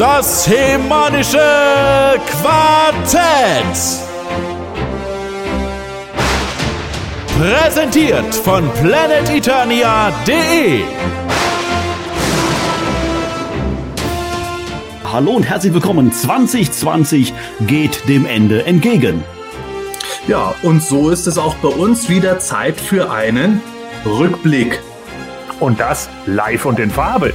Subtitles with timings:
[0.00, 1.36] Das hemanische
[2.26, 3.76] Quartett.
[7.38, 10.84] Präsentiert von planeteternia.de.
[15.12, 16.10] Hallo und herzlich willkommen.
[16.10, 17.34] 2020
[17.66, 19.22] geht dem Ende entgegen.
[20.26, 23.60] Ja, und so ist es auch bei uns wieder Zeit für einen
[24.06, 24.80] Rückblick.
[25.60, 27.34] Und das live und in Farbe.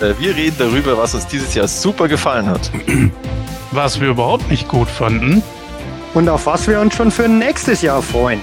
[0.00, 2.70] Äh, wir reden darüber, was uns dieses Jahr super gefallen hat.
[3.72, 5.42] Was wir überhaupt nicht gut fanden.
[6.14, 8.40] Und auf was wir uns schon für nächstes Jahr freuen.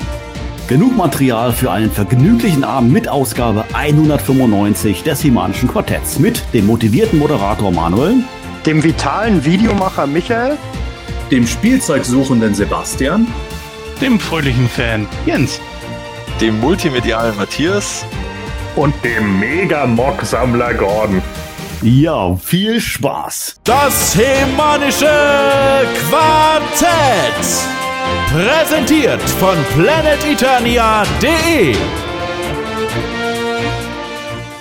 [0.67, 7.19] Genug Material für einen vergnüglichen Abend mit Ausgabe 195 des Himanischen Quartetts mit dem motivierten
[7.19, 8.23] Moderator Manuel,
[8.65, 10.57] dem vitalen Videomacher Michael,
[11.31, 13.27] dem Spielzeugsuchenden Sebastian,
[14.01, 15.59] dem fröhlichen Fan Jens,
[16.39, 18.05] dem multimedialen Matthias
[18.75, 21.21] und dem Mega-Mock-Sammler Gordon.
[21.83, 23.57] Ja, viel Spaß.
[23.65, 25.05] Das Hemanische
[26.07, 26.87] Quartett.
[28.31, 31.75] Präsentiert von planeteternia.de.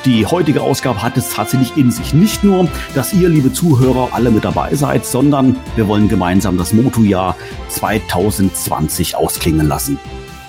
[0.04, 2.12] Die heutige Ausgabe hat es tatsächlich in sich.
[2.12, 6.72] Nicht nur, dass ihr, liebe Zuhörer, alle mit dabei seid, sondern wir wollen gemeinsam das
[6.72, 7.36] Motojahr
[7.68, 10.00] 2020 ausklingen lassen.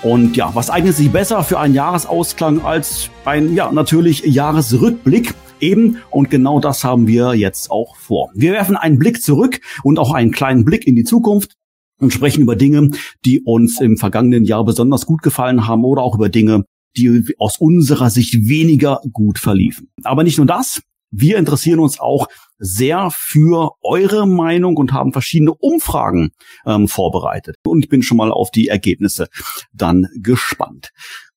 [0.01, 5.35] Und ja, was eignet sich besser für einen Jahresausklang als ein, ja, natürlich Jahresrückblick?
[5.63, 8.31] Eben, und genau das haben wir jetzt auch vor.
[8.35, 11.53] Wir werfen einen Blick zurück und auch einen kleinen Blick in die Zukunft
[12.01, 12.89] und sprechen über Dinge,
[13.23, 16.65] die uns im vergangenen Jahr besonders gut gefallen haben oder auch über Dinge,
[16.97, 19.87] die aus unserer Sicht weniger gut verliefen.
[20.03, 25.53] Aber nicht nur das, wir interessieren uns auch sehr für eure Meinung und haben verschiedene
[25.53, 26.31] Umfragen
[26.65, 27.55] ähm, vorbereitet.
[27.63, 29.29] Und ich bin schon mal auf die Ergebnisse
[29.71, 30.89] dann gespannt.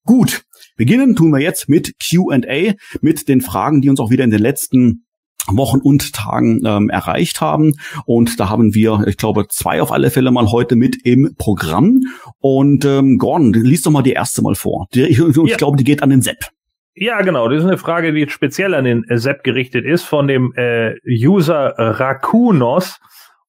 [0.03, 0.43] Gut,
[0.77, 4.41] beginnen tun wir jetzt mit QA, mit den Fragen, die uns auch wieder in den
[4.41, 5.03] letzten
[5.49, 7.75] Wochen und Tagen ähm, erreicht haben.
[8.05, 12.01] Und da haben wir, ich glaube, zwei auf alle Fälle mal heute mit im Programm.
[12.39, 14.87] Und ähm, Gordon, liest doch mal die erste mal vor.
[14.93, 15.57] Die, ich, ich ja.
[15.57, 16.49] glaube, die geht an den Sepp.
[16.95, 17.47] Ja, genau.
[17.47, 20.95] Das ist eine Frage, die speziell an den äh, Sepp gerichtet ist, von dem äh,
[21.07, 22.99] User Rakunos.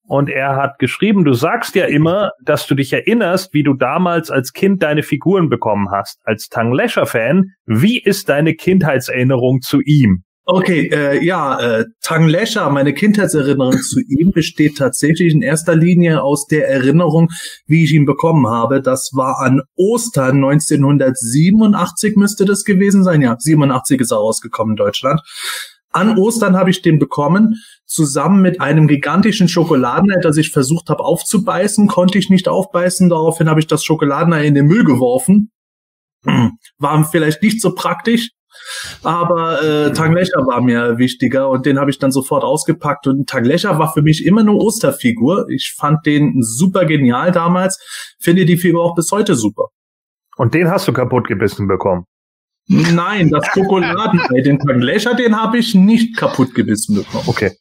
[0.09, 4.31] Und er hat geschrieben, du sagst ja immer, dass du dich erinnerst, wie du damals
[4.31, 6.17] als Kind deine Figuren bekommen hast.
[6.23, 10.23] Als Tang Lesher-Fan, wie ist deine Kindheitserinnerung zu ihm?
[10.51, 16.23] Okay, äh, ja, äh, Tang Lesher, meine Kindheitserinnerung zu ihm besteht tatsächlich in erster Linie
[16.23, 17.29] aus der Erinnerung,
[17.67, 18.81] wie ich ihn bekommen habe.
[18.81, 23.21] Das war an Ostern 1987 müsste das gewesen sein.
[23.21, 25.21] Ja, 87 ist er rausgekommen in Deutschland.
[25.91, 27.55] An Ostern habe ich den bekommen,
[27.85, 33.09] zusammen mit einem gigantischen Schokoladenei, das ich versucht habe aufzubeißen, konnte ich nicht aufbeißen.
[33.09, 35.51] Daraufhin habe ich das Schokoladenei in den Müll geworfen.
[36.77, 38.29] War vielleicht nicht so praktisch,
[39.03, 43.07] aber äh, Tanglecher war mir wichtiger und den habe ich dann sofort ausgepackt.
[43.07, 45.47] Und Tanglecher war für mich immer eine Osterfigur.
[45.49, 47.79] Ich fand den super genial damals,
[48.19, 49.67] finde die Figur auch bis heute super.
[50.35, 52.05] Und den hast du kaputt gebissen bekommen?
[52.69, 57.23] Nein, das Schokoladenei, den Tanglecher, den habe ich nicht kaputt gebissen bekommen.
[57.27, 57.51] Okay.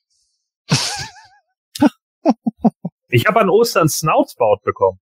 [3.08, 4.98] ich habe an Ostern Snoutsbout bekommen.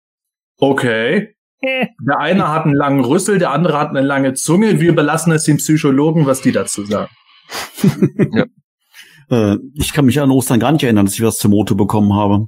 [0.59, 1.35] Okay.
[1.63, 4.79] Der eine hat einen langen Rüssel, der andere hat eine lange Zunge.
[4.81, 7.11] Wir überlassen es den Psychologen, was die dazu sagen.
[8.33, 8.45] ja.
[9.31, 12.15] äh, ich kann mich an Ostern gar nicht erinnern, dass ich was zum Motto bekommen
[12.15, 12.47] habe.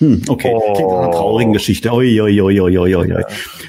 [0.00, 0.50] Hm, okay.
[0.54, 0.72] Oh.
[0.74, 1.92] Klingt nach einer traurigen Geschichte.
[1.92, 3.24] Oi, oi, oi, oi, oi, oi.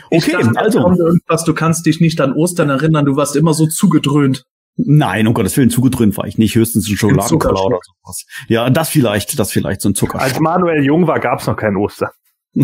[0.09, 0.79] Okay, dachte, also.
[1.27, 4.45] Was, du kannst dich nicht an Ostern erinnern, du warst immer so zugedröhnt.
[4.77, 6.55] Nein, um Gottes Willen, zugedröhnt war ich nicht.
[6.55, 8.25] Höchstens ein Schokoladenkoller oder sowas.
[8.47, 10.21] Ja, das vielleicht, das vielleicht so ein Zucker.
[10.21, 12.11] Als Manuel jung war, gab's noch kein Ostern.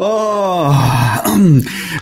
[0.00, 0.72] oh,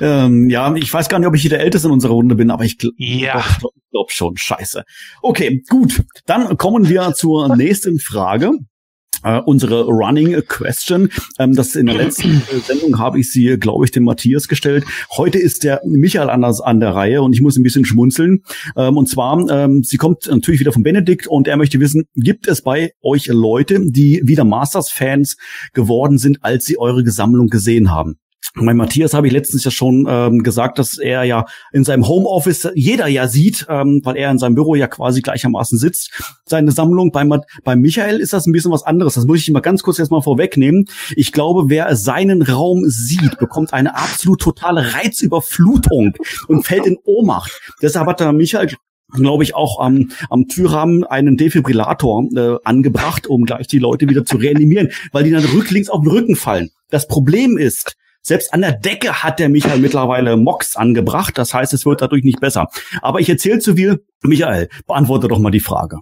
[0.01, 2.51] ähm, ja, ich weiß gar nicht, ob ich hier der Älteste in unserer Runde bin,
[2.51, 3.45] aber ich, gl ja.
[3.59, 4.37] glaube glaub schon.
[4.37, 4.85] Scheiße.
[5.23, 6.03] Okay, gut.
[6.27, 8.53] Dann kommen wir zur nächsten Frage.
[9.27, 11.09] Uh, unsere Running Question.
[11.41, 14.85] Ähm, das in der letzten Sendung habe ich sie, glaube ich, dem Matthias gestellt.
[15.17, 18.45] Heute ist der Michael anders an der Reihe und ich muss ein bisschen schmunzeln.
[18.77, 22.47] Ähm, und zwar, ähm, sie kommt natürlich wieder von Benedikt und er möchte wissen, gibt
[22.47, 25.37] es bei euch Leute, die wieder Masters-Fans
[25.73, 28.19] geworden sind, als sie eure Gesammlung gesehen haben?
[28.59, 32.71] Mein Matthias habe ich letztens ja schon ähm, gesagt, dass er ja in seinem Homeoffice
[32.75, 37.13] jeder ja sieht, ähm, weil er in seinem Büro ja quasi gleichermaßen sitzt, seine Sammlung.
[37.13, 37.29] Bei,
[37.65, 39.15] bei Michael ist das ein bisschen was anderes.
[39.15, 40.87] Das muss ich mal ganz kurz jetzt mal vorwegnehmen.
[41.17, 46.15] Ich glaube, wer seinen Raum sieht, bekommt eine absolut totale Reizüberflutung
[46.49, 47.53] und fällt in Ohnmacht.
[47.83, 48.75] Deshalb hat der Michael
[49.13, 54.25] glaube ich, auch am, am Türrahmen einen Defibrillator äh, angebracht, um gleich die Leute wieder
[54.25, 56.71] zu reanimieren, weil die dann rücklings auf den Rücken fallen.
[56.91, 57.97] Das Problem ist,
[58.27, 61.39] selbst an der Decke hat der Michael mittlerweile Mox angebracht.
[61.39, 62.67] Das heißt, es wird dadurch nicht besser.
[63.01, 64.05] Aber ich erzähle zu viel.
[64.23, 66.01] Michael, beantworte doch mal die Frage.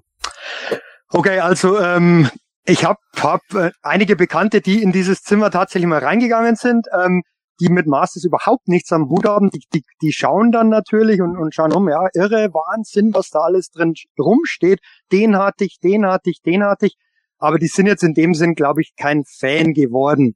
[1.11, 2.31] Okay, also ähm,
[2.65, 7.23] ich habe hab, äh, einige Bekannte, die in dieses Zimmer tatsächlich mal reingegangen sind, ähm,
[7.61, 9.51] die mit Masters überhaupt nichts am Hut haben.
[9.51, 13.41] Die, die, die schauen dann natürlich und, und schauen um, ja, irre Wahnsinn, was da
[13.41, 14.81] alles drin rumsteht.
[15.13, 16.97] Den hatte ich, den hatte ich, den hatte ich.
[17.39, 20.35] Aber die sind jetzt in dem Sinn, glaube ich, kein Fan geworden.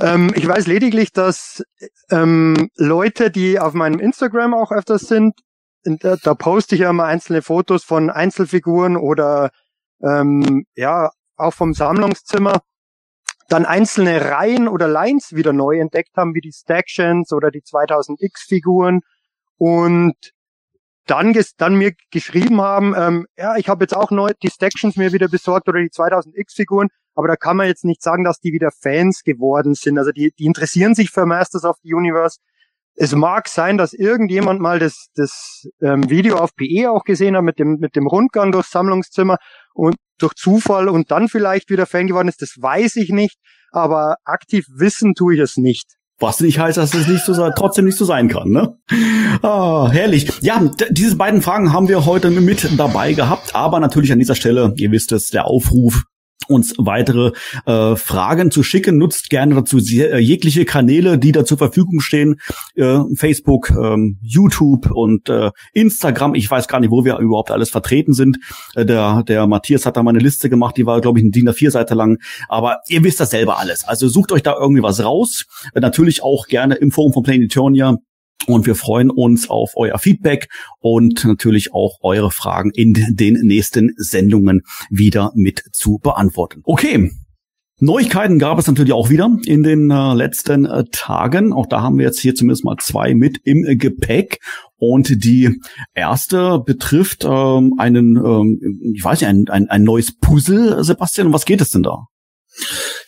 [0.00, 1.62] Ähm, ich weiß lediglich, dass
[2.10, 5.34] ähm, Leute, die auf meinem Instagram auch öfters sind,
[5.84, 9.50] da, da poste ich ja immer einzelne Fotos von Einzelfiguren oder
[10.02, 12.60] ähm, ja, auch vom Sammlungszimmer,
[13.48, 19.00] dann einzelne Reihen oder Lines wieder neu entdeckt haben, wie die Stactions oder die 2000X-Figuren
[19.56, 20.14] und
[21.06, 25.12] dann, dann mir geschrieben haben, ähm, ja, ich habe jetzt auch neu die Stactions mir
[25.12, 28.70] wieder besorgt oder die 2000X-Figuren, aber da kann man jetzt nicht sagen, dass die wieder
[28.70, 29.98] Fans geworden sind.
[29.98, 32.38] Also die, die interessieren sich für Masters of the Universe.
[32.94, 37.44] Es mag sein, dass irgendjemand mal das, das ähm, Video auf PE auch gesehen hat
[37.44, 39.36] mit dem, mit dem Rundgang durchs Sammlungszimmer
[39.74, 42.42] und durch Zufall und dann vielleicht wieder Fan geworden ist.
[42.42, 43.38] Das weiß ich nicht,
[43.70, 45.96] aber aktiv wissen tue ich es nicht.
[46.18, 48.76] Was nicht heißt, dass es nicht so trotzdem nicht so sein kann, ne?
[49.42, 50.32] Ah, herrlich.
[50.40, 54.72] Ja, diese beiden Fragen haben wir heute mit dabei gehabt, aber natürlich an dieser Stelle,
[54.76, 56.04] ihr wisst es, der Aufruf
[56.48, 57.32] uns weitere
[57.66, 58.98] äh, Fragen zu schicken.
[58.98, 62.36] Nutzt gerne dazu äh, jegliche Kanäle, die da zur Verfügung stehen.
[62.74, 66.34] Äh, Facebook, ähm, YouTube und äh, Instagram.
[66.34, 68.38] Ich weiß gar nicht, wo wir überhaupt alles vertreten sind.
[68.74, 71.30] Äh, der, der Matthias hat da mal eine Liste gemacht, die war, glaube ich, ein
[71.30, 72.18] DIN A4-Seite lang.
[72.48, 73.84] Aber ihr wisst das selber alles.
[73.84, 75.44] Also sucht euch da irgendwie was raus.
[75.74, 77.96] Äh, natürlich auch gerne im Forum von Planetonia
[78.46, 80.48] und wir freuen uns auf euer Feedback
[80.78, 86.60] und natürlich auch eure Fragen in den nächsten Sendungen wieder mit zu beantworten.
[86.64, 87.10] Okay.
[87.78, 91.52] Neuigkeiten gab es natürlich auch wieder in den äh, letzten äh, Tagen.
[91.52, 94.38] Auch da haben wir jetzt hier zumindest mal zwei mit im äh, Gepäck.
[94.78, 95.60] Und die
[95.92, 101.26] erste betrifft ähm, einen, ähm, ich weiß nicht, ein, ein, ein neues Puzzle, Sebastian.
[101.26, 102.06] Um was geht es denn da?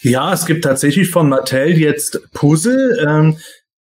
[0.03, 3.07] Ja, es gibt tatsächlich von Mattel jetzt Puzzle.
[3.09, 3.37] Ähm,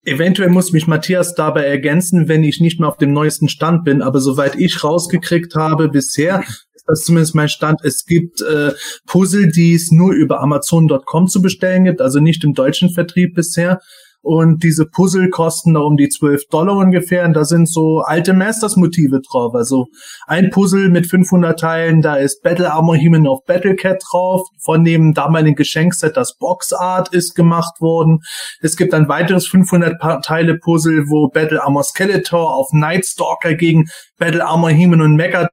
[0.09, 4.01] Eventuell muss mich Matthias dabei ergänzen, wenn ich nicht mehr auf dem neuesten Stand bin.
[4.01, 6.43] Aber soweit ich rausgekriegt habe bisher,
[6.75, 7.81] ist das zumindest mein Stand.
[7.83, 8.73] Es gibt äh,
[9.07, 13.81] Puzzle, die es nur über Amazon.com zu bestellen gibt, also nicht im deutschen Vertrieb bisher.
[14.21, 17.25] Und diese Puzzle kosten da um die 12 Dollar ungefähr.
[17.25, 19.55] Und da sind so alte Masters-Motive drauf.
[19.55, 19.87] Also
[20.27, 24.47] ein Puzzle mit 500 Teilen, da ist Battle Armor Human of Battle Cat drauf.
[24.61, 28.19] Von dem damaligen Geschenkset das Box Art ist gemacht worden.
[28.61, 33.87] Es gibt ein weiteres 500 Teile Puzzle, wo Battle Armor Skeletor auf Night Stalker gegen
[34.19, 35.49] Battle Armor Human und Mega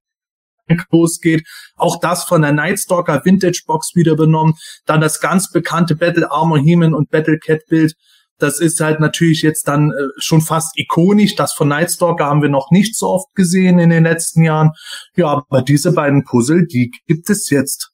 [0.92, 1.48] losgeht.
[1.76, 4.56] Auch das von der Nightstalker Vintage Box wieder übernommen.
[4.86, 7.94] Dann das ganz bekannte Battle Armor Human und Battle Cat Bild
[8.38, 11.36] das ist halt natürlich jetzt dann äh, schon fast ikonisch.
[11.36, 14.72] Das von Nightstalker haben wir noch nicht so oft gesehen in den letzten Jahren.
[15.16, 17.92] Ja, aber diese beiden Puzzle, die gibt es jetzt.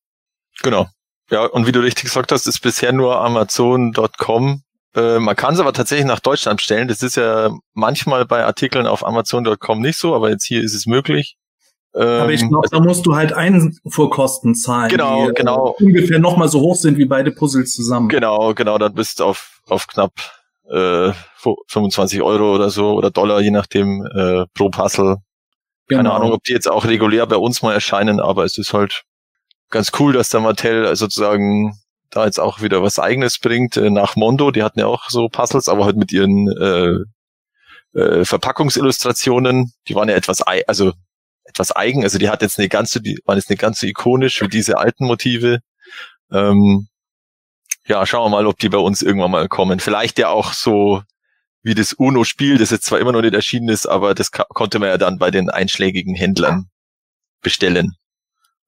[0.62, 0.88] Genau.
[1.30, 4.64] Ja, und wie du richtig gesagt hast, ist bisher nur Amazon.com.
[4.96, 6.88] Äh, man kann es aber tatsächlich nach Deutschland bestellen.
[6.88, 10.86] Das ist ja manchmal bei Artikeln auf Amazon.com nicht so, aber jetzt hier ist es
[10.86, 11.38] möglich.
[11.94, 15.76] Aber ich glaube, also, da musst du halt Einfuhrkosten zahlen, genau, die genau.
[15.78, 18.08] Äh, ungefähr nochmal so hoch sind wie beide Puzzles zusammen.
[18.08, 20.14] Genau, genau, dann bist du auf, auf knapp
[20.70, 21.12] äh,
[21.68, 25.18] 25 Euro oder so oder Dollar, je nachdem, äh, pro Puzzle.
[25.90, 26.16] Keine genau.
[26.16, 29.04] Ahnung, ob die jetzt auch regulär bei uns mal erscheinen, aber es ist halt
[29.70, 31.78] ganz cool, dass der Mattel sozusagen
[32.10, 34.52] da jetzt auch wieder was eigenes bringt äh, nach Mondo.
[34.52, 39.74] Die hatten ja auch so Puzzles, aber halt mit ihren äh, äh, Verpackungsillustrationen.
[39.88, 40.94] Die waren ja etwas, also
[41.46, 42.04] etwas eigen.
[42.04, 44.78] Also die hat jetzt eine ganze, die waren jetzt nicht ganz so ikonisch wie diese
[44.78, 45.60] alten Motive.
[46.32, 46.88] Ähm,
[47.88, 49.80] ja, schauen wir mal, ob die bei uns irgendwann mal kommen.
[49.80, 51.02] Vielleicht ja auch so
[51.64, 54.90] wie das UNO-Spiel, das jetzt zwar immer noch nicht erschienen ist, aber das konnte man
[54.90, 56.70] ja dann bei den einschlägigen Händlern
[57.42, 57.96] bestellen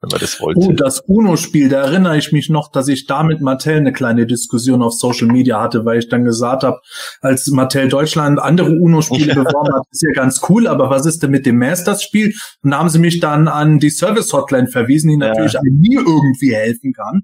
[0.03, 0.60] wenn man das wollte.
[0.60, 4.27] Oh, das UNO-Spiel, da erinnere ich mich noch, dass ich da mit Mattel eine kleine
[4.27, 6.82] Diskussion auf Social Media hatte, weil ich dann gesagt habe,
[7.22, 11.32] als Mattel Deutschland andere UNO-Spiele beworben hat, ist ja ganz cool, aber was ist denn
[11.32, 12.34] mit dem Masters-Spiel?
[12.63, 15.62] Und da haben sie mich dann an die Service-Hotline verwiesen, die natürlich ja.
[15.63, 17.22] nie irgendwie helfen kann.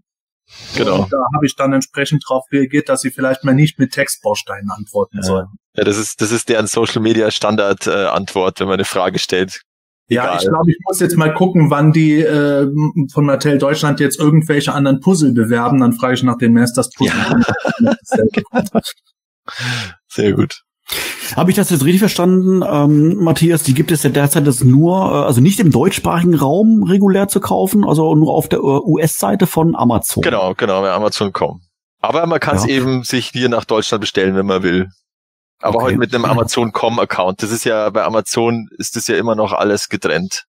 [0.75, 1.03] Genau.
[1.03, 4.69] Und da habe ich dann entsprechend darauf reagiert, dass sie vielleicht mal nicht mit Textbausteinen
[4.71, 5.23] antworten ja.
[5.23, 5.47] sollen.
[5.75, 9.19] Ja, das ist, das ist deren Social Media Standard äh, Antwort, wenn man eine Frage
[9.19, 9.61] stellt.
[10.09, 10.37] Ja, Egal.
[10.37, 12.67] ich glaube, ich muss jetzt mal gucken, wann die äh,
[13.13, 15.79] von Mattel Deutschland jetzt irgendwelche anderen Puzzle bewerben.
[15.79, 17.43] Dann frage ich nach den Masters Puzzle.
[17.79, 17.93] Ja.
[20.07, 20.63] Sehr gut.
[21.35, 23.63] Habe ich das jetzt richtig verstanden, ähm, Matthias?
[23.63, 27.39] Die gibt es ja derzeit das nur, äh, also nicht im deutschsprachigen Raum regulär zu
[27.39, 30.23] kaufen, also nur auf der äh, US-Seite von Amazon.
[30.23, 31.61] Genau, genau, bei Amazon.com.
[32.01, 32.75] Aber man kann es ja.
[32.75, 34.89] eben sich hier nach Deutschland bestellen, wenn man will.
[35.61, 35.85] Aber okay.
[35.85, 37.43] heute mit einem Amazon.com-Account.
[37.43, 40.45] Das ist ja, bei Amazon ist das ja immer noch alles getrennt.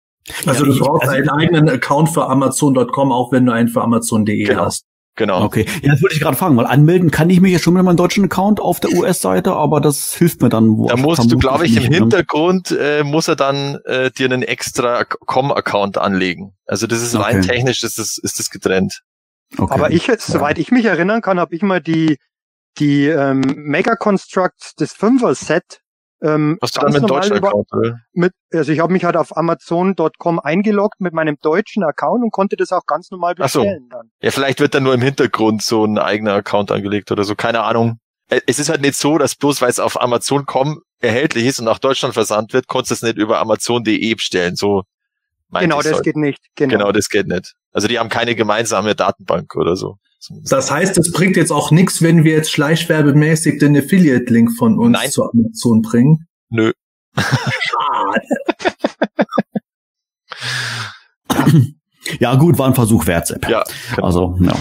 [0.47, 3.83] Also ja, du brauchst also, einen eigenen Account für Amazon.com, auch wenn du einen für
[3.83, 4.65] Amazon.de genau.
[4.65, 4.87] hast.
[5.17, 5.45] Genau.
[5.45, 5.65] Okay.
[5.83, 7.97] Ja, das wollte ich gerade fragen, weil anmelden kann ich mich ja schon mit meinem
[7.97, 10.77] deutschen Account auf der US-Seite, aber das hilft mir dann.
[10.77, 11.99] Wo da musst du, glaube ich, im ne?
[11.99, 16.55] Hintergrund äh, muss er dann äh, dir einen extra Com-Account anlegen.
[16.67, 17.49] Also das ist rein okay.
[17.49, 19.03] technisch, ist das, ist das getrennt.
[19.57, 19.73] Okay.
[19.73, 22.19] Aber ich, soweit ich mich erinnern kann, habe ich mal die
[22.79, 25.81] die ähm, Mega Construct des Fünfer-Set
[26.25, 28.01] ähm, Hast du dann mit deutschen Account, oder?
[28.15, 32.57] Mit, also ich habe mich halt auf Amazon.com eingeloggt mit meinem deutschen Account und konnte
[32.57, 33.99] das auch ganz normal bestellen Ach so.
[33.99, 34.11] dann.
[34.23, 37.63] Ja, vielleicht wird dann nur im Hintergrund so ein eigener Account angelegt oder so, keine
[37.63, 37.99] Ahnung.
[38.31, 41.67] Äh, es ist halt nicht so, dass bloß weil es auf Amazon.com erhältlich ist und
[41.67, 44.57] nach Deutschland versandt wird, konntest du es nicht über Amazon.de bestellen.
[44.57, 44.85] So
[45.53, 46.05] genau, das halt.
[46.05, 46.41] geht nicht.
[46.55, 46.79] Genau.
[46.79, 47.53] genau, das geht nicht.
[47.73, 49.99] Also die haben keine gemeinsame Datenbank oder so.
[50.31, 54.93] Das heißt, es bringt jetzt auch nichts, wenn wir jetzt schleichwerbemäßig den Affiliate-Link von uns
[54.93, 55.11] Nein.
[55.11, 56.27] zu Amazon bringen.
[56.51, 56.73] Nö.
[62.21, 63.49] ja, gut, war ein Versuch wert, Sepp.
[63.49, 63.65] Ja.
[63.95, 64.07] Genau.
[64.07, 64.55] Also, ja.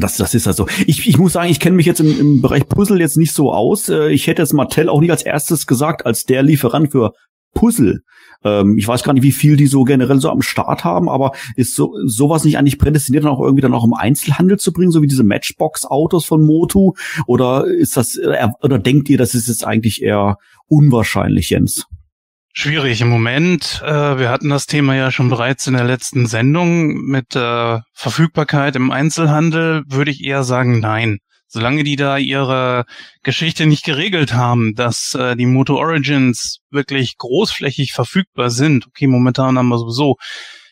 [0.00, 0.66] Das, das ist also.
[0.86, 3.52] Ich, ich muss sagen, ich kenne mich jetzt im, im Bereich Puzzle jetzt nicht so
[3.52, 3.88] aus.
[3.88, 7.12] Äh, ich hätte jetzt Mattel auch nicht als erstes gesagt, als der Lieferant für
[7.54, 8.02] Puzzle.
[8.44, 11.32] Ähm, ich weiß gar nicht, wie viel die so generell so am Start haben, aber
[11.56, 14.90] ist so sowas nicht eigentlich prädestiniert, dann auch irgendwie dann auch im Einzelhandel zu bringen,
[14.90, 16.92] so wie diese Matchbox-Autos von Motu?
[17.26, 21.86] Oder ist das, äh, oder denkt ihr, das ist jetzt eigentlich eher unwahrscheinlich, Jens?
[22.52, 23.82] Schwierig im Moment.
[23.84, 28.76] Äh, wir hatten das Thema ja schon bereits in der letzten Sendung mit äh, Verfügbarkeit
[28.76, 29.82] im Einzelhandel.
[29.88, 31.18] Würde ich eher sagen, nein
[31.54, 32.84] solange die da ihre
[33.22, 38.88] Geschichte nicht geregelt haben, dass äh, die Moto Origins wirklich großflächig verfügbar sind.
[38.88, 40.16] Okay, momentan haben wir sowieso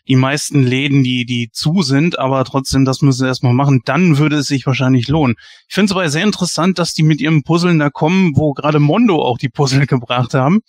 [0.09, 4.19] die meisten Läden, die, die zu sind, aber trotzdem, das müssen sie erstmal machen, dann
[4.19, 5.37] würde es sich wahrscheinlich lohnen.
[5.69, 8.81] Ich finde es aber sehr interessant, dass die mit ihrem Puzzeln da kommen, wo gerade
[8.81, 10.63] Mondo auch die Puzzle gebracht haben.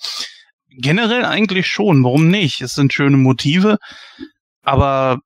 [0.69, 2.61] Generell eigentlich schon, warum nicht?
[2.61, 3.79] Es sind schöne Motive,
[4.61, 5.17] aber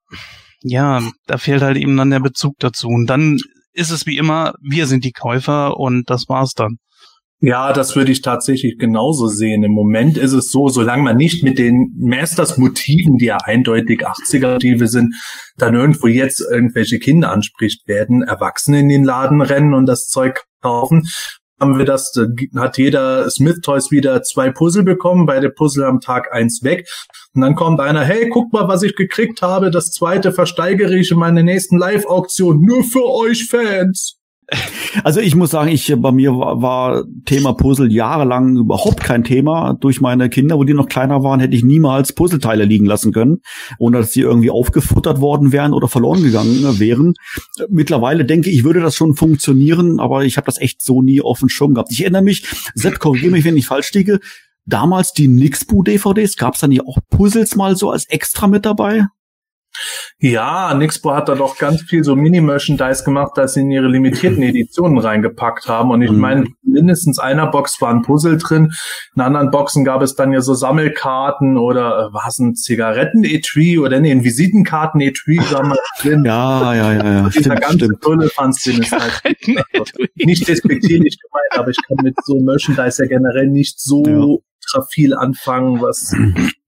[0.62, 2.88] ja, da fehlt halt eben dann der Bezug dazu.
[2.88, 3.38] Und dann
[3.78, 6.78] ist es wie immer, wir sind die Käufer und das war's dann.
[7.40, 9.62] Ja, das würde ich tatsächlich genauso sehen.
[9.62, 14.88] Im Moment ist es so, solange man nicht mit den Masters-Motiven, die ja eindeutig 80er-Motive
[14.88, 15.14] sind,
[15.56, 20.42] dann irgendwo jetzt irgendwelche Kinder anspricht, werden Erwachsene in den Laden rennen und das Zeug
[20.62, 21.04] kaufen
[21.60, 26.00] haben wir das, da hat jeder Smith Toys wieder zwei Puzzle bekommen, beide Puzzle am
[26.00, 26.88] Tag eins weg.
[27.38, 31.12] Und dann kommt einer, hey, guck mal, was ich gekriegt habe, das zweite versteigere ich
[31.12, 34.18] in meiner nächsten Live-Auktion, nur für euch Fans.
[35.04, 39.74] Also ich muss sagen, ich bei mir war, war, Thema Puzzle jahrelang überhaupt kein Thema.
[39.74, 43.38] Durch meine Kinder, wo die noch kleiner waren, hätte ich niemals Puzzleteile liegen lassen können,
[43.78, 47.14] ohne dass sie irgendwie aufgefuttert worden wären oder verloren gegangen wären.
[47.68, 51.38] Mittlerweile denke ich, würde das schon funktionieren, aber ich habe das echt so nie auf
[51.38, 51.92] dem Schirm gehabt.
[51.92, 54.18] Ich erinnere mich, Sepp, korrigiere mich, wenn ich falsch liege,
[54.68, 59.06] damals die Nixbu-DVDs, gab es da nicht auch Puzzles mal so als extra mit dabei?
[60.20, 64.42] Ja, Nixpo hat da doch ganz viel so Mini-Merchandise gemacht, dass sie in ihre limitierten
[64.42, 65.92] Editionen reingepackt haben.
[65.92, 66.18] Und ich mhm.
[66.18, 68.72] meine, mindestens einer Box war ein Puzzle drin.
[69.14, 73.78] In anderen Boxen gab es dann ja so Sammelkarten oder äh, war es ein Zigaretten-Etui
[73.78, 75.36] oder nee, ein Visitenkarten-Etui
[76.02, 76.24] drin.
[76.24, 77.28] Ja, ja, ja, ja.
[77.28, 78.28] Dieser stimmt, ganze tolle
[78.66, 79.22] Ding ist halt
[80.16, 84.86] nicht despektierlich gemeint, aber ich kann mit so Merchandise ja generell nicht so ja ultra
[84.92, 86.14] viel anfangen, was,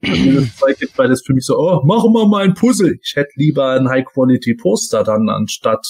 [0.01, 2.55] was mir das Zeug gibt, weil das für mich so, oh, machen wir mal ein
[2.55, 2.99] Puzzle.
[3.03, 5.85] Ich hätte lieber ein High-Quality-Poster dann anstatt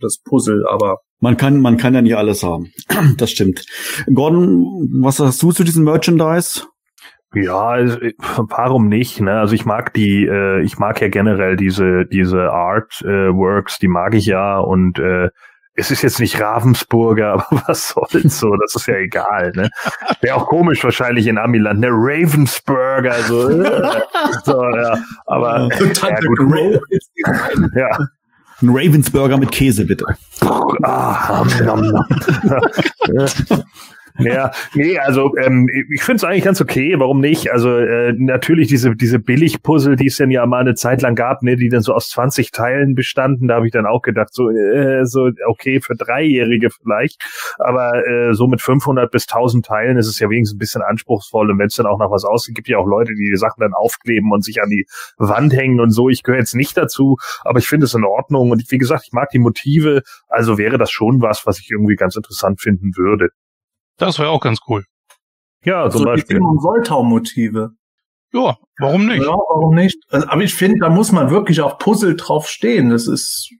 [0.00, 2.72] das Puzzle, aber man kann, man kann ja nicht alles haben.
[3.18, 3.66] Das stimmt.
[4.12, 6.62] Gordon, was sagst du zu diesem Merchandise?
[7.34, 9.20] Ja, also, warum nicht?
[9.20, 9.38] Ne?
[9.38, 14.14] Also ich mag die, äh, ich mag ja generell diese diese Artworks, äh, die mag
[14.14, 15.28] ich ja und äh,
[15.80, 18.54] es ist jetzt nicht Ravensburger, aber was soll's so?
[18.56, 19.70] Das ist ja egal, ne?
[20.20, 21.88] Wäre auch komisch wahrscheinlich in Amiland, ne?
[21.90, 24.00] Ravensburger, so, äh,
[24.44, 24.98] so ja.
[25.26, 27.72] Aber ja, gut.
[27.74, 27.98] ja.
[28.62, 30.04] Ein Ravensburger mit Käse, bitte.
[30.82, 31.42] Ah,
[34.20, 37.52] Ja, nee, also ähm, ich finde es eigentlich ganz okay, warum nicht?
[37.52, 41.42] Also äh, natürlich diese diese Billig-Puzzle, die es dann ja mal eine Zeit lang gab,
[41.42, 44.50] ne, die dann so aus 20 Teilen bestanden, da habe ich dann auch gedacht, so,
[44.50, 47.22] äh, so okay, für Dreijährige vielleicht,
[47.58, 51.50] aber äh, so mit 500 bis 1000 Teilen ist es ja wenigstens ein bisschen anspruchsvoll
[51.50, 53.60] und wenn es dann auch noch was aussieht, gibt ja auch Leute, die die Sachen
[53.60, 54.86] dann aufkleben und sich an die
[55.18, 56.08] Wand hängen und so.
[56.08, 59.12] Ich gehöre jetzt nicht dazu, aber ich finde es in Ordnung und wie gesagt, ich
[59.12, 63.30] mag die Motive, also wäre das schon was, was ich irgendwie ganz interessant finden würde.
[64.00, 64.84] Das wäre auch ganz cool.
[65.64, 66.38] Ja, zum so Beispiel.
[66.38, 67.70] Die Soltau-Motive.
[68.32, 69.22] Ja, warum nicht?
[69.22, 69.98] Ja, warum nicht?
[70.08, 72.90] Also, aber ich finde, da muss man wirklich auf Puzzle drauf stehen.
[72.90, 73.50] Das ist,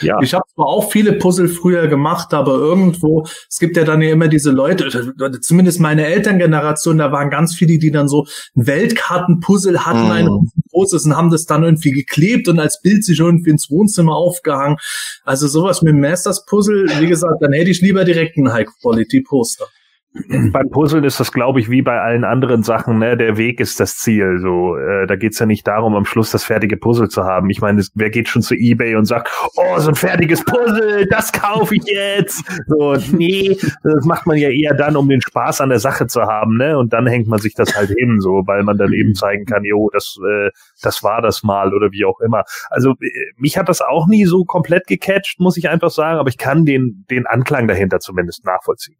[0.00, 0.18] Ja.
[0.22, 4.10] Ich habe zwar auch viele Puzzle früher gemacht, aber irgendwo, es gibt ja dann ja
[4.10, 8.26] immer diese Leute, zumindest meine Elterngeneration, da waren ganz viele, die dann so
[8.56, 10.10] ein Weltkartenpuzzle hatten, mhm.
[10.10, 14.16] ein großes und haben das dann irgendwie geklebt und als Bild sich irgendwie ins Wohnzimmer
[14.16, 14.78] aufgehangen.
[15.24, 19.66] Also sowas mit Masters Puzzle, wie gesagt, dann hätte ich lieber direkt ein High-Quality-Poster.
[20.52, 23.16] Beim Puzzeln ist das, glaube ich, wie bei allen anderen Sachen, ne?
[23.16, 24.38] Der Weg ist das Ziel.
[24.40, 27.50] So, äh, da geht's ja nicht darum, am Schluss das fertige Puzzle zu haben.
[27.50, 31.32] Ich meine, wer geht schon zu Ebay und sagt, oh, so ein fertiges Puzzle, das
[31.32, 32.44] kaufe ich jetzt.
[32.66, 36.22] So, nee, das macht man ja eher dann, um den Spaß an der Sache zu
[36.22, 36.78] haben, ne?
[36.78, 39.64] Und dann hängt man sich das halt hin, so, weil man dann eben zeigen kann,
[39.64, 40.50] jo, das, äh,
[40.82, 42.44] das war das mal oder wie auch immer.
[42.70, 46.28] Also äh, mich hat das auch nie so komplett gecatcht, muss ich einfach sagen, aber
[46.28, 48.98] ich kann den, den Anklang dahinter zumindest nachvollziehen.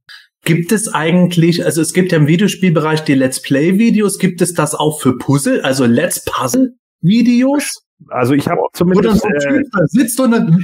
[0.49, 4.75] Gibt es eigentlich, also es gibt ja im Videospielbereich die Let's Play-Videos, gibt es das
[4.75, 7.83] auch für Puzzle, also Let's Puzzle-Videos?
[8.09, 10.59] Also ich habe zumindest Oder so äh, da sitzt und dann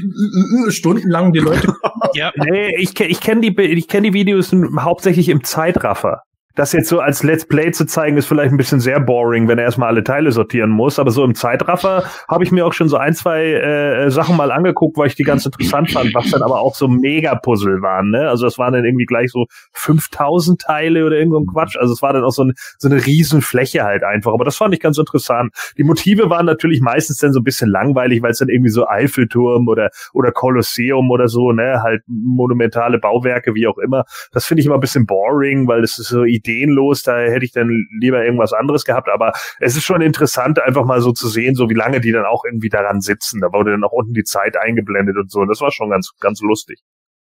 [0.70, 1.74] stundenlang die Leute.
[2.14, 6.22] ja, nee, ich, ich kenne die, ich kenne die Videos hauptsächlich im Zeitraffer
[6.54, 9.58] das jetzt so als Let's Play zu zeigen, ist vielleicht ein bisschen sehr boring, wenn
[9.58, 10.98] er erstmal alle Teile sortieren muss.
[10.98, 14.52] Aber so im Zeitraffer habe ich mir auch schon so ein, zwei äh, Sachen mal
[14.52, 18.10] angeguckt, weil ich die ganz interessant fand, was dann aber auch so Mega-Puzzle waren.
[18.10, 18.28] Ne?
[18.28, 21.76] Also es waren dann irgendwie gleich so 5000 Teile oder irgendwo ein Quatsch.
[21.76, 24.32] Also es war dann auch so, ein, so eine riesen Fläche halt einfach.
[24.32, 25.52] Aber das fand ich ganz interessant.
[25.76, 28.86] Die Motive waren natürlich meistens dann so ein bisschen langweilig, weil es dann irgendwie so
[28.86, 34.04] Eiffelturm oder, oder Kolosseum oder so, ne, halt monumentale Bauwerke, wie auch immer.
[34.32, 37.52] Das finde ich immer ein bisschen boring, weil das ist so ideenlos, da hätte ich
[37.52, 37.68] dann
[38.00, 41.68] lieber irgendwas anderes gehabt, aber es ist schon interessant, einfach mal so zu sehen, so
[41.70, 43.40] wie lange die dann auch irgendwie daran sitzen.
[43.40, 45.40] Da wurde dann auch unten die Zeit eingeblendet und so.
[45.40, 46.80] Und das war schon ganz, ganz lustig.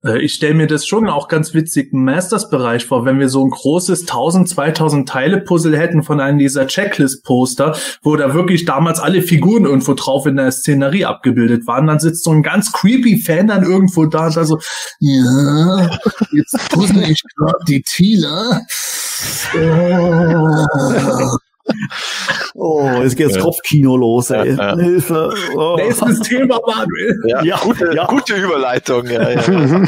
[0.04, 3.44] Äh, ich stelle mir das schon auch ganz witzig im Masters-Bereich vor, wenn wir so
[3.44, 9.22] ein großes 1000, 2000 Teile-Puzzle hätten von einem dieser Checklist-Poster, wo da wirklich damals alle
[9.22, 11.86] Figuren irgendwo drauf in der Szenerie abgebildet waren.
[11.86, 14.58] Dann sitzt so ein ganz creepy Fan dann irgendwo da und da so,
[15.00, 15.98] ja,
[16.32, 18.62] jetzt puzzle ich gerade die Thieler.
[19.54, 21.36] Oh.
[22.54, 24.54] Oh, jetzt geht das Kopfkino los, ey.
[24.54, 24.76] Ja, ja.
[24.76, 25.32] Hilfe.
[25.54, 25.76] Oh.
[25.76, 27.16] Nächstes Thema, Manuel.
[27.26, 28.06] Ja, ja, gute, ja.
[28.06, 29.06] gute Überleitung.
[29.08, 29.84] Ja, ja.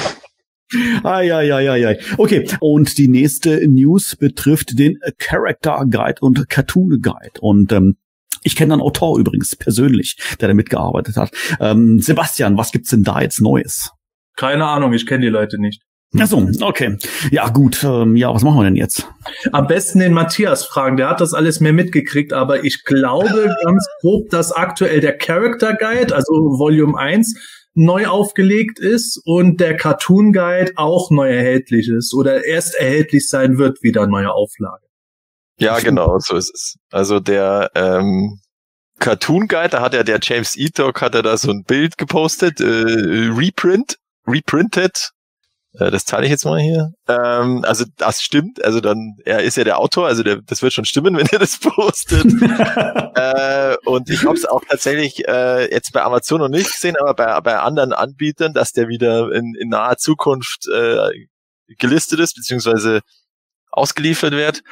[1.02, 1.94] Ah, ja, ja, ja, ja.
[2.18, 7.40] Okay, und die nächste News betrifft den Character Guide und Cartoon Guide.
[7.40, 7.96] Und ähm,
[8.42, 11.30] ich kenne einen Autor übrigens persönlich, der da mitgearbeitet hat.
[11.60, 13.92] Ähm, Sebastian, was gibt's denn da jetzt Neues?
[14.36, 15.82] Keine Ahnung, ich kenne die Leute nicht.
[16.16, 16.96] Ach so, okay.
[17.30, 17.84] Ja, gut.
[17.84, 19.06] Ähm, ja, was machen wir denn jetzt?
[19.52, 20.96] Am besten den Matthias fragen.
[20.96, 25.74] Der hat das alles mehr mitgekriegt, aber ich glaube ganz grob, dass aktuell der Character
[25.74, 27.34] Guide, also Volume 1,
[27.74, 33.58] neu aufgelegt ist und der Cartoon Guide auch neu erhältlich ist oder erst erhältlich sein
[33.58, 34.86] wird, wieder neue Auflage.
[35.60, 36.76] Ja, genau, so ist es.
[36.90, 38.40] Also der ähm,
[38.98, 40.70] Cartoon Guide, da hat ja der James E.
[40.74, 45.12] Dog, hat er da so ein Bild gepostet, äh, Reprint, reprinted
[45.74, 46.92] äh, das teile ich jetzt mal hier.
[47.08, 48.64] Ähm, also das stimmt.
[48.64, 51.38] Also dann, er ist ja der Autor, also der, das wird schon stimmen, wenn er
[51.38, 52.24] das postet.
[53.14, 57.14] äh, und ich habe es auch tatsächlich äh, jetzt bei Amazon noch nicht gesehen, aber
[57.14, 61.26] bei, bei anderen Anbietern, dass der wieder in, in naher Zukunft äh,
[61.78, 63.00] gelistet ist, beziehungsweise
[63.70, 64.62] ausgeliefert wird.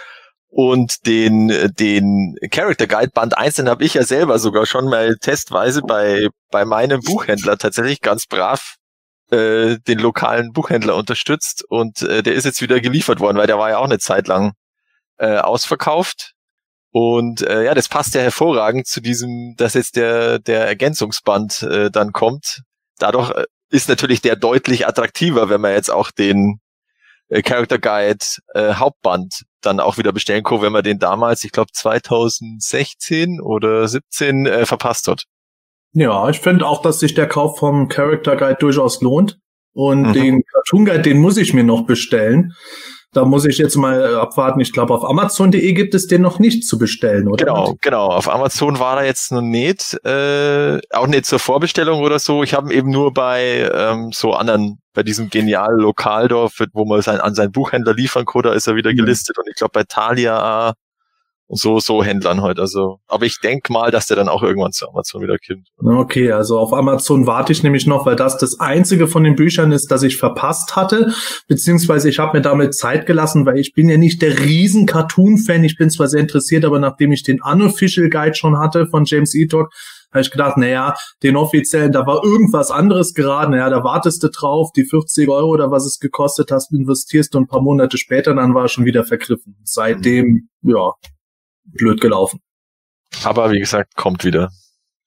[0.48, 5.16] Und den, den Character Guide Band 1, den habe ich ja selber sogar schon mal
[5.16, 8.76] testweise bei, bei meinem Buchhändler tatsächlich ganz brav
[9.30, 13.58] äh, den lokalen Buchhändler unterstützt und äh, der ist jetzt wieder geliefert worden, weil der
[13.58, 14.52] war ja auch eine Zeit lang
[15.18, 16.32] äh, ausverkauft.
[16.92, 21.90] Und äh, ja, das passt ja hervorragend zu diesem, dass jetzt der, der Ergänzungsband äh,
[21.90, 22.62] dann kommt.
[22.98, 26.60] Dadurch äh, ist natürlich der deutlich attraktiver, wenn man jetzt auch den
[27.28, 31.52] äh, Character Guide äh, Hauptband dann auch wieder bestellen kann, wenn man den damals, ich
[31.52, 35.24] glaube 2016 oder 17 äh, verpasst hat.
[35.98, 39.38] Ja, ich finde auch, dass sich der Kauf vom Character Guide durchaus lohnt.
[39.72, 40.12] Und mhm.
[40.12, 42.52] den Cartoon Guide, den muss ich mir noch bestellen.
[43.12, 44.60] Da muss ich jetzt mal abwarten.
[44.60, 47.46] Ich glaube, auf Amazon.de gibt es den noch nicht zu bestellen, oder?
[47.46, 48.08] Genau, genau.
[48.08, 52.42] Auf Amazon war er jetzt noch nicht, äh, auch nicht zur Vorbestellung oder so.
[52.42, 57.00] Ich habe ihn eben nur bei ähm, so anderen, bei diesem genialen Lokaldorf, wo man
[57.00, 58.96] sein, an seinen Buchhändler liefern kann, da ist er wieder mhm.
[58.96, 59.38] gelistet.
[59.38, 60.74] Und ich glaube, bei Thalia
[61.48, 62.60] und so, so Händlern heute.
[62.60, 65.68] Also, aber ich denke mal, dass der dann auch irgendwann zu Amazon wieder kommt.
[65.78, 69.70] Okay, also auf Amazon warte ich nämlich noch, weil das das einzige von den Büchern
[69.72, 71.12] ist, das ich verpasst hatte,
[71.46, 75.62] beziehungsweise ich habe mir damit Zeit gelassen, weil ich bin ja nicht der riesen Cartoon-Fan.
[75.62, 79.34] Ich bin zwar sehr interessiert, aber nachdem ich den Unofficial Guide schon hatte von James
[79.34, 79.46] E.
[79.46, 79.70] Talk,
[80.12, 84.28] habe ich gedacht, naja, den offiziellen, da war irgendwas anderes geraten, naja, da wartest du
[84.30, 88.34] drauf, die 50 Euro oder was es gekostet hast, investierst du ein paar Monate später,
[88.34, 89.56] dann war er schon wieder vergriffen.
[89.64, 90.92] Seitdem, ja,
[91.66, 92.40] blöd gelaufen.
[93.24, 94.50] Aber wie gesagt, kommt wieder.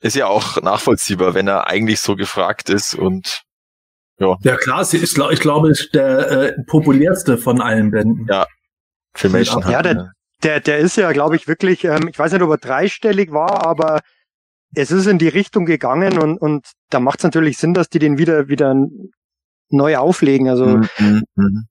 [0.02, 3.44] ist ja auch nachvollziehbar, wenn er eigentlich so gefragt ist und
[4.20, 4.36] ja.
[4.42, 8.28] Ja klar, sie ist, ich glaube, ist der äh, populärste von allen Bänden.
[8.30, 8.46] Ja.
[9.16, 10.12] Filmation ja, der,
[10.44, 13.66] der, der ist ja, glaube ich, wirklich, ähm, ich weiß nicht, ob er dreistellig war,
[13.66, 14.02] aber
[14.76, 18.00] es ist in die Richtung gegangen und, und da macht es natürlich Sinn, dass die
[18.00, 18.76] den wieder, wieder
[19.70, 20.50] neu auflegen.
[20.50, 20.66] Also
[21.00, 21.68] mhm, mhm.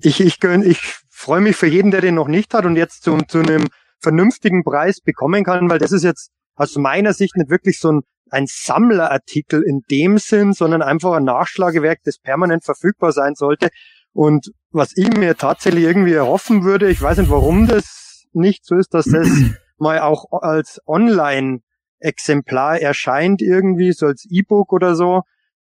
[0.00, 3.02] ich, ich, gönn, ich freue mich für jeden, der den noch nicht hat und jetzt
[3.02, 3.68] zu, zu einem
[4.00, 8.00] vernünftigen Preis bekommen kann, weil das ist jetzt aus meiner Sicht nicht wirklich so ein,
[8.30, 13.68] ein Sammlerartikel in dem Sinn, sondern einfach ein Nachschlagewerk, das permanent verfügbar sein sollte.
[14.12, 18.76] Und was ich mir tatsächlich irgendwie erhoffen würde, ich weiß nicht, warum das nicht so
[18.76, 19.28] ist, dass das
[19.78, 25.22] mal auch als Online-Exemplar erscheint irgendwie, so als E-Book oder so,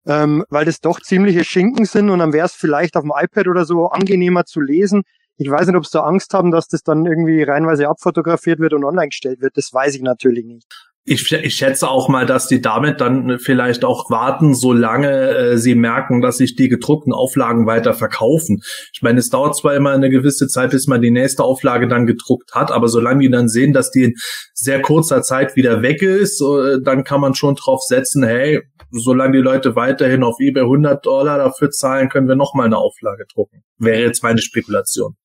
[0.06, 3.48] ähm, weil das doch ziemliche Schinken sind und dann wäre es vielleicht auf dem iPad
[3.48, 5.04] oder so angenehmer zu lesen.
[5.42, 8.74] Ich weiß nicht, ob sie da Angst haben, dass das dann irgendwie reinweise abfotografiert wird
[8.74, 9.56] und online gestellt wird.
[9.56, 10.68] Das weiß ich natürlich nicht.
[11.06, 15.76] Ich, ich schätze auch mal, dass die damit dann vielleicht auch warten, solange äh, sie
[15.76, 18.62] merken, dass sich die gedruckten Auflagen weiter verkaufen.
[18.94, 22.06] Ich meine, es dauert zwar immer eine gewisse Zeit, bis man die nächste Auflage dann
[22.06, 24.16] gedruckt hat, aber solange die dann sehen, dass die in
[24.54, 29.38] sehr kurzer Zeit wieder weg ist, äh, dann kann man schon drauf setzen, hey, solange
[29.38, 33.64] die Leute weiterhin auf eBay 100 Dollar dafür zahlen, können wir nochmal eine Auflage drucken.
[33.78, 35.16] Wäre jetzt meine Spekulation.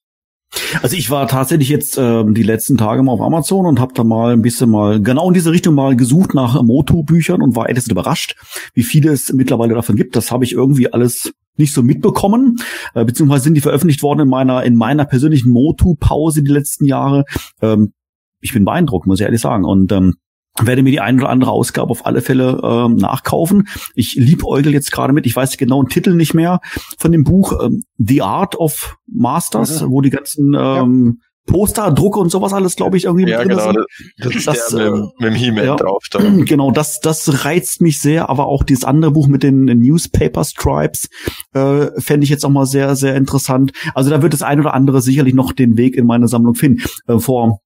[0.82, 4.04] Also ich war tatsächlich jetzt ähm, die letzten Tage mal auf Amazon und habe da
[4.04, 7.88] mal ein bisschen mal genau in diese Richtung mal gesucht nach Moto-Büchern und war etwas
[7.88, 8.36] überrascht,
[8.74, 10.16] wie viele es mittlerweile davon gibt.
[10.16, 12.56] Das habe ich irgendwie alles nicht so mitbekommen,
[12.94, 17.24] äh, beziehungsweise sind die veröffentlicht worden in meiner in meiner persönlichen Motu-Pause die letzten Jahre.
[17.62, 17.92] Ähm,
[18.40, 19.64] ich bin beeindruckt, muss ich ehrlich sagen.
[19.64, 20.14] Und ähm,
[20.60, 23.68] werde mir die ein oder andere Ausgabe auf alle Fälle ähm, nachkaufen.
[23.94, 26.60] Ich liebäugel jetzt gerade mit, ich weiß genau den Titel nicht mehr
[26.98, 29.90] von dem Buch ähm, The Art of Masters, mhm.
[29.90, 33.72] wo die ganzen ähm, Poster, Drucke und sowas alles, glaube ich, irgendwie ja, drin genau,
[33.72, 33.78] sind.
[34.18, 36.04] Das, das, äh, mit, dem He-Man ja, drauf.
[36.10, 36.20] Da.
[36.44, 41.08] Genau, das, das reizt mich sehr, aber auch dieses andere Buch mit den Newspaper Stripes
[41.52, 43.72] äh, fände ich jetzt auch mal sehr, sehr interessant.
[43.94, 46.82] Also da wird das ein oder andere sicherlich noch den Weg in meine Sammlung finden.
[47.06, 47.60] Äh, vor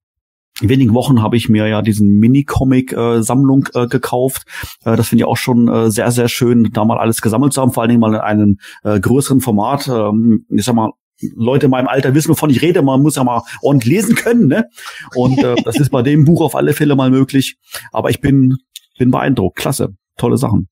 [0.60, 4.42] wenigen Wochen habe ich mir ja diesen Mini-Comic-Sammlung äh, gekauft.
[4.84, 7.60] Äh, das finde ich auch schon äh, sehr, sehr schön, da mal alles gesammelt zu
[7.60, 9.88] haben, vor allen Dingen mal in einem äh, größeren Format.
[9.88, 10.90] Ähm, ich sag mal,
[11.34, 12.82] Leute in meinem Alter wissen, wovon ich rede.
[12.82, 14.68] Man muss ja mal ordentlich lesen können, ne?
[15.14, 17.56] Und äh, das ist bei dem Buch auf alle Fälle mal möglich.
[17.92, 18.56] Aber ich bin,
[18.98, 19.56] bin beeindruckt.
[19.56, 19.94] Klasse.
[20.16, 20.68] Tolle Sachen.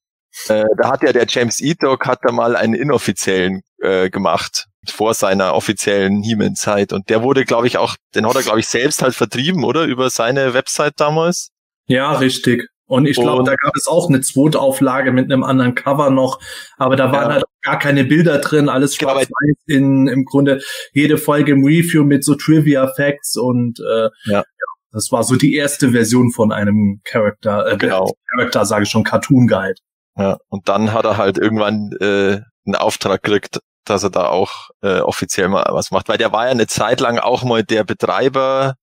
[0.48, 1.74] Äh, da hat ja der James E.
[1.74, 6.92] Dog hat da mal einen inoffiziellen äh, gemacht vor seiner offiziellen He-Man-Zeit.
[6.92, 9.84] Und der wurde, glaube ich, auch, den hat er, glaube ich, selbst halt vertrieben, oder?
[9.84, 11.50] Über seine Website damals.
[11.86, 12.68] Ja, richtig.
[12.88, 16.38] Und ich glaube, da gab es auch eine zweite Auflage mit einem anderen Cover noch,
[16.76, 17.34] aber da waren ja.
[17.34, 20.60] halt gar keine Bilder drin, alles genau, schwarz-weiß in im Grunde
[20.92, 24.44] jede Folge im Review mit so Trivia Facts und äh, ja.
[24.92, 28.12] das war so die erste Version von einem Charakter, äh, genau.
[28.30, 29.74] Charakter sage ich schon, Cartoon Guide.
[30.16, 33.58] Ja, und dann hat er halt irgendwann äh, einen Auftrag gekriegt,
[33.90, 37.00] dass er da auch äh, offiziell mal was macht, weil der war ja eine Zeit
[37.00, 38.74] lang auch mal der Betreiber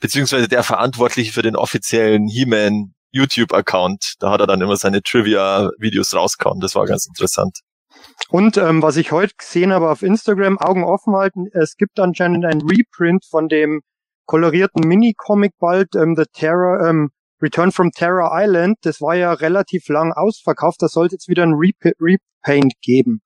[0.00, 4.14] beziehungsweise der Verantwortliche für den offiziellen He-Man YouTube-Account.
[4.18, 6.60] Da hat er dann immer seine Trivia-Videos rausgehauen.
[6.60, 7.60] Das war ganz interessant.
[8.28, 12.44] Und ähm, was ich heute gesehen habe auf Instagram, Augen offen halten, es gibt anscheinend
[12.44, 13.80] ein Reprint von dem
[14.26, 18.78] kolorierten Mini-Comic bald, ähm, The Terror, ähm, Return from Terror Island.
[18.82, 20.82] Das war ja relativ lang ausverkauft.
[20.82, 23.20] Da sollte jetzt wieder ein Rep Repaint geben.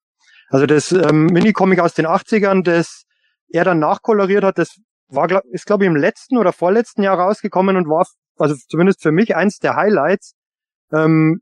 [0.51, 3.05] Also das ähm, Minicomic aus den 80ern, das
[3.51, 4.77] er dann nachkoloriert hat, das
[5.09, 8.07] war, glaub, ist glaube ich im letzten oder vorletzten Jahr rausgekommen und war,
[8.39, 10.35] also zumindest für mich eins der Highlights,
[10.93, 11.41] ähm,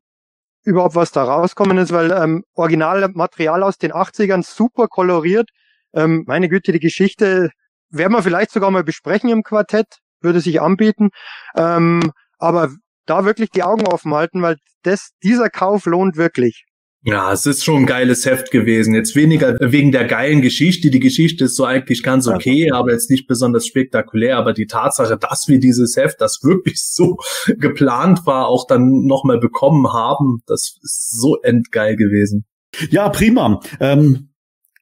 [0.65, 5.51] überhaupt was da rauskommen ist, weil ähm, Originalmaterial aus den 80ern super koloriert.
[5.95, 7.51] Ähm, meine Güte, die Geschichte
[7.91, 11.11] werden wir vielleicht sogar mal besprechen im Quartett, würde sich anbieten.
[11.57, 12.71] Ähm, aber
[13.07, 16.65] da wirklich die Augen offen halten, weil das, dieser Kauf lohnt wirklich.
[17.07, 18.93] Ja, es ist schon ein geiles Heft gewesen.
[18.93, 20.91] Jetzt weniger wegen der geilen Geschichte.
[20.91, 24.37] Die Geschichte ist so eigentlich ganz okay, aber jetzt nicht besonders spektakulär.
[24.37, 27.17] Aber die Tatsache, dass wir dieses Heft, das wirklich so
[27.59, 32.45] geplant war, auch dann nochmal bekommen haben, das ist so endgeil gewesen.
[32.91, 33.61] Ja, prima.
[33.79, 34.31] Ähm,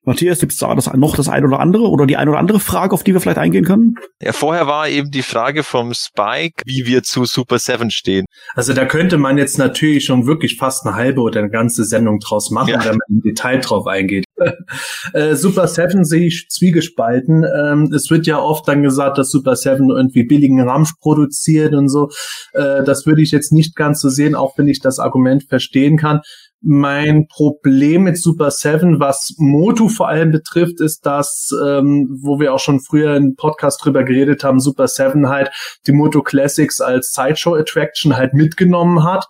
[0.05, 2.61] Matthias, gibt es da das, noch das eine oder andere oder die eine oder andere
[2.61, 3.95] Frage, auf die wir vielleicht eingehen können?
[4.21, 8.27] Ja, vorher war eben die Frage vom Spike, wie wir zu Super Seven stehen.
[8.55, 12.19] Also da könnte man jetzt natürlich schon wirklich fast eine halbe oder eine ganze Sendung
[12.21, 12.85] draus machen, ja.
[12.85, 14.25] wenn man im Detail drauf eingeht.
[15.14, 17.45] äh, Super Seven sehe ich zwiegespalten.
[17.45, 21.88] Ähm, es wird ja oft dann gesagt, dass Super Seven irgendwie billigen Ramsch produziert und
[21.88, 22.11] so.
[22.53, 25.97] Äh, das würde ich jetzt nicht ganz so sehen, auch wenn ich das Argument verstehen
[25.97, 26.21] kann
[26.66, 32.55] Mein Problem mit Super 7, was Motu vor allem betrifft, ist, dass, ähm, wo wir
[32.55, 35.50] auch schon früher im Podcast drüber geredet haben, Super 7 halt
[35.87, 39.27] die Moto Classics als Sideshow Attraction halt mitgenommen hat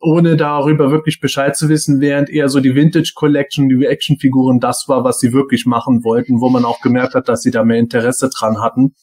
[0.00, 4.88] ohne darüber wirklich Bescheid zu wissen, während eher so die Vintage Collection, die Reaction-Figuren das
[4.88, 7.78] war, was sie wirklich machen wollten, wo man auch gemerkt hat, dass sie da mehr
[7.78, 8.94] Interesse dran hatten.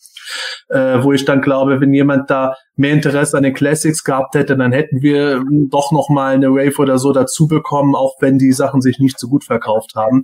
[0.69, 4.57] Äh, wo ich dann glaube, wenn jemand da mehr Interesse an den Classics gehabt hätte,
[4.57, 8.51] dann hätten wir doch noch mal eine Wave oder so dazu bekommen, auch wenn die
[8.51, 10.23] Sachen sich nicht so gut verkauft haben.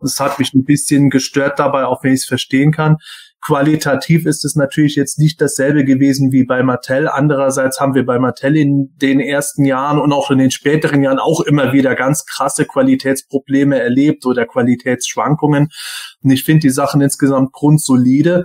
[0.00, 2.98] Das hat mich ein bisschen gestört dabei, auch wenn ich es verstehen kann.
[3.40, 7.08] Qualitativ ist es natürlich jetzt nicht dasselbe gewesen wie bei Mattel.
[7.08, 11.20] Andererseits haben wir bei Mattel in den ersten Jahren und auch in den späteren Jahren
[11.20, 15.68] auch immer wieder ganz krasse Qualitätsprobleme erlebt oder Qualitätsschwankungen.
[16.22, 18.44] Und ich finde die Sachen insgesamt grundsolide.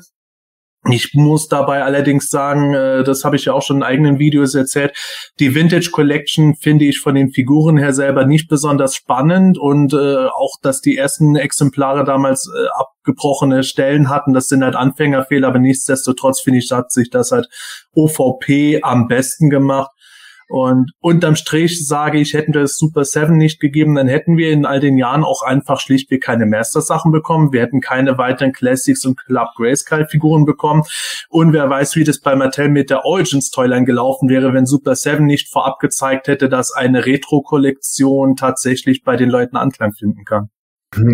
[0.92, 4.54] Ich muss dabei allerdings sagen, äh, das habe ich ja auch schon in eigenen Videos
[4.54, 4.92] erzählt,
[5.40, 10.26] die Vintage Collection finde ich von den Figuren her selber nicht besonders spannend und äh,
[10.28, 15.60] auch, dass die ersten Exemplare damals äh, abgebrochene Stellen hatten, das sind halt Anfängerfehler, aber
[15.60, 17.48] nichtsdestotrotz finde ich, hat sich das halt
[17.96, 19.92] OVP am besten gemacht.
[20.54, 24.52] Und unterm Strich sage ich, hätten wir das Super 7 nicht gegeben, dann hätten wir
[24.52, 27.52] in all den Jahren auch einfach schlichtweg keine Master-Sachen bekommen.
[27.52, 30.84] Wir hätten keine weiteren Classics und Club Grayskull-Figuren bekommen.
[31.30, 34.96] Und wer weiß, wie das bei Mattel mit der Origins Toyline gelaufen wäre, wenn Super
[34.96, 40.52] 7 nicht vorab gezeigt hätte, dass eine Retro-Kollektion tatsächlich bei den Leuten Anklang finden kann.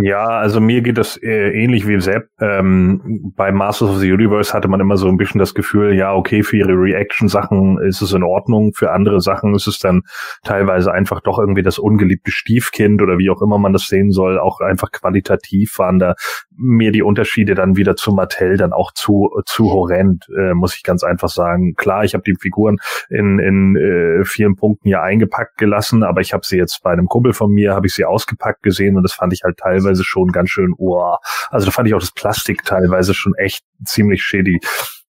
[0.02, 2.30] Ja, also mir geht das äh, ähnlich wie Sepp.
[2.40, 6.14] Ähm, bei Masters of the Universe hatte man immer so ein bisschen das Gefühl, ja,
[6.14, 10.02] okay, für ihre Reaction-Sachen ist es in Ordnung, für andere Sachen ist es dann
[10.44, 14.40] teilweise einfach doch irgendwie das ungeliebte Stiefkind oder wie auch immer man das sehen soll,
[14.40, 16.16] auch einfach qualitativ waren da
[16.60, 20.84] mir die Unterschiede dann wieder zu Mattel dann auch zu zu horrend, äh, muss ich
[20.84, 21.76] ganz einfach sagen.
[21.76, 22.78] Klar, ich habe die Figuren
[23.10, 27.08] in, in äh, vielen Punkten ja eingepackt gelassen, aber ich habe sie jetzt bei einem
[27.08, 29.69] Kumpel von mir, habe ich sie ausgepackt gesehen und das fand ich halt teilweise
[30.04, 31.16] schon ganz schön, oh,
[31.50, 34.60] also da fand ich auch das Plastik teilweise schon echt ziemlich shitty.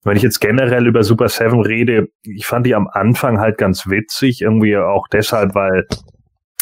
[0.02, 3.86] Wenn ich jetzt generell über Super Seven rede, ich fand die am Anfang halt ganz
[3.88, 5.86] witzig, irgendwie auch deshalb, weil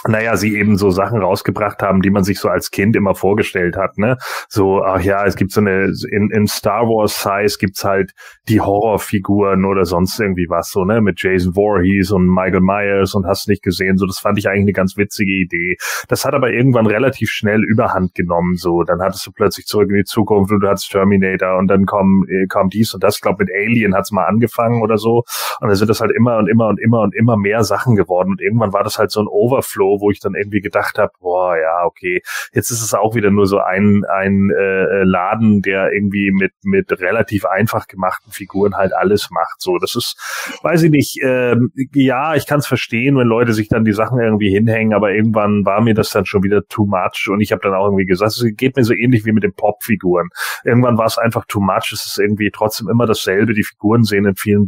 [0.08, 3.76] naja, sie eben so Sachen rausgebracht haben, die man sich so als Kind immer vorgestellt
[3.76, 4.16] hat, ne?
[4.48, 8.12] So, ach ja, es gibt so eine, in, in Star Wars Size gibt's halt
[8.48, 11.02] die Horrorfiguren oder sonst irgendwie was, so, ne?
[11.02, 14.62] Mit Jason Voorhees und Michael Myers und hast nicht gesehen, so, das fand ich eigentlich
[14.62, 15.76] eine ganz witzige Idee.
[16.08, 19.96] Das hat aber irgendwann relativ schnell überhand genommen, so, dann hattest du plötzlich zurück in
[19.96, 23.20] die Zukunft und du hattest Terminator und dann kam, äh, kam dies und das, ich
[23.20, 25.24] glaube mit Alien hat's mal angefangen oder so
[25.60, 28.30] und dann sind das halt immer und immer und immer und immer mehr Sachen geworden
[28.30, 31.56] und irgendwann war das halt so ein Overflow wo ich dann irgendwie gedacht habe, boah,
[31.56, 32.20] ja, okay,
[32.52, 36.90] jetzt ist es auch wieder nur so ein, ein äh, Laden, der irgendwie mit, mit
[37.00, 39.60] relativ einfach gemachten Figuren halt alles macht.
[39.60, 43.68] So, das ist, weiß ich nicht, ähm, ja, ich kann es verstehen, wenn Leute sich
[43.68, 47.28] dann die Sachen irgendwie hinhängen, aber irgendwann war mir das dann schon wieder too much
[47.28, 49.54] und ich habe dann auch irgendwie gesagt, es geht mir so ähnlich wie mit den
[49.54, 50.28] Pop-Figuren.
[50.64, 54.26] Irgendwann war es einfach too much, es ist irgendwie trotzdem immer dasselbe, die Figuren sehen
[54.26, 54.66] in vielen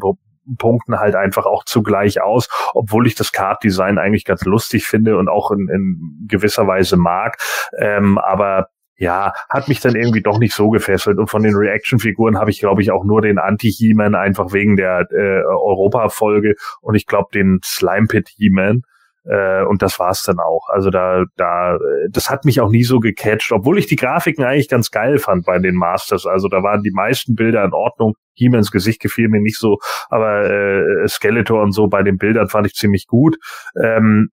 [0.59, 5.29] Punkten halt einfach auch zugleich aus, obwohl ich das Card-Design eigentlich ganz lustig finde und
[5.29, 7.39] auch in, in gewisser Weise mag.
[7.79, 8.69] Ähm, aber
[9.01, 11.19] ja, hat mich dann irgendwie doch nicht so gefesselt.
[11.19, 15.07] Und von den Reaction-Figuren habe ich, glaube ich, auch nur den Anti-He-Man einfach wegen der
[15.11, 18.83] äh, Europa-Folge und ich glaube den Slime-Pit-He-Man.
[19.31, 20.69] Äh, und das war's dann auch.
[20.71, 21.79] Also da, da,
[22.11, 25.47] das hat mich auch nie so gecatcht, obwohl ich die Grafiken eigentlich ganz geil fand
[25.47, 26.27] bei den Masters.
[26.27, 28.15] Also da waren die meisten Bilder in Ordnung.
[28.35, 32.67] He-Mans Gesicht gefiel mir nicht so, aber äh, Skeletor und so bei den Bildern fand
[32.67, 33.37] ich ziemlich gut.
[33.81, 34.31] Ähm,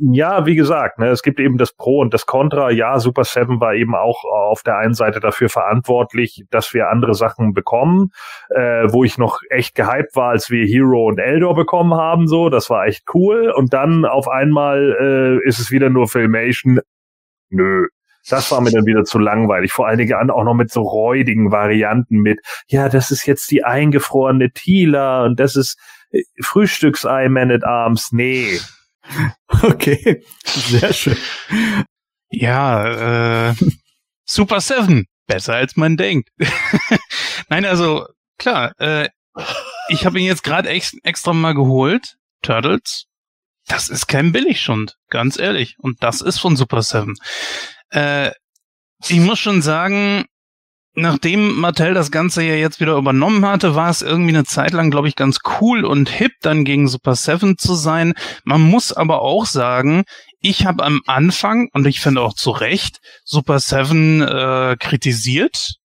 [0.00, 2.70] ja, wie gesagt, ne, es gibt eben das Pro und das Contra.
[2.70, 7.14] Ja, Super Seven war eben auch auf der einen Seite dafür verantwortlich, dass wir andere
[7.14, 8.10] Sachen bekommen,
[8.50, 12.26] äh, wo ich noch echt gehypt war, als wir Hero und Eldor bekommen haben.
[12.26, 13.50] So, das war echt cool.
[13.50, 14.96] Und dann auf einmal
[15.44, 16.80] äh, ist es wieder nur Filmation.
[17.50, 17.86] Nö,
[18.28, 19.72] das war mir dann wieder zu langweilig.
[19.72, 23.64] Vor allen Dingen auch noch mit so räudigen Varianten mit, ja, das ist jetzt die
[23.64, 25.78] eingefrorene Tila und das ist
[26.10, 28.10] äh, Frühstücksei Man at Arms.
[28.12, 28.58] Nee,
[29.62, 31.16] Okay, sehr schön.
[32.30, 33.54] Ja, äh,
[34.24, 36.30] Super Seven, besser als man denkt.
[37.48, 38.06] Nein, also
[38.38, 39.08] klar, äh,
[39.88, 43.06] ich habe ihn jetzt gerade ex extra mal geholt, Turtles.
[43.66, 45.76] Das ist kein Billigschund, ganz ehrlich.
[45.78, 47.14] Und das ist von Super Seven.
[47.90, 48.32] Äh,
[49.08, 50.26] ich muss schon sagen,
[50.94, 54.90] nachdem Mattel das Ganze ja jetzt wieder übernommen hatte, war es irgendwie eine Zeit lang,
[54.90, 58.14] glaube ich, ganz cool und hip, dann gegen Super Seven zu sein.
[58.44, 60.04] Man muss aber auch sagen,
[60.40, 65.76] ich habe am Anfang, und ich finde auch zu Recht, Super Seven äh, kritisiert.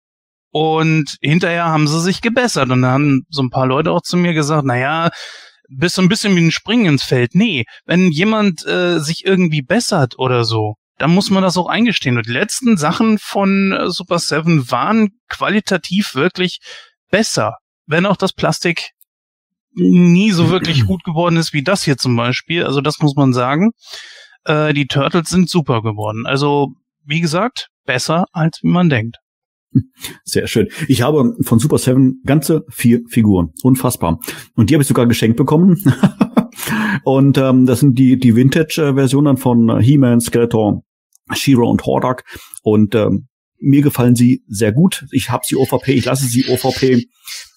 [0.51, 2.71] Und hinterher haben sie sich gebessert.
[2.71, 5.09] Und dann haben so ein paar Leute auch zu mir gesagt, naja,
[5.69, 7.35] bist so ein bisschen wie ein Springen ins Feld.
[7.35, 12.17] Nee, wenn jemand äh, sich irgendwie bessert oder so, dann muss man das auch eingestehen.
[12.17, 16.59] Und die letzten Sachen von äh, Super 7 waren qualitativ wirklich
[17.09, 17.57] besser.
[17.87, 18.91] Wenn auch das Plastik
[19.73, 22.63] nie so wirklich gut geworden ist wie das hier zum Beispiel.
[22.63, 23.71] Also das muss man sagen.
[24.43, 26.25] Äh, die Turtles sind super geworden.
[26.25, 26.73] Also,
[27.05, 29.17] wie gesagt, besser als wie man denkt.
[30.23, 30.67] Sehr schön.
[30.87, 33.53] Ich habe von Super 7 ganze vier Figuren.
[33.63, 34.19] Unfassbar.
[34.55, 35.77] Und die habe ich sogar geschenkt bekommen.
[37.03, 40.83] und ähm, das sind die, die Vintage-Versionen von He-Man, Skeletor,
[41.33, 42.23] Shiro und Hordak.
[42.63, 43.27] Und ähm,
[43.59, 45.05] mir gefallen sie sehr gut.
[45.11, 47.07] Ich habe sie OVP, ich lasse sie OVP.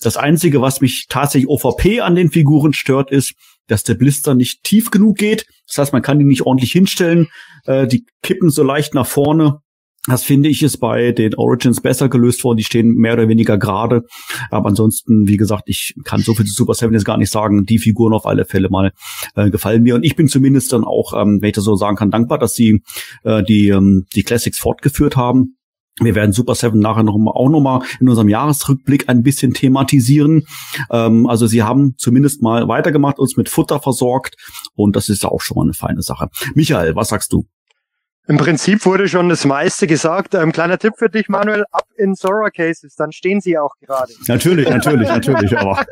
[0.01, 3.35] Das Einzige, was mich tatsächlich OVP an den Figuren stört, ist,
[3.69, 5.47] dass der Blister nicht tief genug geht.
[5.67, 7.29] Das heißt, man kann die nicht ordentlich hinstellen.
[7.65, 9.61] Äh, die kippen so leicht nach vorne.
[10.09, 12.57] Das finde ich ist bei den Origins besser gelöst worden.
[12.57, 14.03] Die stehen mehr oder weniger gerade.
[14.51, 17.67] Aber ansonsten, wie gesagt, ich kann so viel zu Super Seven jetzt gar nicht sagen.
[17.67, 18.93] Die Figuren auf alle Fälle mal
[19.37, 19.95] äh, gefallen mir.
[19.95, 22.55] Und ich bin zumindest dann auch, ähm, wenn ich das so sagen kann, dankbar, dass
[22.55, 22.83] sie
[23.23, 25.57] äh, die, ähm, die Classics fortgeführt haben.
[26.01, 30.47] Wir werden Super Seven nachher noch auch noch mal in unserem Jahresrückblick ein bisschen thematisieren.
[30.91, 34.35] Ähm, also sie haben zumindest mal weitergemacht, uns mit Futter versorgt
[34.75, 36.29] und das ist ja auch schon mal eine feine Sache.
[36.55, 37.47] Michael, was sagst du?
[38.29, 40.35] Im Prinzip wurde schon das meiste gesagt.
[40.35, 44.13] Ähm, kleiner Tipp für dich, Manuel, ab in Sora Cases, dann stehen sie auch gerade.
[44.29, 45.85] Natürlich, natürlich, natürlich, aber.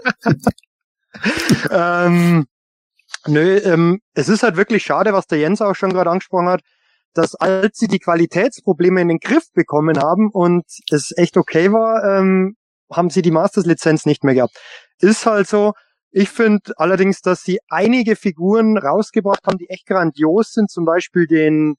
[2.06, 2.46] ähm,
[3.26, 6.60] nö, ähm, es ist halt wirklich schade, was der Jens auch schon gerade angesprochen hat,
[7.14, 12.04] dass als sie die Qualitätsprobleme in den Griff bekommen haben und es echt okay war,
[12.04, 12.56] ähm,
[12.92, 14.56] haben sie die Masters-Lizenz nicht mehr gehabt.
[15.00, 15.72] Ist halt so.
[16.12, 20.70] Ich finde allerdings, dass sie einige Figuren rausgebracht haben, die echt grandios sind.
[20.70, 21.76] Zum Beispiel den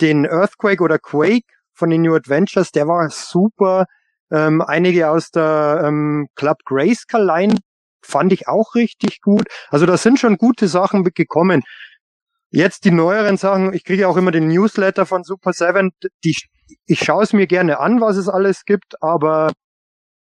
[0.00, 3.86] den Earthquake oder Quake von den New Adventures, der war super.
[4.30, 7.56] Ähm, einige aus der ähm, Club Grayskull Line
[8.02, 9.46] fand ich auch richtig gut.
[9.70, 11.62] Also da sind schon gute Sachen gekommen.
[12.50, 15.90] Jetzt die neueren Sachen, ich kriege auch immer den Newsletter von Super 7,
[16.22, 16.36] die,
[16.86, 19.52] ich schaue es mir gerne an, was es alles gibt, aber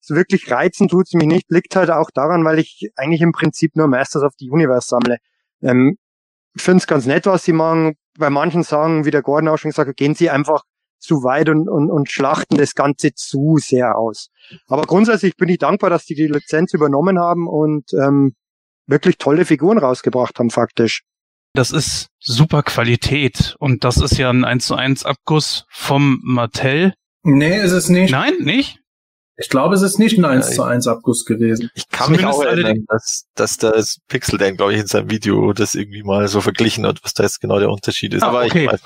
[0.08, 1.50] wirklich reizen tut es mich nicht.
[1.50, 5.18] Liegt halt auch daran, weil ich eigentlich im Prinzip nur Masters of the Universe sammle.
[5.62, 5.96] Ähm,
[6.54, 9.56] ich finde es ganz nett, was sie machen bei manchen sagen, wie der Gordon auch
[9.56, 10.64] schon gesagt hat, gehen sie einfach
[10.98, 14.28] zu weit und, und, und schlachten das Ganze zu sehr aus.
[14.68, 18.34] Aber grundsätzlich bin ich dankbar, dass die die Lizenz übernommen haben und ähm,
[18.86, 21.02] wirklich tolle Figuren rausgebracht haben, faktisch.
[21.54, 26.94] Das ist super Qualität und das ist ja ein 1 zu 1 Abguss vom Mattel.
[27.24, 28.10] Nee, ist es nicht.
[28.10, 28.81] Nein, nicht?
[29.36, 31.70] Ich glaube, es ist nicht ein 1 zu 1 Abguss gewesen.
[31.74, 35.10] Ich kann Zumindest mich auch erinnern, dass, dass das Pixel Dan, glaube ich, in seinem
[35.10, 38.22] Video das irgendwie mal so verglichen hat, was da jetzt genau der Unterschied ist.
[38.22, 38.64] Ah, Aber okay.
[38.64, 38.80] ich weiß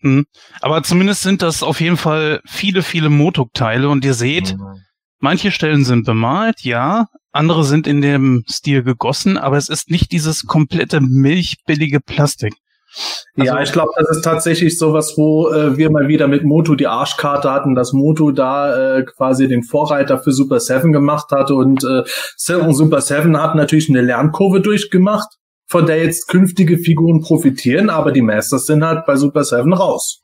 [0.00, 0.26] mhm.
[0.60, 4.82] Aber zumindest sind das auf jeden Fall viele, viele Motok-Teile und ihr seht, mhm.
[5.18, 10.12] manche Stellen sind bemalt, ja, andere sind in dem Stil gegossen, aber es ist nicht
[10.12, 12.54] dieses komplette milchbillige Plastik.
[13.36, 16.74] Also, ja, ich glaube, das ist tatsächlich sowas, wo äh, wir mal wieder mit Moto
[16.74, 21.54] die Arschkarte hatten, dass Moto da äh, quasi den Vorreiter für Super Seven gemacht hatte
[21.54, 22.02] und äh,
[22.36, 25.28] Super Seven hat natürlich eine Lernkurve durchgemacht,
[25.68, 30.22] von der jetzt künftige Figuren profitieren, aber die Masters sind halt bei Super Seven raus.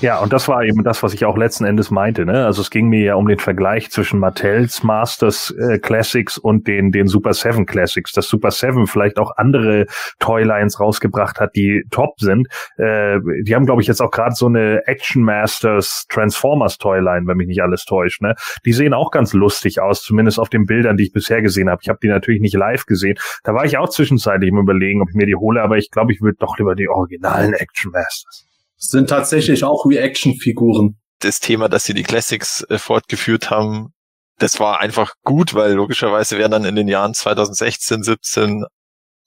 [0.00, 2.26] Ja, und das war eben das, was ich auch letzten Endes meinte.
[2.26, 2.44] Ne?
[2.44, 6.92] Also es ging mir ja um den Vergleich zwischen Mattels Masters äh, Classics und den,
[6.92, 8.12] den Super Seven Classics.
[8.12, 9.86] Dass Super Seven vielleicht auch andere
[10.18, 12.46] Toylines rausgebracht hat, die top sind.
[12.76, 17.38] Äh, die haben, glaube ich, jetzt auch gerade so eine Action Masters Transformers Toyline, wenn
[17.38, 18.20] mich nicht alles täuscht.
[18.20, 18.34] Ne?
[18.66, 21.80] Die sehen auch ganz lustig aus, zumindest auf den Bildern, die ich bisher gesehen habe.
[21.82, 23.16] Ich habe die natürlich nicht live gesehen.
[23.44, 26.12] Da war ich auch zwischenzeitlich im Überlegen, ob ich mir die hole, aber ich glaube,
[26.12, 28.45] ich würde doch lieber die originalen Action Masters
[28.76, 30.98] sind tatsächlich auch Reaction-Figuren.
[31.20, 33.94] Das Thema, dass sie die Classics äh, fortgeführt haben,
[34.38, 38.64] das war einfach gut, weil logischerweise wären dann in den Jahren 2016, 17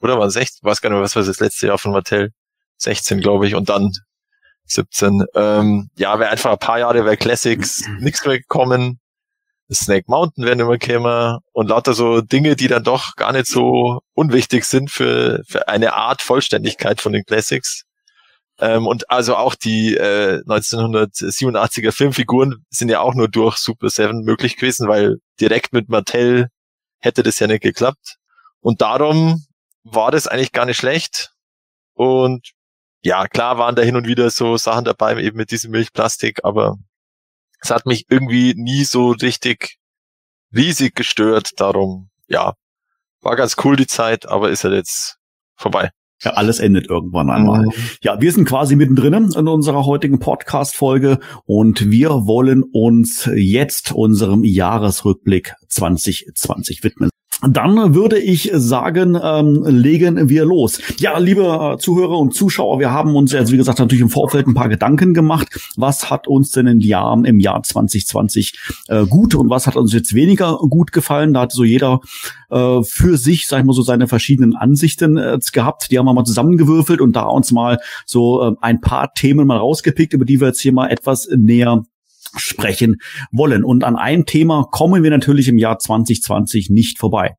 [0.02, 2.32] oder war 16, weiß gar nicht mehr, was war das letzte Jahr von Mattel?
[2.78, 3.92] 16, glaube ich, und dann
[4.66, 5.26] 17.
[5.36, 9.00] Ähm, ja, wäre einfach ein paar Jahre wäre Classics nichts mehr gekommen.
[9.72, 14.00] Snake Mountain wäre mehr gekommen und lauter so Dinge, die dann doch gar nicht so
[14.14, 17.84] unwichtig sind für, für eine Art Vollständigkeit von den Classics.
[18.60, 24.24] Ähm, und also auch die äh, 1987er Filmfiguren sind ja auch nur durch Super 7
[24.24, 26.50] möglich gewesen, weil direkt mit Mattel
[27.00, 28.18] hätte das ja nicht geklappt.
[28.60, 29.46] Und darum
[29.84, 31.32] war das eigentlich gar nicht schlecht.
[31.94, 32.52] Und
[33.02, 36.76] ja, klar waren da hin und wieder so Sachen dabei, eben mit diesem Milchplastik, aber
[37.62, 39.78] es hat mich irgendwie nie so richtig
[40.54, 41.52] riesig gestört.
[41.58, 42.54] Darum, ja,
[43.22, 45.18] war ganz cool die Zeit, aber ist halt jetzt
[45.56, 45.92] vorbei.
[46.24, 47.66] Ja, alles endet irgendwann einmal.
[47.66, 47.72] Mhm.
[48.02, 54.44] Ja, wir sind quasi mittendrin in unserer heutigen Podcast-Folge und wir wollen uns jetzt unserem
[54.44, 57.10] Jahresrückblick 2020 widmen.
[57.42, 60.82] Dann würde ich sagen, ähm, legen wir los.
[60.98, 64.48] Ja, liebe äh, Zuhörer und Zuschauer, wir haben uns jetzt, wie gesagt, natürlich im Vorfeld
[64.48, 65.48] ein paar Gedanken gemacht.
[65.78, 68.60] Was hat uns denn im Jahr, im Jahr 2020
[68.90, 71.34] äh, gut und was hat uns jetzt weniger gut gefallen?
[71.34, 72.02] Da hat so jeder
[72.50, 75.92] äh, für sich, sag ich mal so, seine verschiedenen Ansichten äh, gehabt.
[75.92, 79.58] Die haben wir mal zusammengewürfelt und da uns mal so äh, ein paar Themen mal
[79.58, 81.84] rausgepickt, über die wir jetzt hier mal etwas näher
[82.36, 82.98] sprechen
[83.32, 83.64] wollen.
[83.64, 87.36] Und an einem Thema kommen wir natürlich im Jahr 2020 nicht vorbei.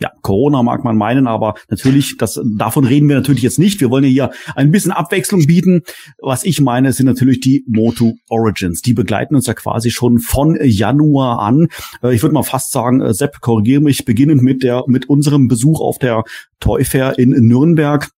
[0.00, 3.82] Ja, Corona mag man meinen, aber natürlich, das, davon reden wir natürlich jetzt nicht.
[3.82, 5.82] Wir wollen ja hier ein bisschen Abwechslung bieten.
[6.22, 8.80] Was ich meine, sind natürlich die Moto Origins.
[8.80, 11.68] Die begleiten uns ja quasi schon von Januar an.
[12.02, 15.48] Äh, ich würde mal fast sagen, äh, Sepp, korrigiere mich, beginnend mit der, mit unserem
[15.48, 16.24] Besuch auf der
[16.60, 18.10] Toy Fair in Nürnberg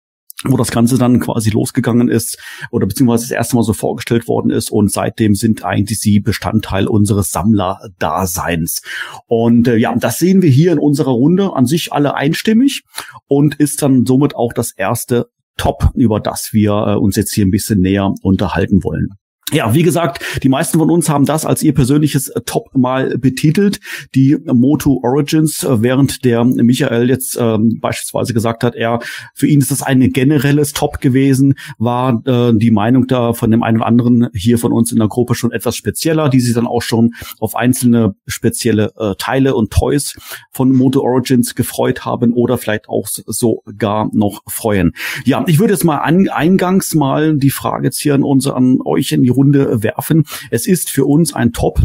[0.45, 2.38] wo das Ganze dann quasi losgegangen ist
[2.70, 6.86] oder beziehungsweise das erste Mal so vorgestellt worden ist und seitdem sind eigentlich sie Bestandteil
[6.86, 8.82] unseres Sammlerdaseins.
[9.26, 12.82] Und äh, ja, das sehen wir hier in unserer Runde an sich alle einstimmig
[13.28, 15.26] und ist dann somit auch das erste
[15.57, 19.11] Top, über das wir äh, uns jetzt hier ein bisschen näher unterhalten wollen.
[19.53, 23.80] Ja, wie gesagt, die meisten von uns haben das als ihr persönliches Top mal betitelt,
[24.14, 29.00] die Moto Origins, äh, während der Michael jetzt ähm, beispielsweise gesagt hat, er
[29.34, 33.62] für ihn ist das ein generelles Top gewesen, war äh, die Meinung da von dem
[33.62, 36.66] einen oder anderen hier von uns in der Gruppe schon etwas spezieller, die sich dann
[36.66, 40.16] auch schon auf einzelne spezielle äh, Teile und Toys
[40.50, 44.92] von Moto Origins gefreut haben oder vielleicht auch sogar noch freuen.
[45.26, 48.78] Ja, ich würde jetzt mal an, eingangs mal die Frage jetzt hier an uns, an
[48.82, 50.24] euch in die Runde werfen.
[50.51, 51.82] Es ist für uns ein Top.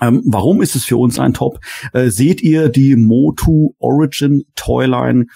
[0.00, 1.58] Ähm, warum ist es für uns ein Top?
[1.92, 5.26] Äh, seht ihr die Motu Origin Toyline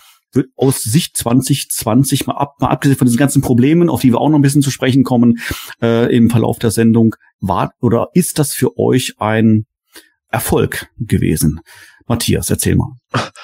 [0.57, 4.29] aus Sicht 2020 mal ab, mal abgesehen von diesen ganzen Problemen, auf die wir auch
[4.29, 5.39] noch ein bisschen zu sprechen kommen
[5.83, 9.67] äh, im Verlauf der Sendung, war oder ist das für euch ein
[10.29, 11.61] Erfolg gewesen?
[12.11, 12.91] Matthias, erzähl mal.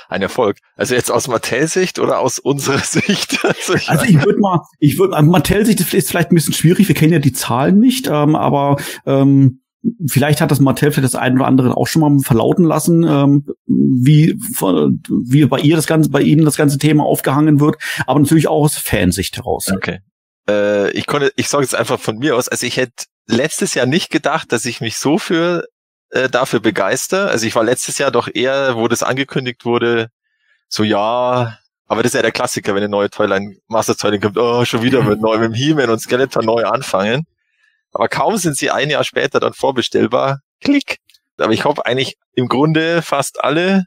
[0.08, 0.58] Ein Erfolg.
[0.76, 3.38] Also jetzt aus Mattel-Sicht oder aus unserer Sicht?
[3.44, 6.88] Also ich, also ich würde mal, ich würde, Mattel-Sicht ist vielleicht ein bisschen schwierig.
[6.88, 9.60] Wir kennen ja die Zahlen nicht, ähm, aber ähm,
[10.08, 13.46] vielleicht hat das Mattel vielleicht das eine oder andere auch schon mal verlauten lassen, ähm,
[13.66, 18.48] wie, wie bei ihr das ganze, bei Ihnen das ganze Thema aufgehangen wird, aber natürlich
[18.48, 19.70] auch aus Fansicht heraus.
[19.72, 20.00] Okay.
[20.48, 23.86] Äh, ich konnte, ich sage jetzt einfach von mir aus, also ich hätte letztes Jahr
[23.86, 25.64] nicht gedacht, dass ich mich so für
[26.10, 27.28] äh, dafür begeister.
[27.28, 30.08] Also ich war letztes Jahr doch eher, wo das angekündigt wurde,
[30.68, 34.38] so ja, aber das ist ja der Klassiker, wenn eine neue Toyline, Master Toyline kommt,
[34.38, 37.26] oh, schon wieder mit neuem mit He-Man und Skeletor neu anfangen.
[37.92, 40.98] Aber kaum sind sie ein Jahr später dann vorbestellbar, klick.
[41.38, 43.84] Aber ich hoffe eigentlich im Grunde fast alle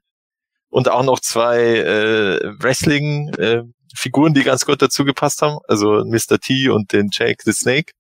[0.70, 5.58] und auch noch zwei äh, Wrestling-Figuren, äh, die ganz gut dazu gepasst haben.
[5.68, 6.40] Also Mr.
[6.40, 7.92] T und den Jake the Snake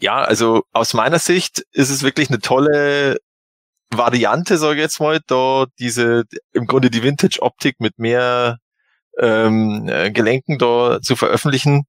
[0.00, 3.18] ja, also aus meiner Sicht ist es wirklich eine tolle
[3.90, 8.58] Variante, sage ich jetzt mal, da diese im Grunde die Vintage-Optik mit mehr
[9.18, 11.84] ähm, äh, Gelenken da zu veröffentlichen.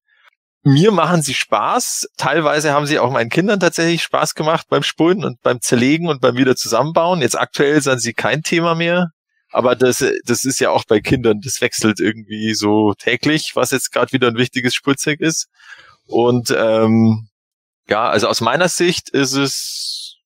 [0.63, 2.07] Mir machen sie Spaß.
[2.17, 6.21] Teilweise haben sie auch meinen Kindern tatsächlich Spaß gemacht beim Spulen und beim Zerlegen und
[6.21, 7.21] beim wieder zusammenbauen.
[7.21, 9.09] Jetzt aktuell sind sie kein Thema mehr.
[9.51, 13.91] Aber das, das ist ja auch bei Kindern, das wechselt irgendwie so täglich, was jetzt
[13.91, 15.47] gerade wieder ein wichtiges Spielzeug ist.
[16.07, 17.27] Und ähm,
[17.89, 20.17] ja, also aus meiner Sicht ist es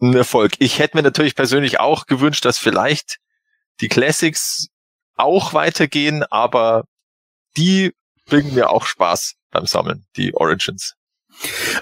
[0.00, 0.52] ein Erfolg.
[0.58, 3.18] Ich hätte mir natürlich persönlich auch gewünscht, dass vielleicht
[3.80, 4.68] die Classics
[5.16, 6.84] auch weitergehen, aber
[7.56, 7.92] die
[8.26, 10.94] bringen mir auch Spaß beim Sammeln, die Origins.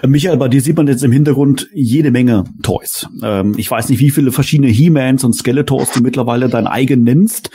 [0.02, 3.06] Michael, bei dir sieht man jetzt im Hintergrund jede Menge Toys.
[3.22, 7.50] Ähm, ich weiß nicht, wie viele verschiedene He-Mans und Skeletors du mittlerweile dein eigen nennst.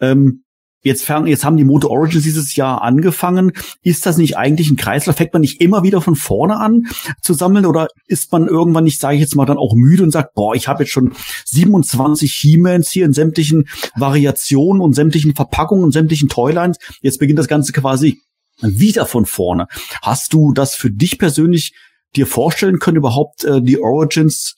[0.00, 0.44] Ähm,
[0.82, 3.52] Jetzt, fang, jetzt haben die Moto Origins dieses Jahr angefangen.
[3.82, 5.16] Ist das nicht eigentlich ein Kreislauf?
[5.16, 6.88] Fängt man nicht immer wieder von vorne an
[7.20, 10.10] zu sammeln oder ist man irgendwann nicht, sage ich jetzt mal, dann auch müde und
[10.10, 11.12] sagt, boah, ich habe jetzt schon
[11.46, 16.78] 27 He-Mans hier in sämtlichen Variationen und sämtlichen Verpackungen und sämtlichen Toylines.
[17.00, 18.20] Jetzt beginnt das Ganze quasi
[18.60, 19.66] wieder von vorne.
[20.02, 21.74] Hast du das für dich persönlich
[22.16, 24.56] dir vorstellen können, überhaupt äh, die Origins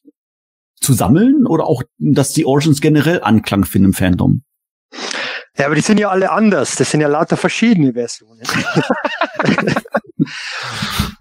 [0.80, 4.43] zu sammeln oder auch, dass die Origins generell Anklang finden im Fandom?
[5.56, 6.74] Ja, aber die sind ja alle anders.
[6.76, 8.42] Das sind ja lauter verschiedene Versionen.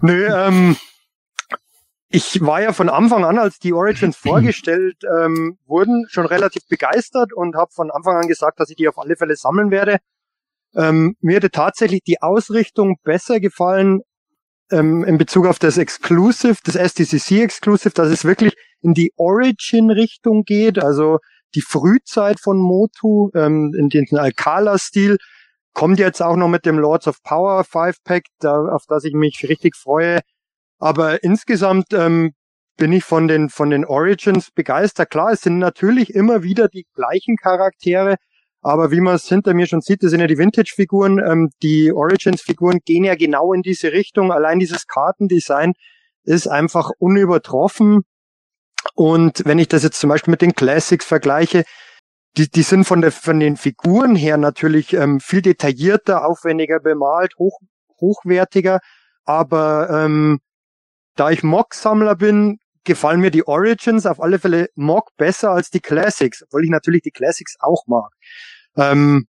[0.01, 0.75] Nö, ähm,
[2.09, 7.33] ich war ja von Anfang an, als die Origins vorgestellt ähm, wurden, schon relativ begeistert
[7.33, 9.97] und habe von Anfang an gesagt, dass ich die auf alle Fälle sammeln werde.
[10.75, 14.01] Ähm, mir hätte tatsächlich die Ausrichtung besser gefallen
[14.71, 20.43] ähm, in Bezug auf das Exclusive, das STCC Exclusive, dass es wirklich in die Origin-Richtung
[20.43, 20.77] geht.
[20.83, 21.19] Also
[21.55, 25.17] die Frühzeit von Motu ähm, in den Alcala-Stil
[25.73, 29.13] kommt jetzt auch noch mit dem Lords of Power Five Pack, da, auf das ich
[29.13, 30.19] mich richtig freue.
[30.79, 32.33] Aber insgesamt ähm,
[32.77, 35.09] bin ich von den, von den Origins begeistert.
[35.09, 38.15] Klar, es sind natürlich immer wieder die gleichen Charaktere,
[38.61, 41.19] aber wie man es hinter mir schon sieht, das sind ja die Vintage-Figuren.
[41.19, 44.31] Ähm, die Origins-Figuren gehen ja genau in diese Richtung.
[44.31, 45.73] Allein dieses Kartendesign
[46.23, 48.03] ist einfach unübertroffen.
[48.95, 51.63] Und wenn ich das jetzt zum Beispiel mit den Classics vergleiche,
[52.37, 57.35] die, die sind von, der, von den Figuren her natürlich ähm, viel detaillierter, aufwendiger bemalt,
[57.37, 57.59] hoch,
[57.99, 58.79] hochwertiger.
[59.23, 60.39] Aber ähm,
[61.15, 65.79] da ich Mock-Sammler bin, gefallen mir die Origins auf alle Fälle Mock besser als die
[65.79, 68.11] Classics, obwohl ich natürlich die Classics auch mag.
[68.75, 69.27] Ähm,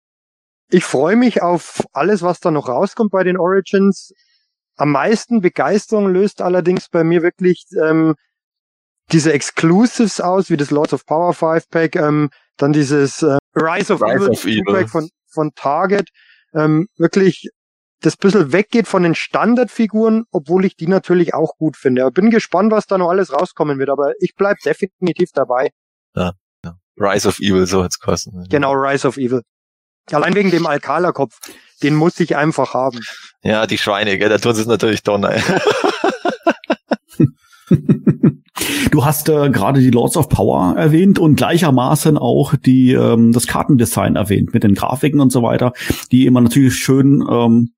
[0.70, 4.14] ich freue mich auf alles, was da noch rauskommt bei den Origins.
[4.76, 8.16] Am meisten Begeisterung löst allerdings bei mir wirklich ähm,
[9.12, 13.94] diese Exclusives aus, wie das Lords of Power 5 Pack, ähm, dann dieses äh, Rise
[13.94, 14.74] of Rise Evil, of Evil.
[14.74, 16.10] Pack von, von Target.
[16.54, 17.50] Ähm, wirklich
[18.02, 22.06] das bisschen weggeht von den Standardfiguren, obwohl ich die natürlich auch gut finde.
[22.08, 25.72] Ich bin gespannt, was da noch alles rauskommen wird, aber ich bleib definitiv dabei.
[26.16, 26.32] Ja,
[26.64, 26.76] ja.
[26.98, 28.46] Rise of Evil, so hat's kosten.
[28.50, 29.42] Genau, Rise of Evil.
[30.12, 31.38] Allein wegen dem Alcala-Kopf.
[31.84, 33.00] Den muss ich einfach haben.
[33.44, 35.36] Ja, die Schweine, gell, da tun sie es natürlich Donner.
[38.92, 43.48] Du hast äh, gerade die Lords of Power erwähnt und gleichermaßen auch die ähm, das
[43.48, 45.74] Kartendesign erwähnt mit den Grafiken und so weiter,
[46.12, 47.72] die immer natürlich schön ähm,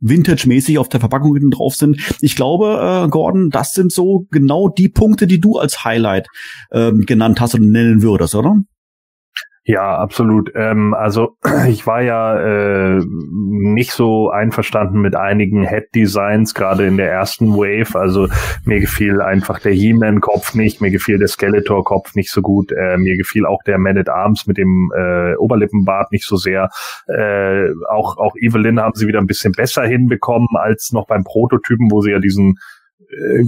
[0.00, 2.00] Vintage-mäßig auf der Verpackung hinten drauf sind.
[2.20, 6.28] Ich glaube, äh, Gordon, das sind so genau die Punkte, die du als Highlight
[6.72, 8.56] ähm, genannt hast und nennen würdest, oder?
[9.70, 10.50] Ja, absolut.
[10.54, 11.36] Ähm, also
[11.68, 18.00] ich war ja äh, nicht so einverstanden mit einigen Head-Designs, gerade in der ersten Wave.
[18.00, 18.28] Also
[18.64, 23.18] mir gefiel einfach der He-Man-Kopf nicht, mir gefiel der Skeletor-Kopf nicht so gut, äh, mir
[23.18, 26.70] gefiel auch der Man-at-Arms mit dem äh, Oberlippenbart nicht so sehr.
[27.06, 31.90] Äh, auch, auch Evelyn haben sie wieder ein bisschen besser hinbekommen als noch beim Prototypen,
[31.90, 32.54] wo sie ja diesen
[33.10, 33.44] äh,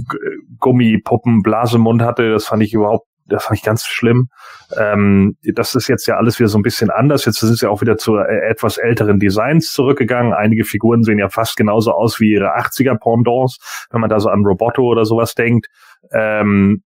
[0.59, 2.31] Gummipuppen-Blasemund hatte.
[2.31, 4.29] Das fand ich überhaupt das fand ich ganz schlimm.
[4.77, 7.25] Ähm, das ist jetzt ja alles wieder so ein bisschen anders.
[7.25, 10.33] Jetzt sind sie auch wieder zu äh, etwas älteren Designs zurückgegangen.
[10.33, 14.29] Einige Figuren sehen ja fast genauso aus wie ihre 80er Pendants, wenn man da so
[14.29, 15.67] an Roboto oder sowas denkt.
[16.11, 16.83] Ähm,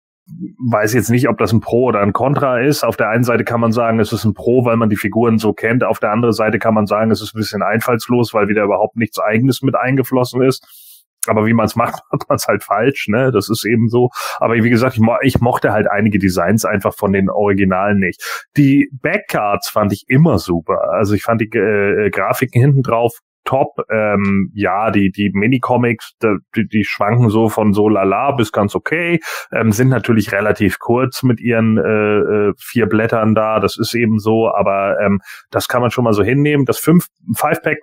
[0.67, 2.83] weiß jetzt nicht, ob das ein Pro oder ein Contra ist.
[2.83, 5.37] Auf der einen Seite kann man sagen, es ist ein Pro, weil man die Figuren
[5.37, 5.83] so kennt.
[5.83, 8.95] Auf der anderen Seite kann man sagen, es ist ein bisschen einfallslos, weil wieder überhaupt
[8.95, 10.84] nichts Eigenes mit eingeflossen ist
[11.27, 13.31] aber wie man es macht, macht man es halt falsch, ne?
[13.31, 14.09] Das ist eben so.
[14.39, 18.21] Aber wie gesagt, ich, mo ich mochte halt einige Designs einfach von den Originalen nicht.
[18.57, 20.91] Die Backcards fand ich immer super.
[20.91, 23.77] Also ich fand die äh, Grafiken hinten drauf top.
[23.89, 29.19] Ähm, ja, die, die Minicomics, die, die schwanken so von so lala bis ganz okay,
[29.51, 33.59] ähm, sind natürlich relativ kurz mit ihren äh, äh, vier Blättern da.
[33.59, 35.21] Das ist eben so, aber ähm,
[35.51, 36.65] das kann man schon mal so hinnehmen.
[36.65, 37.79] Das fünf Five-Pack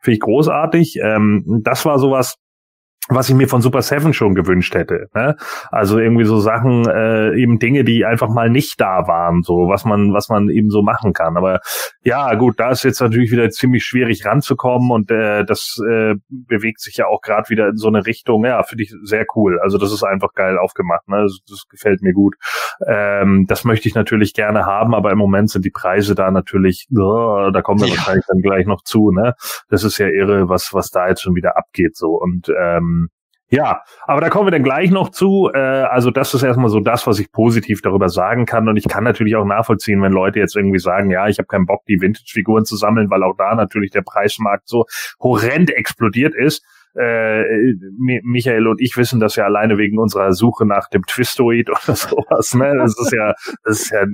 [0.00, 0.98] finde ich großartig.
[1.02, 2.36] Ähm, das war sowas,
[3.08, 5.08] was ich mir von Super Seven schon gewünscht hätte.
[5.14, 5.36] Ne?
[5.70, 9.84] Also irgendwie so Sachen, äh, eben Dinge, die einfach mal nicht da waren, so was
[9.84, 11.36] man, was man eben so machen kann.
[11.36, 11.60] Aber
[12.02, 16.80] ja, gut, da ist jetzt natürlich wieder ziemlich schwierig ranzukommen und äh, das äh, bewegt
[16.80, 18.44] sich ja auch gerade wieder in so eine Richtung.
[18.44, 19.58] Ja, finde ich sehr cool.
[19.60, 21.08] Also das ist einfach geil aufgemacht.
[21.08, 21.22] Ne?
[21.22, 22.34] Das, das gefällt mir gut.
[22.86, 26.88] Ähm, das möchte ich natürlich gerne haben, aber im Moment sind die Preise da natürlich,
[26.92, 27.96] oh, da kommen wir ja.
[27.96, 29.10] wahrscheinlich dann gleich noch zu.
[29.10, 29.34] Ne?
[29.68, 32.97] Das ist ja irre, was was da jetzt schon wieder abgeht so und ähm,
[33.50, 35.50] ja, aber da kommen wir dann gleich noch zu.
[35.52, 38.68] Äh, also das ist erstmal so das, was ich positiv darüber sagen kann.
[38.68, 41.64] Und ich kann natürlich auch nachvollziehen, wenn Leute jetzt irgendwie sagen, ja, ich habe keinen
[41.64, 44.84] Bock, die Vintage-Figuren zu sammeln, weil auch da natürlich der Preismarkt so
[45.20, 46.62] horrend explodiert ist.
[46.94, 47.44] Äh,
[47.96, 52.54] Michael und ich wissen das ja alleine wegen unserer Suche nach dem Twistoid oder sowas.
[52.54, 52.76] Ne?
[52.76, 53.34] Das ist ja,
[53.64, 54.04] das ist ja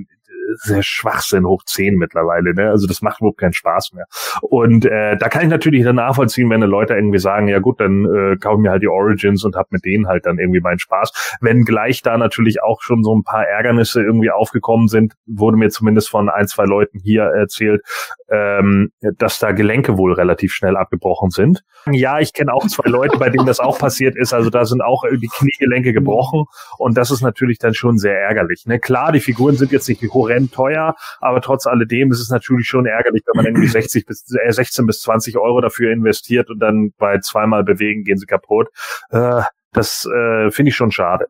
[0.55, 2.53] sehr Schwachsinn hoch zehn mittlerweile.
[2.53, 2.69] Ne?
[2.69, 4.05] Also das macht überhaupt keinen Spaß mehr.
[4.41, 8.05] Und äh, da kann ich natürlich dann nachvollziehen, wenn Leute irgendwie sagen, ja gut, dann
[8.05, 11.37] äh, kaufe mir halt die Origins und hab mit denen halt dann irgendwie meinen Spaß.
[11.41, 15.69] Wenn gleich da natürlich auch schon so ein paar Ärgernisse irgendwie aufgekommen sind, wurde mir
[15.69, 17.81] zumindest von ein, zwei Leuten hier erzählt,
[18.29, 21.63] ähm, dass da Gelenke wohl relativ schnell abgebrochen sind.
[21.91, 24.33] Ja, ich kenne auch zwei Leute, bei denen das auch passiert ist.
[24.33, 26.45] Also da sind auch die Kniegelenke gebrochen
[26.77, 28.65] und das ist natürlich dann schon sehr ärgerlich.
[28.65, 28.79] Ne?
[28.79, 32.85] Klar, die Figuren sind jetzt nicht horrend teuer, aber trotz alledem ist es natürlich schon
[32.85, 36.91] ärgerlich, wenn man irgendwie 60 bis äh, 16 bis 20 Euro dafür investiert und dann
[36.97, 38.69] bei zweimal bewegen gehen sie kaputt.
[39.09, 39.41] Äh,
[39.73, 41.27] das äh, finde ich schon schade.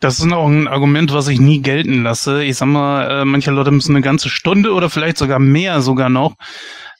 [0.00, 2.44] Das ist auch ein Argument, was ich nie gelten lasse.
[2.44, 6.08] Ich sag mal, äh, manche Leute müssen eine ganze Stunde oder vielleicht sogar mehr sogar
[6.08, 6.34] noch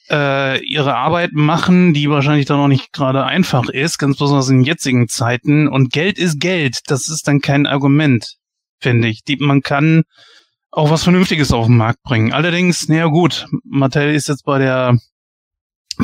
[0.09, 4.63] äh, ihre Arbeit machen, die wahrscheinlich dann auch nicht gerade einfach ist, ganz besonders in
[4.63, 5.67] jetzigen Zeiten.
[5.67, 6.79] Und Geld ist Geld.
[6.87, 8.37] Das ist dann kein Argument,
[8.79, 9.23] finde ich.
[9.23, 10.03] Die, man kann
[10.75, 12.33] auch was Vernünftiges auf den Markt bringen.
[12.33, 14.97] Allerdings, naja gut, Mattel ist jetzt bei der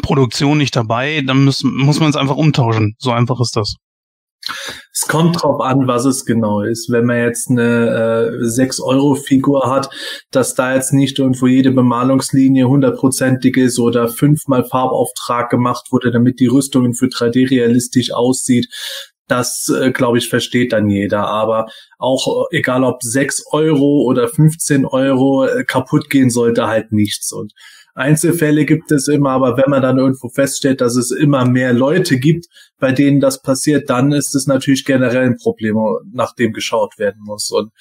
[0.02, 2.96] Produktion nicht dabei, dann muss, muss man es einfach umtauschen.
[2.98, 3.76] So einfach ist das.
[4.94, 6.90] Es kommt drauf an, was es genau ist.
[6.90, 7.62] Wenn man jetzt eine
[8.42, 9.90] äh, 6-Euro-Figur hat,
[10.32, 16.40] dass da jetzt nicht irgendwo jede Bemalungslinie hundertprozentig ist oder fünfmal Farbauftrag gemacht wurde, damit
[16.40, 18.68] die Rüstungen für 3D realistisch aussieht,
[19.32, 21.28] das, äh, glaube ich, versteht dann jeder.
[21.28, 21.68] Aber
[21.98, 27.32] auch äh, egal ob 6 Euro oder 15 Euro, äh, kaputt gehen sollte halt nichts.
[27.32, 27.54] Und
[27.94, 32.20] Einzelfälle gibt es immer, aber wenn man dann irgendwo feststellt, dass es immer mehr Leute
[32.20, 32.48] gibt,
[32.80, 35.78] bei denen das passiert, dann ist es natürlich generell ein Problem,
[36.12, 37.52] nach dem geschaut werden muss.
[37.52, 37.72] Und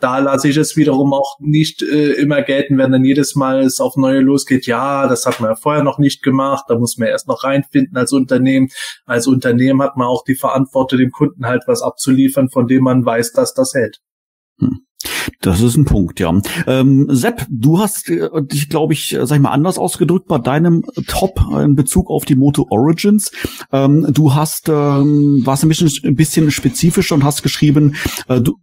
[0.00, 3.80] da lasse ich es wiederum auch nicht äh, immer gelten, wenn dann jedes Mal es
[3.80, 4.66] auf neue losgeht.
[4.66, 7.96] Ja, das hat man ja vorher noch nicht gemacht, da muss man erst noch reinfinden
[7.96, 8.68] als Unternehmen.
[9.04, 13.04] Als Unternehmen hat man auch die Verantwortung, dem Kunden halt was abzuliefern, von dem man
[13.04, 14.00] weiß, dass das hält.
[14.58, 14.86] Hm.
[15.40, 16.32] Das ist ein Punkt, ja.
[16.66, 20.38] Ähm, Sepp, du hast äh, dich, glaube ich, äh, sag ich mal, anders ausgedrückt bei
[20.38, 23.30] deinem Top in Bezug auf die Moto Origins.
[23.72, 27.96] Ähm, du hast, ähm, warst ein bisschen, ein bisschen spezifischer und hast geschrieben,
[28.28, 28.56] äh, du,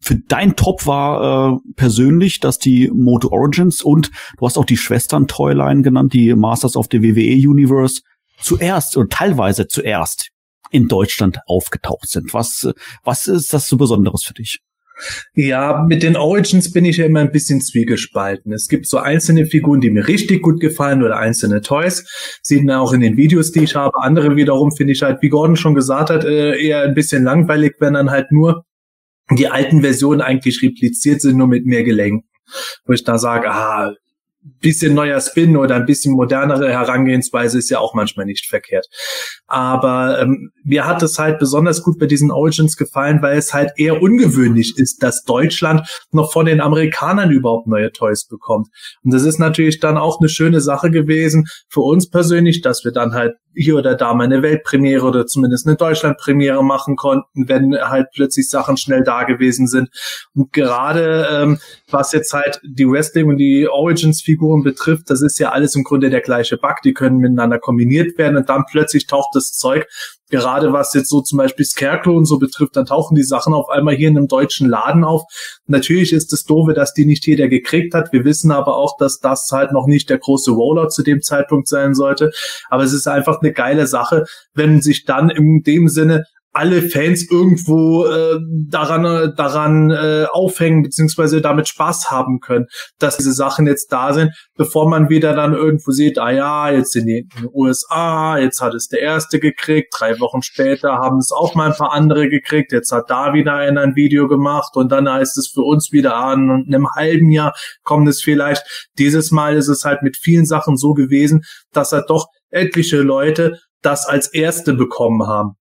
[0.00, 4.76] für dein Top war äh, persönlich, dass die Moto Origins und du hast auch die
[4.76, 8.02] Schwestern-Toyline genannt, die Masters of the WWE Universe,
[8.40, 10.30] zuerst oder teilweise zuerst
[10.70, 12.34] in Deutschland aufgetaucht sind.
[12.34, 12.68] Was,
[13.02, 14.60] was ist das so Besonderes für dich?
[15.34, 18.52] Ja, mit den Origins bin ich ja immer ein bisschen zwiegespalten.
[18.52, 22.04] Es gibt so einzelne Figuren, die mir richtig gut gefallen oder einzelne Toys.
[22.42, 23.92] Sieht man auch in den Videos, die ich habe.
[24.00, 27.76] Andere wiederum finde ich halt, wie Gordon schon gesagt hat, äh, eher ein bisschen langweilig,
[27.78, 28.64] wenn dann halt nur
[29.30, 32.28] die alten Versionen eigentlich repliziert sind, nur mit mehr Gelenken.
[32.86, 33.92] Wo ich da sage, ah,
[34.60, 38.86] bisschen neuer Spin oder ein bisschen modernere Herangehensweise ist ja auch manchmal nicht verkehrt.
[39.46, 43.72] Aber ähm, mir hat es halt besonders gut bei diesen Origins gefallen, weil es halt
[43.76, 48.68] eher ungewöhnlich ist, dass Deutschland noch von den Amerikanern überhaupt neue Toys bekommt.
[49.02, 52.92] Und das ist natürlich dann auch eine schöne Sache gewesen für uns persönlich, dass wir
[52.92, 57.74] dann halt hier oder da mal eine Weltpremiere oder zumindest eine Deutschlandpremiere machen konnten, wenn
[57.76, 59.88] halt plötzlich Sachen schnell da gewesen sind.
[60.34, 61.58] Und gerade ähm,
[61.90, 63.66] was jetzt halt die Wrestling und die
[64.48, 66.76] Origins-Figuren betrifft, das ist ja alles im Grunde der gleiche Bug.
[66.84, 69.86] Die können miteinander kombiniert werden und dann plötzlich taucht das Zeug
[70.30, 73.68] gerade was jetzt so zum Beispiel Scarecrow und so betrifft, dann tauchen die Sachen auf
[73.68, 75.22] einmal hier in einem deutschen Laden auf.
[75.66, 78.12] Natürlich ist es doofe, dass die nicht jeder gekriegt hat.
[78.12, 81.68] Wir wissen aber auch, dass das halt noch nicht der große Rollout zu dem Zeitpunkt
[81.68, 82.30] sein sollte.
[82.68, 84.24] Aber es ist einfach eine geile Sache,
[84.54, 88.38] wenn sich dann in dem Sinne alle Fans irgendwo äh,
[88.68, 92.66] daran äh, daran äh, aufhängen beziehungsweise damit Spaß haben können,
[92.98, 96.92] dass diese Sachen jetzt da sind, bevor man wieder dann irgendwo sieht, ah ja, jetzt
[96.92, 101.18] sind die in den USA, jetzt hat es der erste gekriegt, drei Wochen später haben
[101.18, 104.76] es auch mal ein paar andere gekriegt, jetzt hat da wieder einer ein Video gemacht
[104.76, 108.22] und dann heißt es für uns wieder an und in einem halben Jahr kommt es
[108.22, 108.88] vielleicht.
[108.98, 113.58] Dieses Mal ist es halt mit vielen Sachen so gewesen, dass halt doch etliche Leute
[113.82, 115.52] das als erste bekommen haben.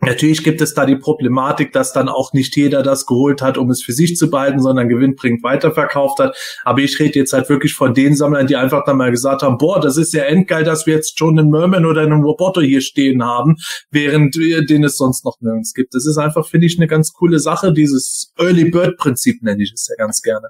[0.00, 3.68] Natürlich gibt es da die Problematik, dass dann auch nicht jeder das geholt hat, um
[3.70, 6.36] es für sich zu behalten, sondern gewinnbringend weiterverkauft hat.
[6.62, 9.58] Aber ich rede jetzt halt wirklich von den Sammlern, die einfach dann mal gesagt haben,
[9.58, 12.80] boah, das ist ja endgeil, dass wir jetzt schon einen Merman oder einen Roboter hier
[12.80, 13.56] stehen haben,
[13.90, 15.94] während den es sonst noch nirgends gibt.
[15.94, 17.72] Das ist einfach, finde ich, eine ganz coole Sache.
[17.72, 20.48] Dieses Early Bird Prinzip nenne ich es ja ganz gerne.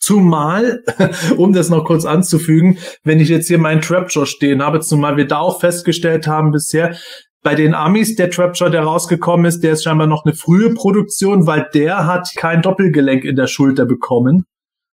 [0.00, 0.82] Zumal,
[1.36, 5.26] um das noch kurz anzufügen, wenn ich jetzt hier meinen Trapjaw stehen habe, zumal wir
[5.26, 6.96] da auch festgestellt haben bisher,
[7.42, 11.46] bei den Amis, der Trapjaw, der rausgekommen ist, der ist scheinbar noch eine frühe Produktion,
[11.46, 14.44] weil der hat kein Doppelgelenk in der Schulter bekommen.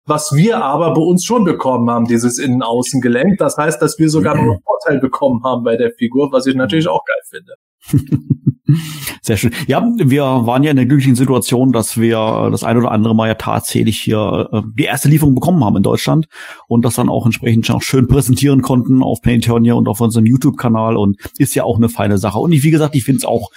[0.06, 3.38] Was wir aber bei uns schon bekommen haben, dieses Innen-Außen-Gelenk.
[3.38, 6.56] Das heißt, dass wir sogar noch einen Vorteil bekommen haben bei der Figur, was ich
[6.56, 7.54] natürlich auch geil finde.
[9.22, 9.52] Sehr schön.
[9.68, 13.28] Ja, wir waren ja in der glücklichen Situation, dass wir das ein oder andere Mal
[13.28, 16.28] ja tatsächlich hier äh, die erste Lieferung bekommen haben in Deutschland
[16.68, 20.98] und das dann auch entsprechend auch schön präsentieren konnten auf Painternia und auf unserem YouTube-Kanal
[20.98, 22.40] und ist ja auch eine feine Sache.
[22.40, 23.50] Und ich, wie gesagt, ich finde es auch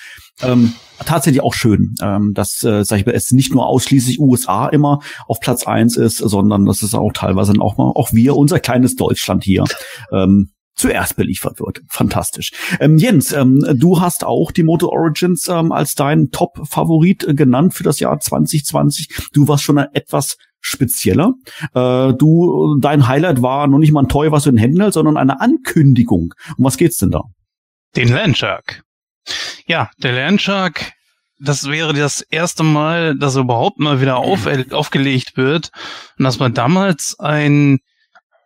[0.43, 0.73] ähm,
[1.05, 5.01] tatsächlich auch schön, ähm, dass, äh, sag ich mal, es nicht nur ausschließlich USA immer
[5.27, 8.97] auf Platz eins ist, sondern dass es auch teilweise auch mal auch wir, unser kleines
[8.97, 9.65] Deutschland hier,
[10.13, 10.51] ähm,
[10.83, 11.81] zuerst beliefert wird.
[11.89, 12.51] Fantastisch.
[12.81, 17.75] Ähm, Jens, ähm, du hast auch die Moto Origins ähm, als dein Top-Favorit äh, genannt
[17.75, 19.31] für das Jahr 2020.
[19.33, 21.35] Du warst schon etwas spezieller.
[21.75, 24.95] Äh, du, dein Highlight war noch nicht mal ein Toy, was du in Händen hältst,
[24.95, 26.35] sondern eine Ankündigung.
[26.59, 27.23] Um was geht's denn da?
[27.95, 28.83] Den Landshark.
[29.67, 30.93] Ja, der Landshark
[31.45, 35.71] das wäre das erste Mal, dass er überhaupt mal wieder auf, aufgelegt wird.
[36.19, 37.81] Und das war damals ein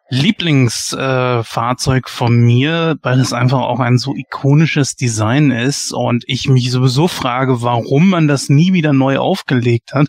[0.08, 6.48] Lieblingsfahrzeug äh, von mir, weil es einfach auch ein so ikonisches Design ist und ich
[6.48, 10.06] mich sowieso frage, warum man das nie wieder neu aufgelegt hat.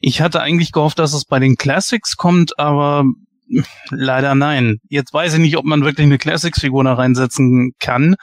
[0.00, 3.04] Ich hatte eigentlich gehofft, dass es bei den Classics kommt, aber
[3.90, 4.78] leider nein.
[4.88, 8.16] Jetzt weiß ich nicht, ob man wirklich eine Classics-Figur da reinsetzen kann.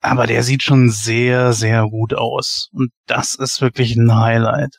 [0.00, 2.68] aber der sieht schon sehr, sehr gut aus.
[2.72, 4.76] Und das ist wirklich ein Highlight.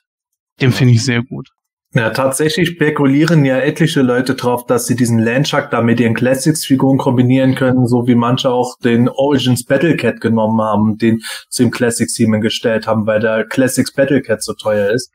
[0.61, 1.49] Den finde ich sehr gut.
[1.97, 6.97] Ja, tatsächlich spekulieren ja etliche Leute drauf, dass sie diesen Landshark da mit ihren Classics-Figuren
[6.97, 12.41] kombinieren können, so wie manche auch den Origins Battlecat genommen haben, den zu dem Classics-Team
[12.41, 15.09] gestellt haben, weil der Classics Battlecat so teuer ist.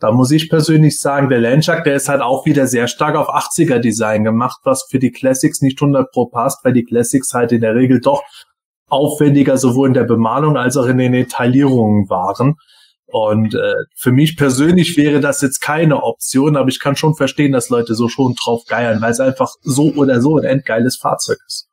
[0.00, 3.28] Da muss ich persönlich sagen, der Landshark, der ist halt auch wieder sehr stark auf
[3.28, 7.60] 80er-Design gemacht, was für die Classics nicht 100 pro passt, weil die Classics halt in
[7.60, 8.24] der Regel doch
[8.88, 12.56] aufwendiger sowohl in der Bemalung als auch in den Detaillierungen waren.
[13.10, 17.52] Und äh, für mich persönlich wäre das jetzt keine Option, aber ich kann schon verstehen,
[17.52, 21.38] dass Leute so schon drauf geiern, weil es einfach so oder so ein endgeiles Fahrzeug
[21.46, 21.68] ist.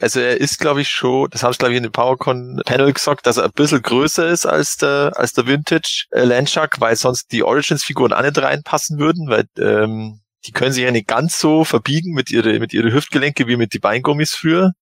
[0.00, 3.26] Also er ist, glaube ich, schon, das haben sie, glaube ich, in dem PowerCon-Panel gesagt,
[3.26, 7.30] dass er ein bisschen größer ist als der, als der Vintage äh, Landshark, weil sonst
[7.30, 11.64] die Origins-Figuren auch nicht reinpassen würden, weil ähm, die können sich ja nicht ganz so
[11.64, 14.72] verbiegen mit ihre, mit ihre Hüftgelenke wie mit die Beingummis früher.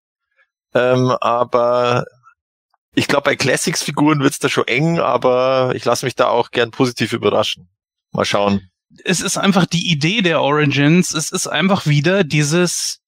[0.72, 2.04] Ähm, aber
[2.94, 6.70] ich glaube, bei Classics-Figuren wird's da schon eng, aber ich lasse mich da auch gern
[6.70, 7.68] positiv überraschen.
[8.12, 8.70] Mal schauen.
[9.04, 11.12] Es ist einfach die Idee der Origins.
[11.12, 13.00] Es ist einfach wieder dieses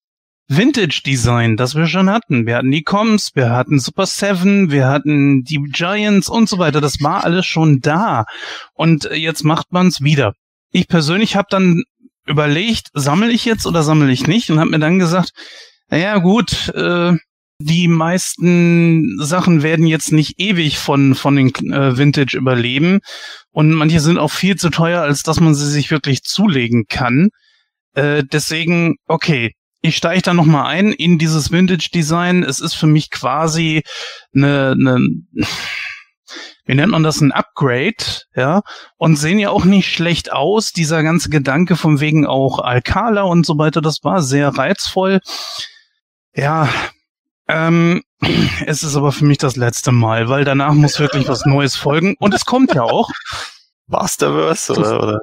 [0.48, 2.44] Vintage-Design, das wir schon hatten.
[2.46, 6.80] Wir hatten die Coms, wir hatten Super Seven, wir hatten die Giants und so weiter.
[6.80, 8.26] Das war alles schon da.
[8.74, 10.34] Und jetzt macht man's wieder.
[10.72, 11.84] Ich persönlich habe dann
[12.26, 14.50] überlegt, sammle ich jetzt oder sammle ich nicht?
[14.50, 15.30] Und habe mir dann gesagt,
[15.88, 17.16] naja gut, äh,
[17.62, 23.00] die meisten Sachen werden jetzt nicht ewig von, von den äh, Vintage überleben.
[23.50, 27.28] Und manche sind auch viel zu teuer, als dass man sie sich wirklich zulegen kann.
[27.94, 29.52] Äh, deswegen, okay,
[29.82, 32.44] ich steige da nochmal ein in dieses Vintage-Design.
[32.44, 33.82] Es ist für mich quasi
[34.34, 34.98] eine, eine,
[36.64, 38.62] wie nennt man das, ein Upgrade, ja,
[38.96, 40.72] und sehen ja auch nicht schlecht aus.
[40.72, 45.20] Dieser ganze Gedanke von wegen auch Alcala und so weiter, das war sehr reizvoll.
[46.34, 46.70] Ja,
[47.50, 48.02] ähm,
[48.66, 52.14] es ist aber für mich das letzte Mal, weil danach muss wirklich was Neues folgen.
[52.18, 53.10] Und es kommt ja auch.
[53.86, 55.20] Masterverse oder, oder?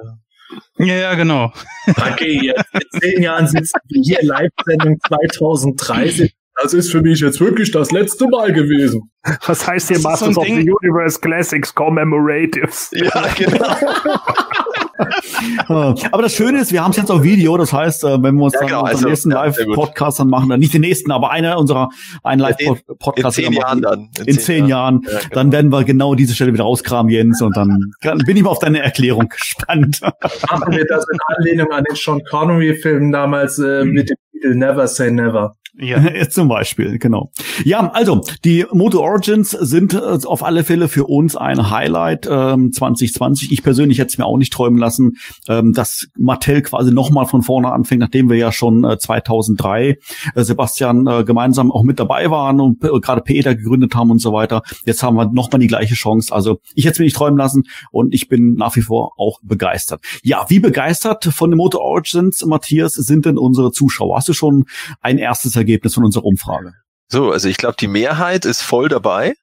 [0.78, 1.52] Ja, ja, genau.
[1.86, 6.34] Okay, jetzt in zehn Jahren sitzen wir hier Live-Sendung 2030.
[6.60, 9.10] Das ist für mich jetzt wirklich das letzte Mal gewesen.
[9.46, 10.62] Was heißt hier Masters so of Ding?
[10.62, 12.90] the Universe Classics Commemoratives?
[12.92, 13.76] Ja, genau.
[15.68, 18.44] aber das Schöne ist, wir haben es jetzt auf Video, das heißt, äh, wenn wir
[18.44, 21.30] uns ja, dann genau, unseren also, nächsten Live-Podcast dann machen, dann nicht den nächsten, aber
[21.30, 21.88] einer unserer
[22.22, 24.10] einen Live-Podcast in, in zehn Jahren dann.
[24.18, 25.02] In, in zehn, Jahren, Jahren.
[25.04, 25.34] Ja, genau.
[25.34, 27.78] dann werden wir genau diese Stelle wieder rauskramen, Jens, und dann
[28.26, 30.00] bin ich mal auf deine Erklärung gespannt.
[30.02, 34.86] Machen wir das in Anlehnung an den Sean Connery-Film damals äh, mit dem Titel Never
[34.86, 35.56] Say Never.
[35.80, 37.30] Ja, zum Beispiel, genau.
[37.64, 42.72] Ja, also die Moto Origins sind äh, auf alle Fälle für uns ein Highlight ähm,
[42.72, 43.52] 2020.
[43.52, 45.16] Ich persönlich hätte es mir auch nicht träumen lassen,
[45.48, 49.98] ähm, dass Mattel quasi nochmal von vorne anfängt, nachdem wir ja schon äh, 2003
[50.34, 54.18] äh, Sebastian äh, gemeinsam auch mit dabei waren und äh, gerade Peter gegründet haben und
[54.18, 54.62] so weiter.
[54.84, 56.34] Jetzt haben wir nochmal die gleiche Chance.
[56.34, 59.38] Also ich hätte es mir nicht träumen lassen und ich bin nach wie vor auch
[59.42, 60.00] begeistert.
[60.24, 64.16] Ja, wie begeistert von den Moto Origins, Matthias, sind denn unsere Zuschauer?
[64.16, 64.64] Hast du schon
[65.02, 65.67] ein erstes Ergebnis?
[65.68, 66.72] Ergebnis von unserer Umfrage.
[67.10, 69.34] So, also ich glaube, die Mehrheit ist voll dabei.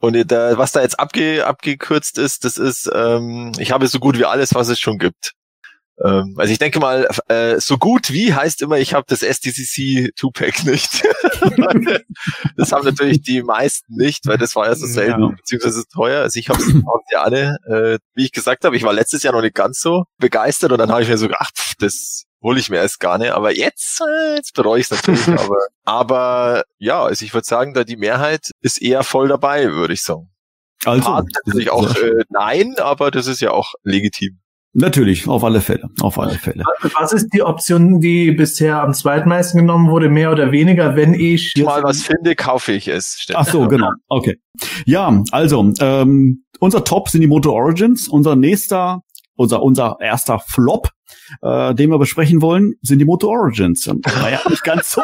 [0.00, 4.18] Und da, was da jetzt abge, abgekürzt ist, das ist, ähm, ich habe so gut
[4.18, 5.34] wie alles, was es schon gibt.
[6.02, 10.12] Ähm, also ich denke mal, äh, so gut wie heißt immer, ich habe das SDCC
[10.18, 11.04] 2-Pack nicht.
[12.56, 15.28] das haben natürlich die meisten nicht, weil das war ja so selten, ja.
[15.28, 16.22] beziehungsweise teuer.
[16.22, 16.74] Also ich habe es
[17.12, 20.04] ja alle, äh, wie ich gesagt habe, ich war letztes Jahr noch nicht ganz so
[20.18, 23.18] begeistert und dann habe ich mir so gedacht, pff, das hole ich mir erst gar
[23.18, 23.32] nicht.
[23.32, 25.28] Aber jetzt, äh, jetzt bereue ich es natürlich.
[25.40, 29.94] aber, aber ja, also ich würde sagen, da die Mehrheit ist eher voll dabei, würde
[29.94, 30.28] ich sagen.
[30.84, 34.40] Also natürlich auch äh, nein, aber das ist ja auch legitim.
[34.74, 36.64] Natürlich, auf alle Fälle, auf alle Fälle.
[36.98, 41.54] Was ist die Option, die bisher am zweitmeisten genommen wurde, mehr oder weniger, wenn ich
[41.62, 43.26] mal was finde, kaufe ich es.
[43.34, 43.90] Ach so, genau.
[44.08, 44.38] Okay.
[44.86, 48.08] Ja, also ähm, unser Top sind die Moto Origins.
[48.08, 49.02] Unser nächster,
[49.36, 50.92] unser unser erster Flop
[51.40, 53.86] äh, den wir besprechen wollen, sind die Moto Origins.
[53.86, 55.02] Naja, nicht ganz so.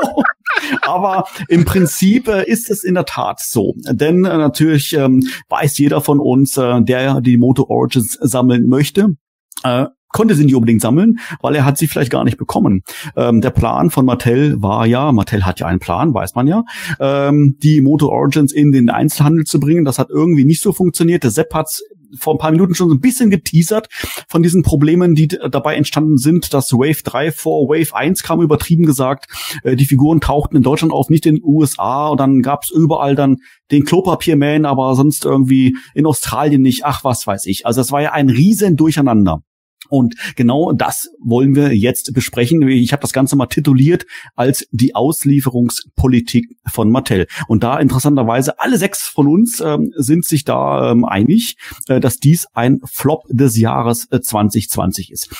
[0.82, 3.74] Aber im Prinzip äh, ist es in der Tat so.
[3.90, 9.16] Denn äh, natürlich ähm, weiß jeder von uns, äh, der die Moto Origins sammeln möchte,
[9.62, 12.82] äh, konnte sie nicht unbedingt sammeln, weil er hat sie vielleicht gar nicht bekommen.
[13.14, 16.64] Ähm, der Plan von Mattel war ja, Mattel hat ja einen Plan, weiß man ja,
[16.98, 19.84] ähm, die Moto Origins in den Einzelhandel zu bringen.
[19.84, 21.24] Das hat irgendwie nicht so funktioniert.
[21.24, 21.68] Der Sepp hat
[22.16, 23.88] vor ein paar Minuten schon so ein bisschen geteasert
[24.28, 28.86] von diesen Problemen, die dabei entstanden sind, dass Wave 3 vor Wave 1 kam, übertrieben
[28.86, 29.26] gesagt.
[29.62, 33.14] Äh, die Figuren tauchten in Deutschland auf, nicht in den USA und dann gab's überall
[33.14, 33.38] dann
[33.70, 36.84] den Klopapierman, aber sonst irgendwie in Australien nicht.
[36.84, 37.66] Ach, was weiß ich.
[37.66, 39.42] Also das war ja ein riesen Durcheinander.
[39.88, 42.66] Und genau das wollen wir jetzt besprechen.
[42.68, 47.26] Ich habe das Ganze mal tituliert als die Auslieferungspolitik von Mattel.
[47.46, 51.56] Und da interessanterweise alle sechs von uns ähm, sind sich da ähm, einig,
[51.88, 55.30] äh, dass dies ein Flop des Jahres äh, 2020 ist.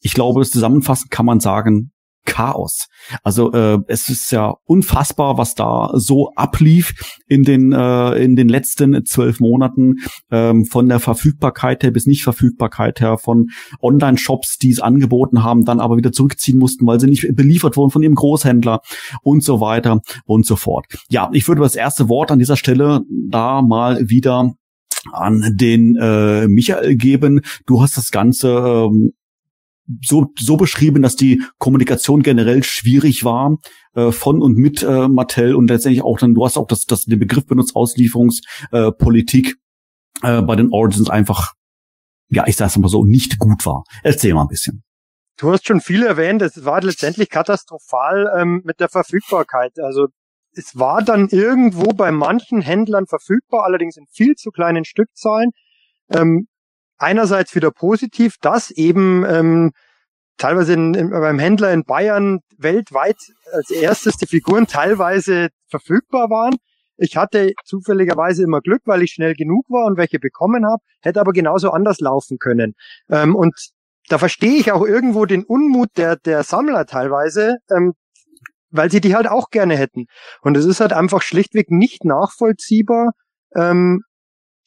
[0.00, 1.90] Ich glaube, zusammenfassend kann man sagen,
[2.24, 2.88] Chaos.
[3.22, 6.94] Also äh, es ist ja unfassbar, was da so ablief
[7.26, 9.96] in den äh, in den letzten zwölf Monaten
[10.30, 13.48] ähm, von der Verfügbarkeit her bis Nicht-Verfügbarkeit her von
[13.80, 17.90] Online-Shops, die es angeboten haben, dann aber wieder zurückziehen mussten, weil sie nicht beliefert wurden
[17.90, 18.80] von ihrem Großhändler
[19.22, 20.86] und so weiter und so fort.
[21.10, 24.54] Ja, ich würde das erste Wort an dieser Stelle da mal wieder
[25.12, 27.40] an den äh, Michael geben.
[27.66, 28.48] Du hast das Ganze
[28.90, 29.12] ähm,
[30.02, 33.56] so, so beschrieben, dass die Kommunikation generell schwierig war
[33.94, 37.04] äh, von und mit äh, Mattel und letztendlich auch dann, du hast auch das, das
[37.04, 39.56] den Begriff benutzt, Auslieferungspolitik
[40.22, 41.52] äh, äh, bei den Origins einfach,
[42.28, 43.84] ja, ich sag's mal so, nicht gut war.
[44.02, 44.82] Erzähl mal ein bisschen.
[45.36, 49.72] Du hast schon viel erwähnt, es war letztendlich katastrophal ähm, mit der Verfügbarkeit.
[49.80, 50.06] Also
[50.52, 55.50] es war dann irgendwo bei manchen Händlern verfügbar, allerdings in viel zu kleinen Stückzahlen.
[56.10, 56.46] Ähm,
[56.98, 59.72] einerseits wieder positiv, dass eben ähm,
[60.36, 63.16] teilweise in, in, beim Händler in Bayern weltweit
[63.52, 66.56] als erstes die Figuren teilweise verfügbar waren.
[66.96, 71.20] Ich hatte zufälligerweise immer Glück, weil ich schnell genug war und welche bekommen habe, hätte
[71.20, 72.74] aber genauso anders laufen können.
[73.10, 73.54] Ähm, und
[74.08, 77.94] da verstehe ich auch irgendwo den Unmut der, der Sammler teilweise, ähm,
[78.70, 80.06] weil sie die halt auch gerne hätten.
[80.42, 83.12] Und es ist halt einfach schlichtweg nicht nachvollziehbar,
[83.56, 84.02] ähm,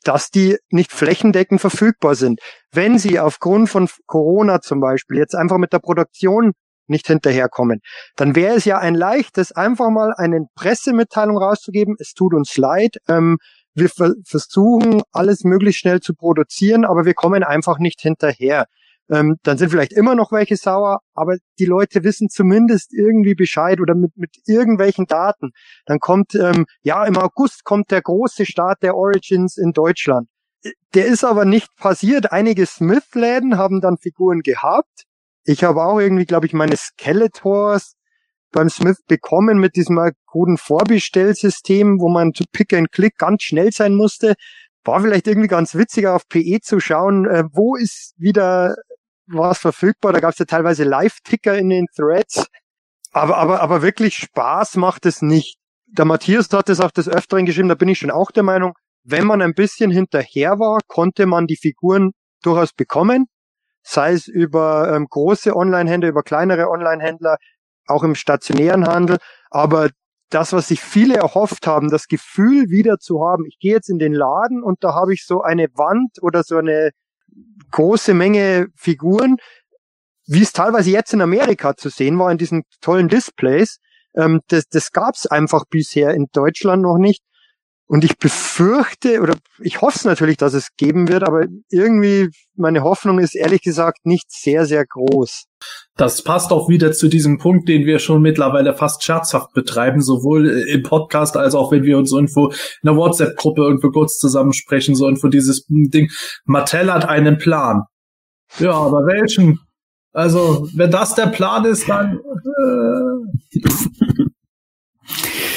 [0.03, 2.39] dass die nicht flächendeckend verfügbar sind.
[2.71, 6.53] Wenn sie aufgrund von Corona zum Beispiel jetzt einfach mit der Produktion
[6.87, 7.81] nicht hinterherkommen,
[8.15, 11.95] dann wäre es ja ein leichtes, einfach mal eine Pressemitteilung rauszugeben.
[11.99, 12.97] Es tut uns leid.
[13.07, 13.37] Ähm,
[13.73, 18.65] wir versuchen, alles möglichst schnell zu produzieren, aber wir kommen einfach nicht hinterher.
[19.09, 23.79] Ähm, dann sind vielleicht immer noch welche sauer, aber die Leute wissen zumindest irgendwie Bescheid
[23.79, 25.51] oder mit, mit irgendwelchen Daten.
[25.85, 30.27] Dann kommt, ähm, ja, im August kommt der große Start der Origins in Deutschland.
[30.93, 32.31] Der ist aber nicht passiert.
[32.31, 35.03] Einige Smith-Läden haben dann Figuren gehabt.
[35.45, 37.93] Ich habe auch irgendwie, glaube ich, meine Skeletors
[38.51, 43.71] beim Smith bekommen mit diesem guten Vorbestellsystem, wo man zu Pick and Click ganz schnell
[43.71, 44.35] sein musste.
[44.83, 48.75] War vielleicht irgendwie ganz witzig auf PE zu schauen, äh, wo ist wieder
[49.27, 50.13] was verfügbar.
[50.13, 52.47] Da gab es ja teilweise Live-Ticker in den Threads.
[53.11, 55.57] Aber, aber, aber wirklich Spaß macht es nicht.
[55.87, 58.73] Der Matthias hat es auch des Öfteren geschrieben, da bin ich schon auch der Meinung,
[59.03, 62.11] wenn man ein bisschen hinterher war, konnte man die Figuren
[62.43, 63.27] durchaus bekommen.
[63.81, 67.37] Sei es über ähm, große Online-Händler, über kleinere Online-Händler,
[67.87, 69.17] auch im stationären Handel.
[69.49, 69.89] Aber
[70.29, 73.97] das, was sich viele erhofft haben, das Gefühl wieder zu haben, ich gehe jetzt in
[73.97, 76.91] den Laden und da habe ich so eine Wand oder so eine
[77.71, 79.37] große Menge Figuren,
[80.25, 83.77] wie es teilweise jetzt in Amerika zu sehen war, in diesen tollen Displays.
[84.15, 87.21] Ähm, das das gab es einfach bisher in Deutschland noch nicht.
[87.89, 92.81] Und ich befürchte, oder ich hoffe es natürlich, dass es geben wird, aber irgendwie meine
[92.83, 95.45] Hoffnung ist ehrlich gesagt nicht sehr, sehr groß.
[95.95, 100.49] Das passt auch wieder zu diesem Punkt, den wir schon mittlerweile fast scherzhaft betreiben, sowohl
[100.49, 105.05] im Podcast als auch wenn wir uns irgendwo in einer WhatsApp-Gruppe irgendwo kurz zusammensprechen, so
[105.05, 106.11] irgendwo dieses Ding.
[106.43, 107.83] Mattel hat einen Plan.
[108.59, 109.59] Ja, aber welchen?
[110.11, 112.19] Also, wenn das der Plan ist, dann.
[112.19, 113.59] Äh.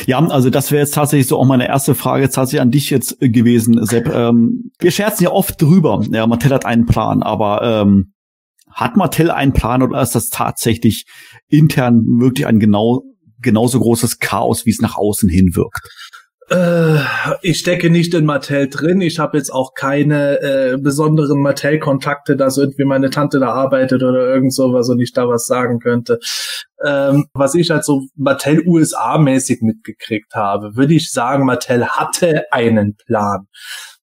[0.06, 3.18] Ja, also das wäre jetzt tatsächlich so auch meine erste Frage tatsächlich an dich jetzt
[3.20, 4.08] gewesen, Sepp.
[4.08, 6.04] Ähm, wir scherzen ja oft drüber.
[6.10, 8.12] Ja, Mattel hat einen Plan, aber ähm,
[8.70, 11.06] hat Mattel einen Plan oder ist das tatsächlich
[11.48, 13.02] intern wirklich ein genau
[13.42, 15.88] genauso großes Chaos, wie es nach außen hin wirkt?
[16.50, 16.98] Äh,
[17.42, 19.00] ich stecke nicht in Mattel drin.
[19.00, 24.26] Ich habe jetzt auch keine äh, besonderen Mattel-Kontakte, dass irgendwie meine Tante da arbeitet oder
[24.26, 26.18] irgend sowas und ich da was sagen könnte.
[26.84, 32.96] Ähm, was ich halt so Mattel USA-mäßig mitgekriegt habe, würde ich sagen, Mattel hatte einen
[32.96, 33.46] Plan.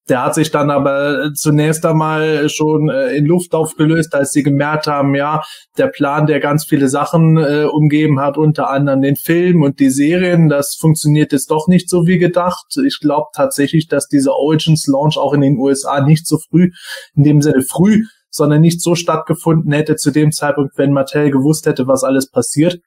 [0.09, 4.87] Der hat sich dann aber zunächst einmal schon äh, in Luft aufgelöst, als sie gemerkt
[4.87, 5.41] haben, ja,
[5.77, 9.89] der Plan, der ganz viele Sachen äh, umgeben hat, unter anderem den Film und die
[9.89, 12.77] Serien, das funktioniert jetzt doch nicht so wie gedacht.
[12.85, 16.71] Ich glaube tatsächlich, dass diese Origins Launch auch in den USA nicht so früh,
[17.15, 21.65] in dem Sinne früh, sondern nicht so stattgefunden hätte zu dem Zeitpunkt, wenn Mattel gewusst
[21.65, 22.79] hätte, was alles passiert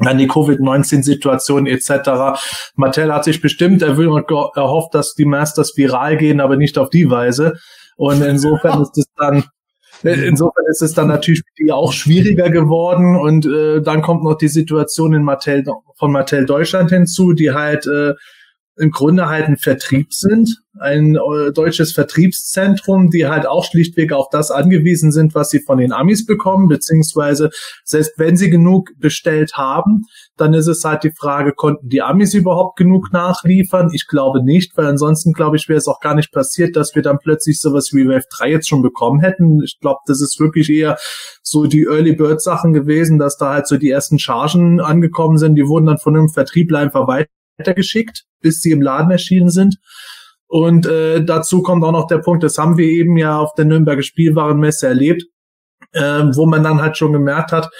[0.00, 2.40] an die Covid-19-Situation etc.
[2.74, 7.54] Mattel hat sich bestimmt erhofft, dass die Masters viral gehen, aber nicht auf die Weise.
[7.96, 9.44] Und insofern ist es dann
[10.02, 15.12] Insofern ist es dann natürlich auch schwieriger geworden und äh, dann kommt noch die Situation
[15.12, 15.62] in Mattel
[15.98, 18.14] von Mattel Deutschland hinzu, die halt äh,
[18.76, 24.28] im Grunde halt ein Vertrieb sind, ein äh, deutsches Vertriebszentrum, die halt auch schlichtweg auf
[24.30, 27.50] das angewiesen sind, was sie von den Amis bekommen, beziehungsweise
[27.84, 30.04] selbst wenn sie genug bestellt haben,
[30.36, 33.90] dann ist es halt die Frage, konnten die Amis überhaupt genug nachliefern?
[33.92, 37.02] Ich glaube nicht, weil ansonsten glaube ich, wäre es auch gar nicht passiert, dass wir
[37.02, 39.60] dann plötzlich sowas wie Wave 3 jetzt schon bekommen hätten.
[39.62, 40.96] Ich glaube, das ist wirklich eher
[41.42, 45.56] so die Early Bird Sachen gewesen, dass da halt so die ersten Chargen angekommen sind,
[45.56, 47.06] die wurden dann von einem Vertriebler einfach
[47.60, 49.76] weitergeschickt bis sie im Laden erschienen sind.
[50.46, 53.66] Und äh, dazu kommt auch noch der Punkt, das haben wir eben ja auf der
[53.66, 55.24] Nürnberger Spielwarenmesse erlebt,
[55.92, 57.70] äh, wo man dann halt schon gemerkt hat,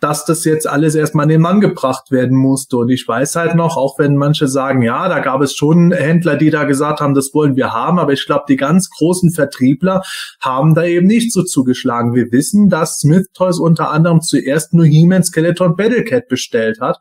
[0.00, 2.76] dass das jetzt alles erstmal in den Mann gebracht werden musste.
[2.76, 6.36] Und ich weiß halt noch, auch wenn manche sagen, ja, da gab es schon Händler,
[6.36, 10.02] die da gesagt haben, das wollen wir haben, aber ich glaube, die ganz großen Vertriebler
[10.40, 12.14] haben da eben nicht so zugeschlagen.
[12.14, 16.98] Wir wissen, dass Smith Toys unter anderem zuerst nur He-Man Skeleton Battlecat bestellt hat.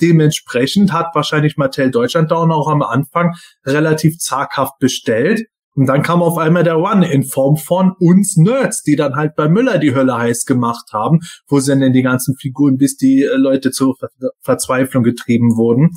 [0.00, 3.34] Dementsprechend hat wahrscheinlich Mattel Deutschland da auch am Anfang
[3.64, 5.46] relativ zaghaft bestellt.
[5.78, 9.36] Und dann kam auf einmal der One in Form von uns Nerds, die dann halt
[9.36, 11.20] bei Müller die Hölle heiß gemacht haben.
[11.46, 14.08] Wo sind denn die ganzen Figuren, bis die äh, Leute zur Ver
[14.40, 15.90] Verzweiflung getrieben wurden?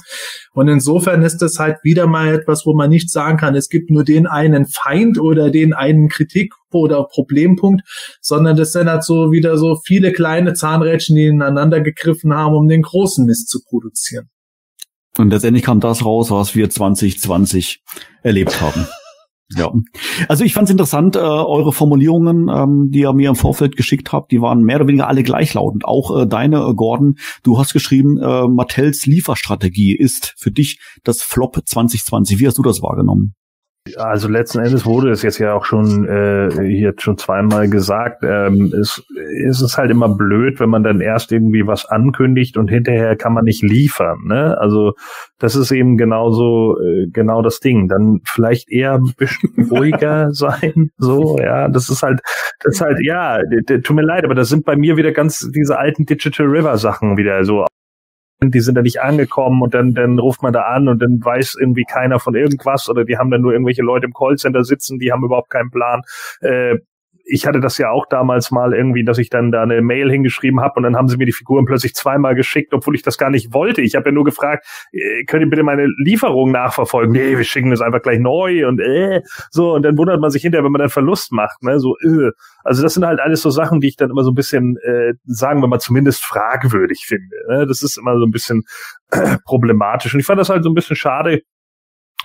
[0.53, 3.89] Und insofern ist das halt wieder mal etwas, wo man nicht sagen kann, es gibt
[3.89, 7.81] nur den einen Feind oder den einen Kritik oder Problempunkt,
[8.21, 12.67] sondern das sind halt so wieder so viele kleine Zahnrädchen, die ineinander gegriffen haben, um
[12.67, 14.29] den großen Mist zu produzieren.
[15.17, 17.81] Und letztendlich kam das raus, was wir 2020
[18.21, 18.85] erlebt haben.
[19.57, 19.71] Ja,
[20.27, 24.11] also ich fand es interessant, äh, eure Formulierungen, ähm, die ihr mir im Vorfeld geschickt
[24.11, 25.85] habt, die waren mehr oder weniger alle gleichlautend.
[25.85, 31.21] Auch äh, deine, äh, Gordon, du hast geschrieben, äh, Mattels Lieferstrategie ist für dich das
[31.21, 32.39] Flop 2020.
[32.39, 33.35] Wie hast du das wahrgenommen?
[33.97, 38.23] Also letzten Endes wurde es jetzt ja auch schon äh, hier schon zweimal gesagt.
[38.23, 39.03] Ähm, es,
[39.47, 43.33] es ist halt immer blöd, wenn man dann erst irgendwie was ankündigt und hinterher kann
[43.33, 44.19] man nicht liefern.
[44.25, 44.55] Ne?
[44.59, 44.93] Also
[45.39, 47.87] das ist eben genauso äh, genau das Ding.
[47.87, 50.91] Dann vielleicht eher ein bisschen ruhiger sein.
[50.97, 52.21] So, ja, das ist halt,
[52.59, 55.79] das ist halt, ja, tut mir leid, aber das sind bei mir wieder ganz diese
[55.79, 57.65] alten Digital River Sachen wieder so
[58.49, 61.57] die sind da nicht angekommen und dann, dann ruft man da an und dann weiß
[61.59, 65.11] irgendwie keiner von irgendwas oder die haben dann nur irgendwelche Leute im Callcenter sitzen, die
[65.11, 66.01] haben überhaupt keinen Plan.
[66.39, 66.79] Äh,
[67.31, 70.59] ich hatte das ja auch damals mal irgendwie, dass ich dann da eine Mail hingeschrieben
[70.59, 73.29] habe und dann haben sie mir die Figuren plötzlich zweimal geschickt, obwohl ich das gar
[73.29, 73.81] nicht wollte.
[73.81, 77.13] Ich habe ja nur gefragt, äh, könnt ihr bitte meine Lieferung nachverfolgen?
[77.13, 80.41] Nee, wir schicken das einfach gleich neu und äh, so und dann wundert man sich
[80.41, 81.79] hinterher, wenn man dann Verlust macht, ne?
[81.79, 82.31] So, äh.
[82.63, 85.13] Also das sind halt alles so Sachen, die ich dann immer so ein bisschen, äh,
[85.23, 87.35] sagen wir mal, zumindest fragwürdig finde.
[87.49, 87.65] Ne?
[87.65, 88.63] Das ist immer so ein bisschen
[89.09, 90.13] äh, problematisch.
[90.13, 91.41] Und ich fand das halt so ein bisschen schade.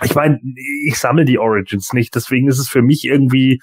[0.03, 0.39] Ich meine,
[0.85, 3.61] ich sammle die Origins nicht, deswegen ist es für mich irgendwie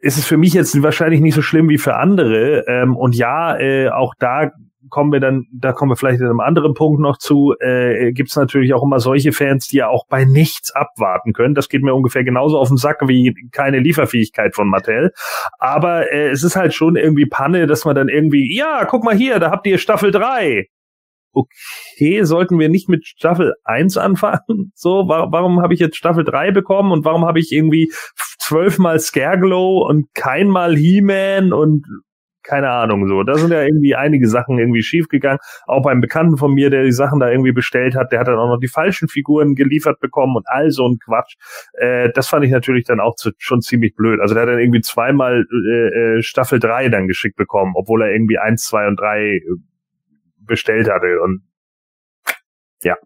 [0.00, 2.64] ist es für mich jetzt wahrscheinlich nicht so schlimm wie für andere.
[2.66, 4.50] Ähm, und ja, äh, auch da
[4.88, 8.30] kommen wir dann, da kommen wir vielleicht in einem anderen Punkt noch zu, äh, gibt
[8.30, 11.54] es natürlich auch immer solche Fans, die ja auch bei nichts abwarten können.
[11.54, 15.12] Das geht mir ungefähr genauso auf den Sack wie keine Lieferfähigkeit von Mattel.
[15.58, 19.14] Aber äh, es ist halt schon irgendwie Panne, dass man dann irgendwie, ja, guck mal
[19.14, 20.66] hier, da habt ihr Staffel 3
[21.32, 24.72] okay, sollten wir nicht mit Staffel 1 anfangen?
[24.74, 27.92] So, warum, warum habe ich jetzt Staffel 3 bekommen und warum habe ich irgendwie
[28.38, 31.84] zwölfmal Scareglow und keinmal He-Man und
[32.42, 33.22] keine Ahnung so.
[33.22, 35.38] Da sind ja irgendwie einige Sachen irgendwie schiefgegangen.
[35.66, 38.38] Auch beim Bekannten von mir, der die Sachen da irgendwie bestellt hat, der hat dann
[38.38, 41.34] auch noch die falschen Figuren geliefert bekommen und all so ein Quatsch.
[41.74, 44.20] Äh, das fand ich natürlich dann auch zu, schon ziemlich blöd.
[44.20, 48.12] Also der hat dann irgendwie zweimal äh, äh Staffel 3 dann geschickt bekommen, obwohl er
[48.12, 49.40] irgendwie eins, zwei und drei äh,
[50.50, 51.42] bestellt hatte und
[52.82, 52.96] ja,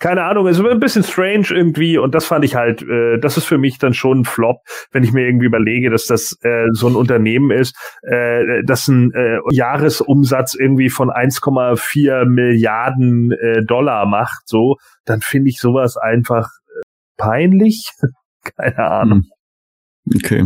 [0.00, 3.38] keine Ahnung, es ist ein bisschen strange irgendwie und das fand ich halt, äh, das
[3.38, 4.58] ist für mich dann schon ein Flop,
[4.92, 9.12] wenn ich mir irgendwie überlege, dass das äh, so ein Unternehmen ist, äh, das ein
[9.14, 14.76] äh, Jahresumsatz irgendwie von 1,4 Milliarden äh, Dollar macht, so,
[15.06, 16.82] dann finde ich sowas einfach äh,
[17.16, 17.92] peinlich.
[18.56, 19.22] keine Ahnung.
[20.12, 20.44] Okay.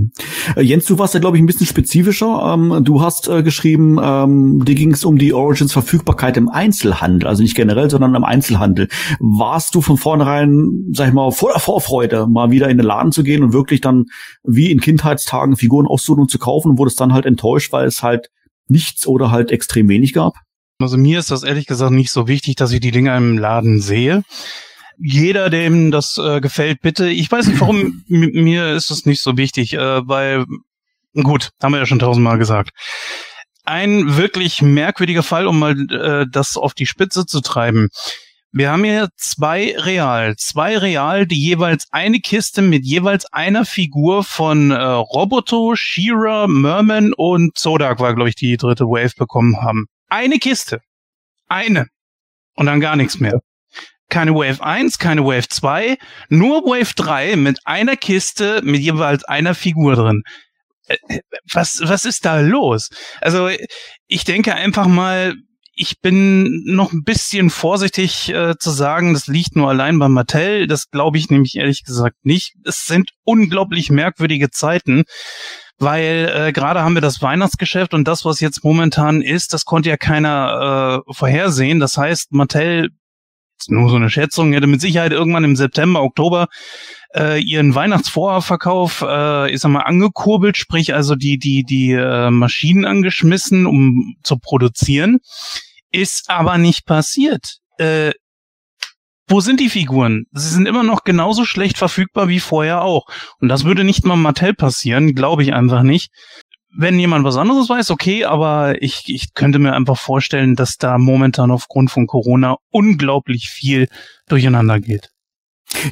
[0.55, 2.55] Äh, Jens, du warst da, glaube ich, ein bisschen spezifischer.
[2.55, 7.29] Ähm, du hast äh, geschrieben, ähm, dir ging es um die Origins Verfügbarkeit im Einzelhandel,
[7.29, 8.89] also nicht generell, sondern im Einzelhandel.
[9.19, 13.25] Warst du von vornherein, sag ich mal, voller Vorfreude, mal wieder in den Laden zu
[13.25, 14.07] gehen und wirklich dann
[14.45, 18.03] wie in Kindheitstagen Figuren auszusuchen und zu kaufen und wurdest dann halt enttäuscht, weil es
[18.03, 18.31] halt
[18.69, 20.35] nichts oder halt extrem wenig gab?
[20.81, 23.81] Also mir ist das ehrlich gesagt nicht so wichtig, dass ich die Dinger im Laden
[23.81, 24.23] sehe
[25.01, 27.09] jeder, dem das äh, gefällt, bitte.
[27.09, 30.45] Ich weiß nicht, warum mir ist das nicht so wichtig, äh, weil
[31.15, 32.71] gut, haben wir ja schon tausendmal gesagt.
[33.65, 37.89] Ein wirklich merkwürdiger Fall, um mal äh, das auf die Spitze zu treiben.
[38.51, 44.25] Wir haben hier zwei Real, zwei Real, die jeweils eine Kiste mit jeweils einer Figur
[44.25, 49.87] von äh, Roboto, Shira, Merman und Zodak war, glaube ich, die dritte Wave bekommen haben.
[50.09, 50.81] Eine Kiste.
[51.47, 51.89] Eine.
[52.55, 53.41] Und dann gar nichts mehr.
[54.09, 55.99] Keine Wave 1, keine Wave 2,
[56.29, 60.23] nur Wave 3 mit einer Kiste mit jeweils einer Figur drin.
[60.87, 61.21] Äh,
[61.53, 62.89] was, was ist da los?
[63.21, 63.49] Also
[64.07, 65.35] ich denke einfach mal,
[65.81, 70.67] ich bin noch ein bisschen vorsichtig äh, zu sagen, das liegt nur allein bei Mattel.
[70.67, 72.55] Das glaube ich nämlich ehrlich gesagt nicht.
[72.65, 75.05] Es sind unglaublich merkwürdige Zeiten,
[75.79, 79.89] weil äh, gerade haben wir das Weihnachtsgeschäft und das, was jetzt momentan ist, das konnte
[79.89, 81.79] ja keiner äh, vorhersehen.
[81.79, 82.89] Das heißt, Mattel
[83.69, 86.47] nur so eine Schätzung, hätte mit Sicherheit irgendwann im September, Oktober
[87.15, 92.85] äh, ihren Weihnachtsvorverkauf, äh, ich sag mal, angekurbelt, sprich also die, die, die äh, Maschinen
[92.85, 95.19] angeschmissen, um zu produzieren.
[95.91, 97.59] Ist aber nicht passiert.
[97.79, 98.13] Äh,
[99.31, 100.25] wo sind die Figuren?
[100.33, 103.05] Sie sind immer noch genauso schlecht verfügbar wie vorher auch.
[103.41, 106.11] Und das würde nicht mal Mattel passieren, glaube ich einfach nicht.
[106.77, 110.99] Wenn jemand was anderes weiß, okay, aber ich, ich könnte mir einfach vorstellen, dass da
[110.99, 113.89] momentan aufgrund von Corona unglaublich viel
[114.29, 115.11] durcheinander geht.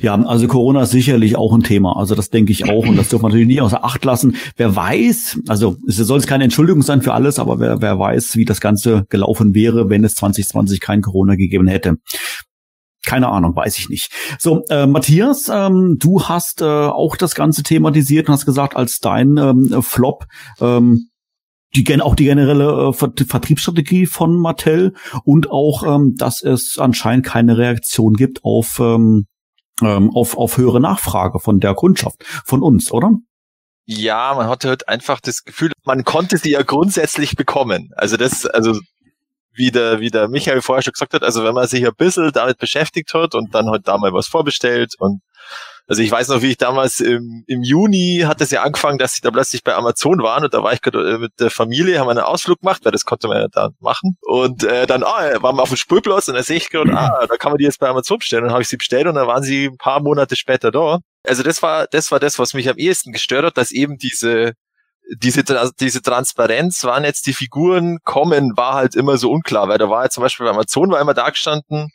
[0.01, 1.97] Ja, also Corona ist sicherlich auch ein Thema.
[1.97, 4.37] Also das denke ich auch und das dürfen wir natürlich nicht außer Acht lassen.
[4.57, 8.37] Wer weiß, also es soll es keine Entschuldigung sein für alles, aber wer, wer weiß,
[8.37, 11.97] wie das Ganze gelaufen wäre, wenn es 2020 kein Corona gegeben hätte.
[13.07, 14.13] Keine Ahnung, weiß ich nicht.
[14.39, 18.99] So, äh, Matthias, ähm, du hast äh, auch das Ganze thematisiert und hast gesagt, als
[18.99, 20.27] dein ähm, Flop
[20.61, 21.09] ähm,
[21.75, 24.95] die, auch die generelle äh, Vertriebsstrategie von Mattel
[25.25, 29.27] und auch, ähm, dass es anscheinend keine Reaktion gibt auf ähm,
[29.83, 33.13] ähm, auf, auf höhere Nachfrage von der Kundschaft, von uns, oder?
[33.85, 37.91] Ja, man hatte halt einfach das Gefühl, man konnte sie ja grundsätzlich bekommen.
[37.95, 38.81] Also das, also
[39.57, 42.31] wie der, wie der Michael vorher schon gesagt hat, also wenn man sich ein bisschen
[42.33, 45.21] damit beschäftigt hat und dann halt da mal was vorbestellt und
[45.89, 49.13] also ich weiß noch, wie ich damals im, im Juni hat es ja angefangen, dass
[49.13, 52.01] sie da plötzlich bei Amazon waren und da war ich gerade äh, mit der Familie,
[52.01, 54.17] haben wir einen Ausflug gemacht, weil das konnte man ja da machen.
[54.23, 57.27] Und äh, dann ah, waren wir auf dem Spielplatz und da sehe ich gerade, ah,
[57.29, 58.43] da kann man die jetzt bei Amazon bestellen.
[58.43, 60.99] Und dann habe ich sie bestellt und dann waren sie ein paar Monate später da.
[61.23, 64.55] Also das war, das war das, was mich am ehesten gestört hat, dass eben diese
[65.19, 65.45] diese,
[65.79, 70.05] diese Transparenz, wann jetzt die Figuren kommen, war halt immer so unklar, weil da war
[70.05, 71.91] ja zum Beispiel bei Amazon war immer da gestanden,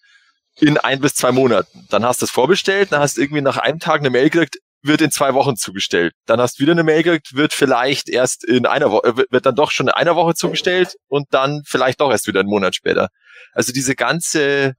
[0.59, 1.87] in ein bis zwei Monaten.
[1.89, 4.57] Dann hast du es vorbestellt, dann hast du irgendwie nach einem Tag eine Mail gekriegt,
[4.83, 6.13] wird in zwei Wochen zugestellt.
[6.25, 9.55] Dann hast du wieder eine Mail gekriegt, wird vielleicht erst in einer Woche, wird dann
[9.55, 13.09] doch schon in einer Woche zugestellt und dann vielleicht doch erst wieder einen Monat später.
[13.53, 14.73] Also diese ganze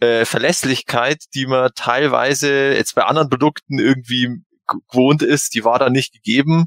[0.00, 5.88] äh, Verlässlichkeit, die man teilweise jetzt bei anderen Produkten irgendwie gewohnt ist, die war da
[5.88, 6.66] nicht gegeben.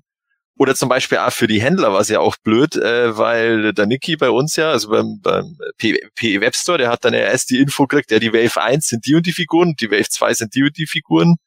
[0.59, 3.85] Oder zum Beispiel auch für die Händler war es ja auch blöd, äh, weil der
[3.85, 7.49] Niki bei uns ja, also beim, beim PE Web Store, der hat dann ja erst
[7.49, 10.33] die Info gekriegt, ja, die Wave 1 sind die und die Figuren, die Wave 2
[10.33, 11.37] sind die und die Figuren.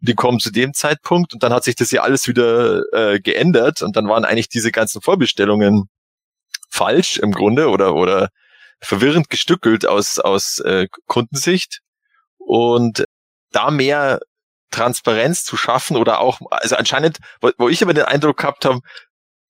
[0.00, 3.20] Und die kommen zu dem Zeitpunkt und dann hat sich das ja alles wieder äh,
[3.20, 5.88] geändert und dann waren eigentlich diese ganzen Vorbestellungen
[6.68, 8.28] falsch im Grunde oder, oder
[8.80, 11.78] verwirrend gestückelt aus, aus äh, Kundensicht.
[12.38, 13.04] Und
[13.52, 14.18] da mehr
[14.70, 18.80] Transparenz zu schaffen oder auch, also anscheinend, wo, wo ich aber den Eindruck gehabt habe,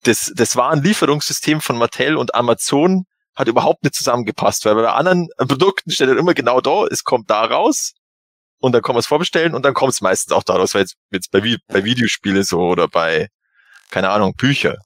[0.03, 3.05] das, das war ein Lieferungssystem von Mattel und Amazon
[3.35, 7.29] hat überhaupt nicht zusammengepasst, weil bei anderen Produkten steht dann immer genau da, es kommt
[7.29, 7.93] da raus
[8.59, 10.81] und dann kann man es vorbestellen und dann kommt es meistens auch da raus, weil
[10.81, 13.27] jetzt, jetzt bei, bei Videospiele so oder bei,
[13.89, 14.77] keine Ahnung, Bücher.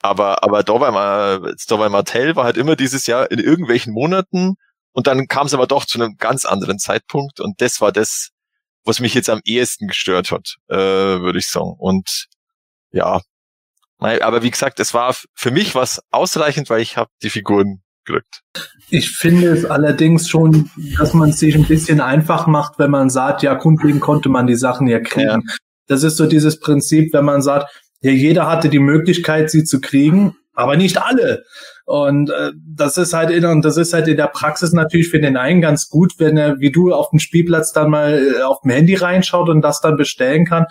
[0.00, 4.54] Aber, aber da bei, da bei Mattel war halt immer dieses Jahr in irgendwelchen Monaten
[4.92, 8.30] und dann kam es aber doch zu einem ganz anderen Zeitpunkt und das war das,
[8.88, 11.74] was mich jetzt am ehesten gestört hat, äh, würde ich sagen.
[11.78, 12.26] Und
[12.90, 13.20] ja,
[13.98, 18.42] aber wie gesagt, es war für mich was ausreichend, weil ich habe die Figuren gedrückt.
[18.90, 23.10] Ich finde es allerdings schon, dass man es sich ein bisschen einfach macht, wenn man
[23.10, 25.42] sagt, ja, grundlegend konnte man die Sachen ja kriegen.
[25.46, 25.54] Ja.
[25.86, 27.70] Das ist so dieses Prinzip, wenn man sagt,
[28.00, 31.44] ja, jeder hatte die Möglichkeit, sie zu kriegen, aber nicht alle.
[31.88, 35.20] Und äh, das ist halt in, und das ist halt in der Praxis natürlich für
[35.20, 38.60] den einen ganz gut, wenn er wie du auf dem Spielplatz dann mal äh, auf
[38.60, 40.66] dem Handy reinschaut und das dann bestellen kann.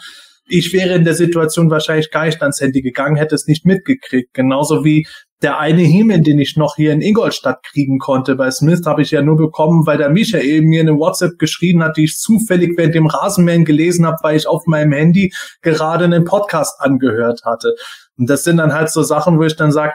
[0.48, 4.32] Ich wäre in der Situation wahrscheinlich gar nicht ans Handy gegangen, hätte es nicht mitgekriegt.
[4.36, 5.08] Genauso wie
[5.42, 8.36] der eine Hemen, den ich noch hier in Ingolstadt kriegen konnte.
[8.36, 11.98] Bei Smith habe ich ja nur bekommen, weil der Michael mir eine WhatsApp geschrieben hat,
[11.98, 16.26] die ich zufällig während dem Rasenmähen gelesen habe, weil ich auf meinem Handy gerade einen
[16.26, 17.74] Podcast angehört hatte.
[18.20, 19.94] Und das sind dann halt so Sachen, wo ich dann sage,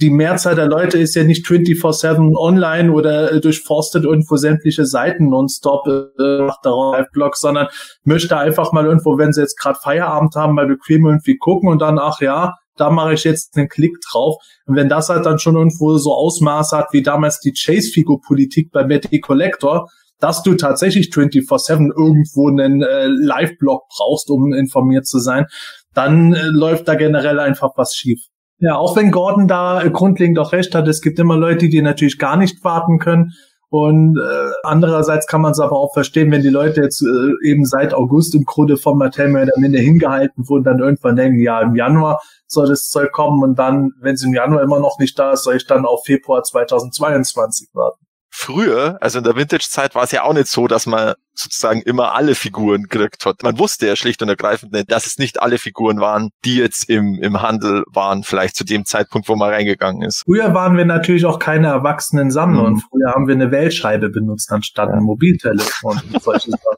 [0.00, 5.30] die Mehrzahl der Leute ist ja nicht 24-7 online oder äh, durchforstet irgendwo sämtliche Seiten
[5.30, 7.68] nonstop, äh, macht darauf Live-Blog, sondern
[8.04, 11.80] möchte einfach mal irgendwo, wenn sie jetzt gerade Feierabend haben, mal bequem irgendwie gucken und
[11.80, 14.36] dann, ach ja, da mache ich jetzt einen Klick drauf.
[14.66, 18.84] Und wenn das halt dann schon irgendwo so Ausmaß hat, wie damals die Chase-Figur-Politik bei
[18.84, 19.88] Betty Collector,
[20.20, 25.46] dass du tatsächlich 24-7 irgendwo einen äh, Live-Blog brauchst, um informiert zu sein,
[25.94, 28.20] dann äh, läuft da generell einfach was schief.
[28.58, 31.82] Ja, auch wenn Gordon da äh, grundlegend auch recht hat, es gibt immer Leute, die
[31.82, 33.32] natürlich gar nicht warten können.
[33.68, 37.66] Und äh, andererseits kann man es aber auch verstehen, wenn die Leute jetzt äh, eben
[37.66, 41.60] seit August im Grunde von Mattel mehr oder minder hingehalten wurden, dann irgendwann denken, ja,
[41.60, 45.18] im Januar soll das Zeug kommen und dann, wenn es im Januar immer noch nicht
[45.18, 48.05] da ist, soll ich dann auf Februar 2022 warten
[48.36, 52.14] früher, also in der Vintage-Zeit war es ja auch nicht so, dass man sozusagen immer
[52.14, 53.42] alle Figuren gekriegt hat.
[53.42, 56.88] Man wusste ja schlicht und ergreifend nicht, dass es nicht alle Figuren waren, die jetzt
[56.90, 60.22] im, im Handel waren, vielleicht zu dem Zeitpunkt, wo man reingegangen ist.
[60.26, 62.66] Früher waren wir natürlich auch keine erwachsenen Sammler mhm.
[62.66, 66.76] und früher haben wir eine Weltscheibe benutzt anstatt ein Mobiltelefon und solche Sachen.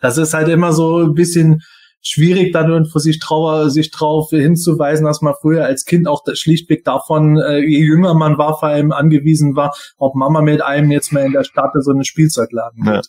[0.00, 1.62] Das ist halt immer so ein bisschen
[2.06, 6.84] schwierig, dann irgendwo sich, trauer, sich drauf hinzuweisen, dass man früher als Kind auch schlichtweg
[6.84, 11.12] davon, äh, je jünger man war, vor allem angewiesen war, ob Mama mit einem jetzt
[11.12, 12.92] mal in der Stadt so eine Spielzeugladen ja.
[12.92, 13.08] hat.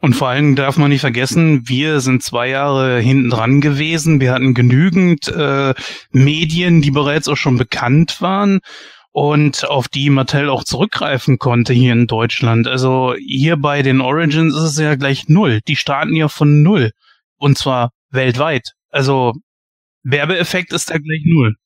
[0.00, 4.20] Und vor allem darf man nicht vergessen, wir sind zwei Jahre hinten dran gewesen.
[4.20, 5.72] Wir hatten genügend äh,
[6.10, 8.60] Medien, die bereits auch schon bekannt waren
[9.12, 12.66] und auf die Mattel auch zurückgreifen konnte hier in Deutschland.
[12.66, 15.60] Also hier bei den Origins ist es ja gleich null.
[15.66, 16.90] Die starten ja von null.
[17.38, 18.72] Und zwar weltweit.
[18.90, 19.34] Also
[20.02, 21.56] Werbeeffekt ist da gleich null.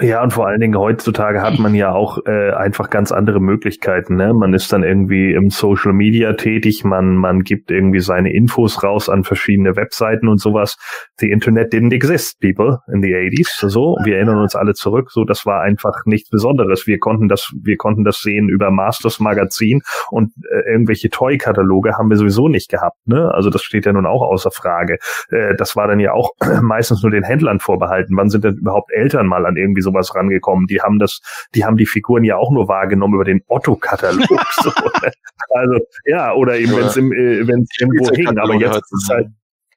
[0.00, 4.16] Ja, und vor allen Dingen heutzutage hat man ja auch äh, einfach ganz andere Möglichkeiten.
[4.16, 4.34] Ne?
[4.34, 9.08] Man ist dann irgendwie im Social Media tätig, man, man gibt irgendwie seine Infos raus
[9.08, 10.76] an verschiedene Webseiten und sowas.
[11.18, 13.68] The Internet didn't exist, people, in the 80s.
[13.68, 15.12] So, wir erinnern uns alle zurück.
[15.12, 16.88] So, das war einfach nichts Besonderes.
[16.88, 19.80] Wir konnten das, wir konnten das sehen über Masters Magazin
[20.10, 22.98] und äh, irgendwelche Toy-Kataloge haben wir sowieso nicht gehabt.
[23.06, 23.32] Ne?
[23.32, 24.98] Also das steht ja nun auch außer Frage.
[25.30, 28.16] Äh, das war dann ja auch meistens nur den Händlern vorbehalten.
[28.16, 30.66] Wann sind denn überhaupt Eltern mal an irgendwie sowas rangekommen.
[30.66, 31.20] Die haben das,
[31.54, 34.26] die haben die Figuren ja auch nur wahrgenommen über den Otto-Katalog.
[34.62, 34.70] so.
[34.70, 35.12] Ne?
[35.50, 38.38] Also ja, oder eben wenn es im, äh, irgendwo hing.
[38.38, 39.28] Aber jetzt ist es halt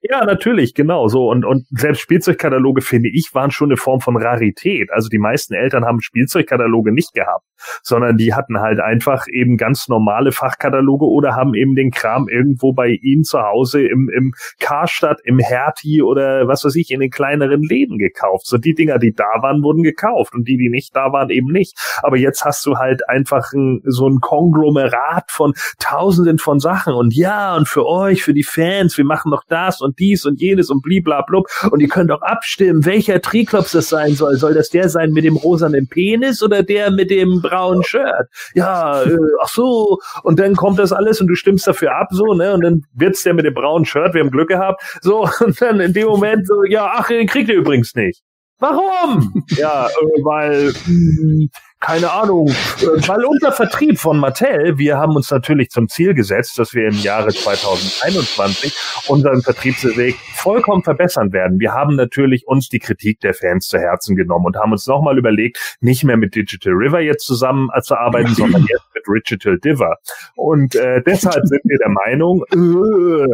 [0.02, 1.30] ja, natürlich, genau so.
[1.30, 4.92] Und, und selbst Spielzeugkataloge, finde ich, waren schon eine Form von Rarität.
[4.92, 7.46] Also die meisten Eltern haben Spielzeugkataloge nicht gehabt,
[7.82, 12.74] sondern die hatten halt einfach eben ganz normale Fachkataloge oder haben eben den Kram irgendwo
[12.74, 17.10] bei ihnen zu Hause im, im Karstadt, im Hertie oder was weiß ich, in den
[17.10, 18.46] kleineren Läden gekauft.
[18.46, 21.52] So die Dinger, die da waren, wurden gekauft und die, die nicht da waren, eben
[21.52, 21.78] nicht.
[22.04, 27.16] Aber jetzt hast du halt einfach ein, so ein Konglomerat von tausenden von Sachen und
[27.16, 30.70] ja, und für euch, für die Fans, wir machen noch das und dies und jenes
[30.70, 31.48] und bliblablub.
[31.72, 34.38] Und ihr könnt auch abstimmen, welcher Triklops das sein soll.
[34.38, 38.28] Soll das der sein mit dem rosanen Penis oder der mit dem braunen Shirt?
[38.54, 40.00] Ja, äh, ach so.
[40.24, 42.54] Und dann kommt das alles und du stimmst dafür ab, so, ne?
[42.54, 44.82] Und dann wird's der mit dem braunen Shirt, wir haben Glück gehabt.
[45.02, 48.22] So, und dann in dem Moment so, ja, ach, den kriegt ihr übrigens nicht.
[48.60, 49.44] Warum?
[49.50, 55.16] ja, äh, weil mh, hm, keine Ahnung, äh, weil unser Vertrieb von Mattel, wir haben
[55.16, 58.76] uns natürlich zum Ziel gesetzt, dass wir im Jahre 2021
[59.08, 61.60] unseren Vertriebsweg vollkommen verbessern werden.
[61.60, 65.18] Wir haben natürlich uns die Kritik der Fans zu Herzen genommen und haben uns nochmal
[65.18, 69.98] überlegt, nicht mehr mit Digital River jetzt zusammen zu arbeiten, sondern jetzt mit Digital Diver.
[70.36, 73.28] Und äh, deshalb sind wir der Meinung, äh,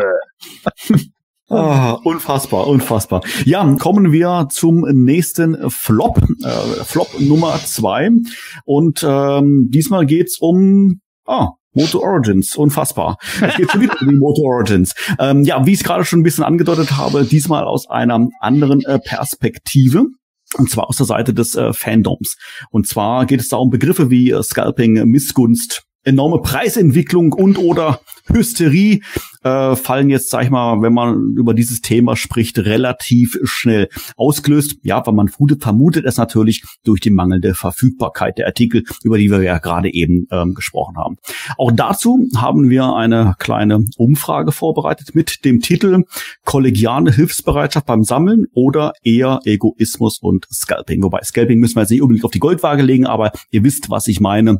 [1.53, 3.21] Ah, unfassbar, unfassbar.
[3.45, 8.09] Ja, kommen wir zum nächsten Flop, äh, Flop Nummer zwei.
[8.65, 13.17] Und ähm, diesmal geht's um ah, Moto Origins, unfassbar.
[13.41, 14.93] Es geht schon wieder um die Moto Origins.
[15.19, 18.83] Ähm, ja, wie ich es gerade schon ein bisschen angedeutet habe, diesmal aus einer anderen
[18.85, 20.05] äh, Perspektive.
[20.55, 22.37] Und zwar aus der Seite des äh, Fandoms.
[22.69, 27.99] Und zwar geht es da um Begriffe wie äh, Scalping, Missgunst, enorme Preisentwicklung und oder
[28.27, 29.01] Hysterie
[29.43, 34.77] äh, fallen jetzt, sag ich mal, wenn man über dieses Thema spricht, relativ schnell ausgelöst.
[34.83, 39.41] Ja, weil man vermutet, es natürlich durch die mangelnde Verfügbarkeit der Artikel, über die wir
[39.41, 41.17] ja gerade eben ähm, gesprochen haben.
[41.57, 46.03] Auch dazu haben wir eine kleine Umfrage vorbereitet mit dem Titel
[46.45, 51.03] Kollegiale Hilfsbereitschaft beim Sammeln oder eher Egoismus und Scalping.
[51.03, 54.07] Wobei Scalping müssen wir jetzt nicht unbedingt auf die Goldwaage legen, aber ihr wisst, was
[54.07, 54.59] ich meine.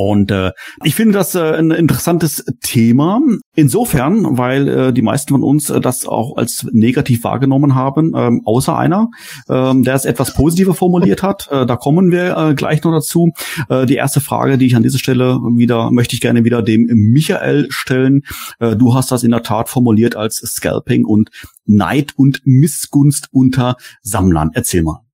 [0.00, 0.52] Und äh,
[0.82, 3.20] ich finde das äh, ein interessantes Thema.
[3.54, 8.40] Insofern, weil äh, die meisten von uns äh, das auch als negativ wahrgenommen haben, ähm,
[8.46, 9.10] außer einer,
[9.50, 11.48] ähm, der es etwas positiver formuliert hat.
[11.50, 13.32] Äh, da kommen wir äh, gleich noch dazu.
[13.68, 16.86] Äh, die erste Frage, die ich an dieser Stelle wieder möchte ich gerne wieder dem
[16.86, 18.22] Michael stellen.
[18.58, 21.28] Äh, du hast das in der Tat formuliert als Scalping und
[21.66, 24.50] Neid und Missgunst unter Sammlern.
[24.54, 25.09] Erzähl mal.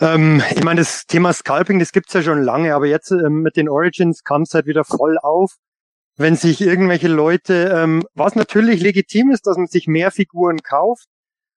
[0.00, 3.56] Ähm, ich meine, das Thema Scalping, das gibt's ja schon lange, aber jetzt ähm, mit
[3.56, 5.54] den Origins kam es halt wieder voll auf,
[6.16, 11.06] wenn sich irgendwelche Leute, ähm, was natürlich legitim ist, dass man sich mehr Figuren kauft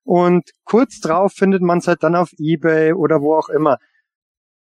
[0.03, 3.77] und kurz drauf findet man es halt dann auf Ebay oder wo auch immer.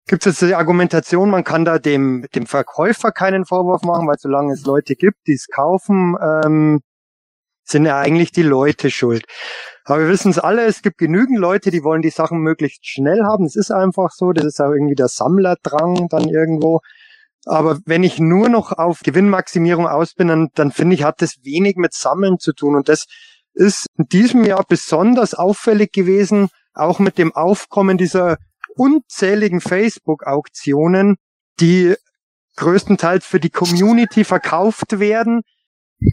[0.07, 4.17] Gibt es jetzt die Argumentation, man kann da dem, dem Verkäufer keinen Vorwurf machen, weil
[4.19, 6.81] solange es Leute gibt, die es kaufen, ähm,
[7.63, 9.25] sind ja eigentlich die Leute schuld.
[9.85, 13.23] Aber wir wissen es alle, es gibt genügend Leute, die wollen die Sachen möglichst schnell
[13.23, 13.45] haben.
[13.45, 16.79] Es ist einfach so, das ist auch irgendwie der Sammlerdrang dann irgendwo.
[17.45, 21.43] Aber wenn ich nur noch auf Gewinnmaximierung aus bin, dann, dann finde ich, hat das
[21.43, 22.75] wenig mit Sammeln zu tun.
[22.75, 23.05] Und das
[23.53, 28.37] ist in diesem Jahr besonders auffällig gewesen, auch mit dem Aufkommen dieser
[28.75, 31.17] unzähligen Facebook-Auktionen,
[31.59, 31.95] die
[32.55, 35.41] größtenteils für die Community verkauft werden.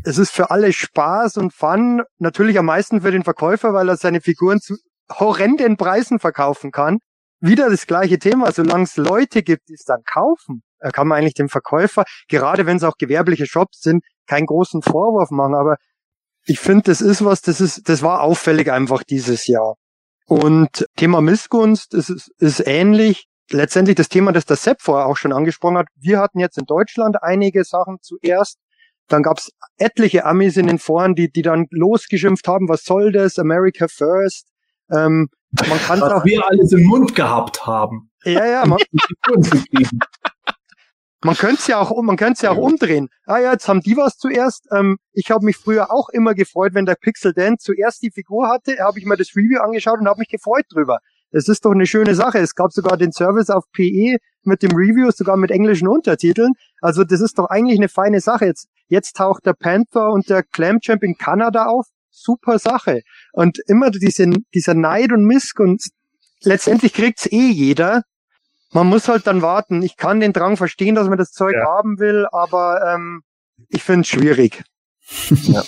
[0.05, 3.97] Es ist für alle Spaß und Fun, natürlich am meisten für den Verkäufer, weil er
[3.97, 4.77] seine Figuren zu
[5.11, 6.99] horrenden Preisen verkaufen kann.
[7.41, 10.63] Wieder das gleiche Thema, solange es Leute gibt, die es dann kaufen,
[10.93, 15.31] kann man eigentlich dem Verkäufer, gerade wenn es auch gewerbliche Shops sind, keinen großen Vorwurf
[15.31, 15.55] machen.
[15.55, 15.77] Aber
[16.45, 19.75] ich finde, das ist was, das ist, das war auffällig einfach dieses Jahr.
[20.27, 23.27] Und Thema Missgunst ist, ist, ist ähnlich.
[23.51, 25.89] Letztendlich das Thema, das der Sepp vorher auch schon angesprochen hat.
[25.97, 28.59] Wir hatten jetzt in Deutschland einige Sachen zuerst.
[29.11, 33.39] Dann gab's etliche Amis in den Foren, die, die dann losgeschimpft haben, was soll das,
[33.39, 34.49] America First.
[34.91, 35.29] Ähm,
[35.69, 38.11] man kann was auch, wir alles im Mund gehabt haben.
[38.25, 38.67] Ja, ja.
[38.67, 38.79] Man,
[41.25, 43.09] man könnte es ja auch, man könnte es ja auch umdrehen.
[43.27, 44.69] Ah ja, jetzt haben die was zuerst.
[44.73, 48.49] Ähm, ich habe mich früher auch immer gefreut, wenn der Pixel Dan zuerst die Figur
[48.49, 50.99] hatte, habe ich mir das Review angeschaut und habe mich gefreut drüber.
[51.31, 52.39] Es ist doch eine schöne Sache.
[52.39, 56.53] Es gab sogar den Service auf PE mit dem Review, sogar mit englischen Untertiteln.
[56.81, 58.47] Also das ist doch eigentlich eine feine Sache.
[58.47, 61.87] Jetzt, jetzt taucht der Panther und der Clam Champ in Kanada auf.
[62.11, 63.03] Super Sache.
[63.33, 65.93] Und immer diese, dieser Neid und Missgunst.
[66.43, 68.03] Letztendlich kriegt's eh jeder
[68.73, 69.83] man muss halt dann warten.
[69.83, 71.65] Ich kann den Drang verstehen, dass man das Zeug ja.
[71.67, 73.23] haben will, aber ähm,
[73.69, 74.63] ich finde es schwierig.
[75.43, 75.63] Ja.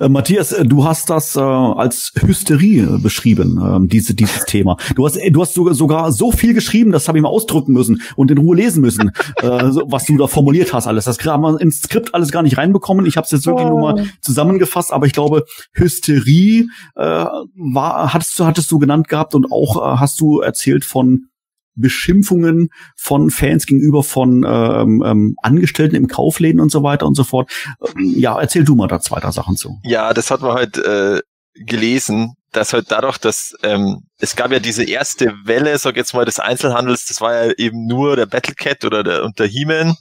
[0.00, 4.76] Äh, Matthias, äh, du hast das äh, als Hysterie äh, beschrieben, äh, diese, dieses Thema.
[4.94, 8.02] Du hast, du hast sogar, sogar so viel geschrieben, das habe ich mal ausdrücken müssen
[8.16, 11.04] und in Ruhe lesen müssen, äh, so, was du da formuliert hast alles.
[11.04, 13.06] Das haben wir ins Skript alles gar nicht reinbekommen.
[13.06, 13.70] Ich habe es jetzt wirklich oh.
[13.70, 19.34] nur mal zusammengefasst, aber ich glaube, Hysterie äh, war, hattest du, hattest du genannt gehabt
[19.34, 21.28] und auch äh, hast du erzählt von
[21.74, 27.24] Beschimpfungen von Fans gegenüber von ähm, ähm, Angestellten im Kaufläden und so weiter und so
[27.24, 27.50] fort.
[27.80, 29.78] Ähm, ja, erzähl du mal da zwei, drei Sachen zu.
[29.84, 31.20] Ja, das hat man halt äh,
[31.54, 36.24] gelesen, dass halt dadurch, dass ähm, es gab ja diese erste Welle, sag jetzt mal,
[36.24, 39.96] des Einzelhandels, das war ja eben nur der Battlecat oder der und der He-Man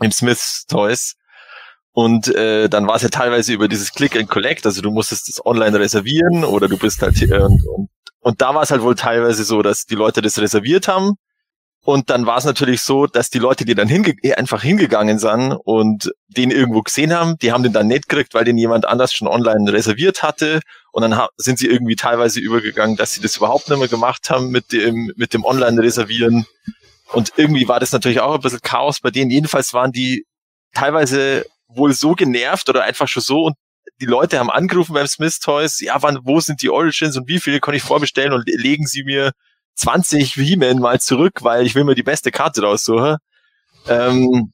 [0.00, 1.14] im Smiths Toys.
[1.92, 5.28] Und äh, dann war es ja teilweise über dieses Click and Collect, also du musstest
[5.28, 7.88] das online reservieren oder du bist halt äh, und, und
[8.20, 11.14] und da war es halt wohl teilweise so, dass die Leute das reserviert haben.
[11.82, 15.18] Und dann war es natürlich so, dass die Leute, die dann hinge eh, einfach hingegangen
[15.18, 18.86] sind und den irgendwo gesehen haben, die haben den dann nicht gekriegt, weil den jemand
[18.86, 20.60] anders schon online reserviert hatte.
[20.92, 24.50] Und dann sind sie irgendwie teilweise übergegangen, dass sie das überhaupt nicht mehr gemacht haben
[24.50, 26.44] mit dem, mit dem Online-Reservieren.
[27.12, 29.30] Und irgendwie war das natürlich auch ein bisschen Chaos bei denen.
[29.30, 30.26] Jedenfalls waren die
[30.74, 33.52] teilweise wohl so genervt oder einfach schon so
[34.00, 37.38] die Leute haben angerufen beim Smith Toys, ja, wann, wo sind die Origins und wie
[37.38, 39.32] viele kann ich vorbestellen und legen sie mir
[39.74, 43.16] 20 He-Man mal zurück, weil ich will mir die beste Karte raussuchen.
[43.86, 44.52] Ähm,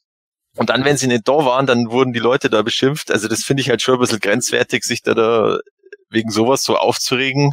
[0.57, 3.11] und dann, wenn sie nicht da waren, dann wurden die Leute da beschimpft.
[3.11, 5.59] Also das finde ich halt schon ein bisschen grenzwertig, sich da, da
[6.11, 7.53] wegen sowas so aufzuregen.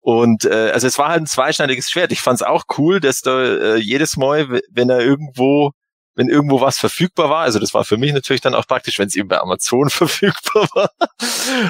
[0.00, 2.12] Und äh, also es war halt ein zweischneidiges Schwert.
[2.12, 5.72] Ich fand es auch cool, dass da äh, jedes Mal, wenn er irgendwo
[6.16, 9.06] wenn irgendwo was verfügbar war, also das war für mich natürlich dann auch praktisch, wenn
[9.06, 10.90] es eben bei Amazon verfügbar war,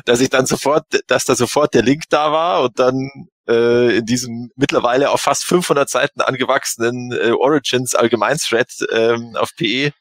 [0.05, 3.11] dass ich dann sofort, dass da sofort der Link da war und dann
[3.49, 9.93] äh, in diesem mittlerweile auf fast 500 Seiten angewachsenen äh, Origins Allgemein-Thread ähm, auf PE,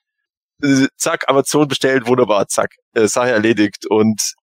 [0.61, 3.85] äh, zack, Amazon bestellt, wunderbar, zack, äh, Sache erledigt.
[3.87, 4.35] Und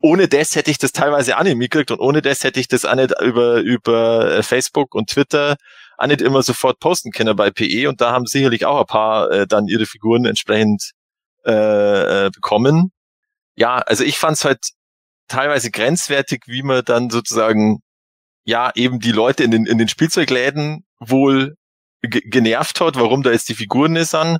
[0.00, 2.84] ohne das hätte ich das teilweise auch nicht mitgekriegt und ohne das hätte ich das
[2.84, 5.56] auch nicht über, über äh, Facebook und Twitter
[5.98, 9.30] auch nicht immer sofort posten können bei PE und da haben sicherlich auch ein paar
[9.30, 10.92] äh, dann ihre Figuren entsprechend
[11.44, 12.92] äh, äh, bekommen.
[13.56, 14.58] Ja, also ich fand es halt
[15.28, 17.80] teilweise grenzwertig, wie man dann sozusagen
[18.44, 21.54] ja eben die Leute in den, in den Spielzeugläden wohl
[22.02, 24.38] genervt hat, warum da jetzt die Figuren nicht sind,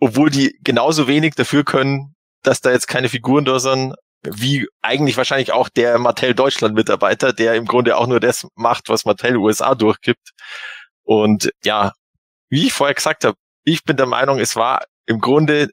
[0.00, 5.16] obwohl die genauso wenig dafür können, dass da jetzt keine Figuren da sind, wie eigentlich
[5.16, 9.36] wahrscheinlich auch der Mattel Deutschland Mitarbeiter, der im Grunde auch nur das macht, was Mattel
[9.36, 10.30] USA durchgibt.
[11.04, 11.92] Und ja,
[12.48, 15.70] wie ich vorher gesagt habe, ich bin der Meinung, es war im Grunde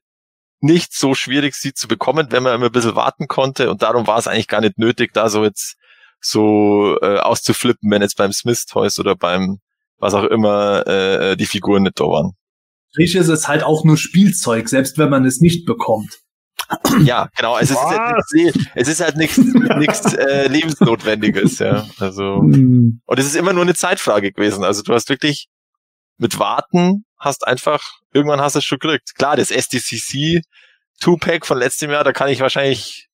[0.59, 3.71] nicht so schwierig, sie zu bekommen, wenn man immer ein bisschen warten konnte.
[3.71, 5.75] Und darum war es eigentlich gar nicht nötig, da so jetzt
[6.19, 9.59] so äh, auszuflippen, wenn jetzt beim Smith Toys oder beim
[9.97, 12.33] was auch immer äh, die Figuren nicht da waren.
[12.97, 16.20] Richtig, es ist halt auch nur Spielzeug, selbst wenn man es nicht bekommt.
[17.03, 17.57] Ja, genau.
[17.57, 18.23] Es ist, halt,
[18.75, 21.87] es ist halt nichts nichts äh, lebensnotwendiges, ja.
[21.99, 23.01] Also hm.
[23.05, 24.63] und es ist immer nur eine Zeitfrage gewesen.
[24.63, 25.47] Also du hast wirklich
[26.17, 27.81] mit Warten hast einfach
[28.13, 29.15] irgendwann hast du es schon gekriegt.
[29.15, 30.41] Klar, das SDCC
[30.99, 33.09] Two Pack von letztem Jahr, da kann ich wahrscheinlich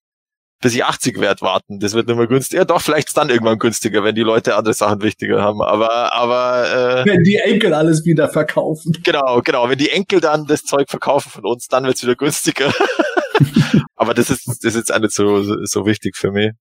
[0.60, 1.80] bis ich 80 wert warten.
[1.80, 2.62] Das wird nicht mehr günstiger.
[2.62, 5.62] Ja, doch, vielleicht ist dann irgendwann günstiger, wenn die Leute andere Sachen wichtiger haben.
[5.62, 8.98] Aber, aber äh, wenn die Enkel alles wieder verkaufen.
[9.04, 9.70] Genau, genau.
[9.70, 12.74] Wenn die Enkel dann das Zeug verkaufen von uns, dann wird's wieder günstiger.
[13.96, 16.52] aber das ist, das ist jetzt nicht so, so wichtig für mich.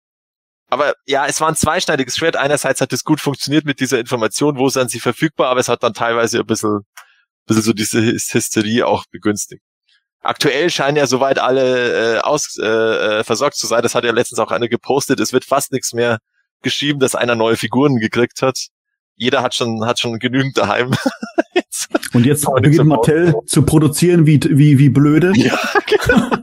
[0.69, 2.37] Aber ja, es war ein zweischneidiges Schwert.
[2.37, 5.83] Einerseits hat es gut funktioniert mit dieser Information, wo sind sie verfügbar, aber es hat
[5.83, 6.85] dann teilweise ein bisschen, ein
[7.47, 9.63] bisschen so diese Hysterie auch begünstigt.
[10.21, 13.83] Aktuell scheinen ja soweit alle äh, aus, äh, äh, versorgt zu sein.
[13.83, 15.21] Das hat ja letztens auch einer gepostet.
[15.21, 16.19] Es wird fast nichts mehr
[16.63, 18.67] geschrieben, dass einer neue Figuren gekriegt hat.
[19.15, 20.95] Jeder hat schon hat schon genügend daheim.
[22.13, 25.33] Und jetzt beginnt Mattel zu produzieren wie wie wie blöde.
[25.37, 26.36] Ja, genau.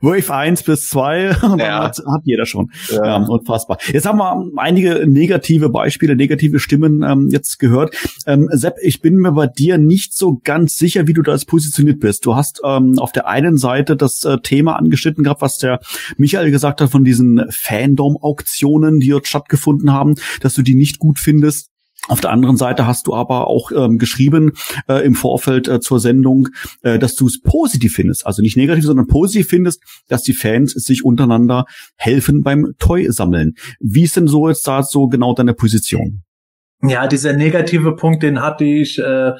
[0.00, 1.84] Wave 1 bis 2 und ja.
[1.84, 2.70] hat, hat jeder schon.
[2.90, 3.04] Ja.
[3.04, 3.16] ja.
[3.16, 3.78] unfassbar.
[3.92, 7.96] Jetzt haben wir einige negative Beispiele, negative Stimmen ähm, jetzt gehört.
[8.26, 12.00] Ähm, Sepp, ich bin mir bei dir nicht so ganz sicher, wie du da positioniert
[12.00, 12.26] bist.
[12.26, 15.80] Du hast ähm, auf der einen Seite das äh, Thema angeschnitten gehabt, was der
[16.16, 21.18] Michael gesagt hat von diesen Fandom-Auktionen, die dort stattgefunden haben, dass du die nicht gut
[21.18, 21.70] findest.
[22.08, 24.52] Auf der anderen Seite hast du aber auch ähm, geschrieben
[24.88, 26.48] äh, im Vorfeld äh, zur Sendung,
[26.82, 30.72] äh, dass du es positiv findest, also nicht negativ, sondern positiv findest, dass die Fans
[30.72, 31.66] sich untereinander
[31.96, 33.54] helfen beim Toy-Sammeln.
[33.78, 36.22] Wie ist denn so jetzt da so genau deine Position?
[36.82, 39.32] Ja, dieser negative Punkt, den hatte ich äh,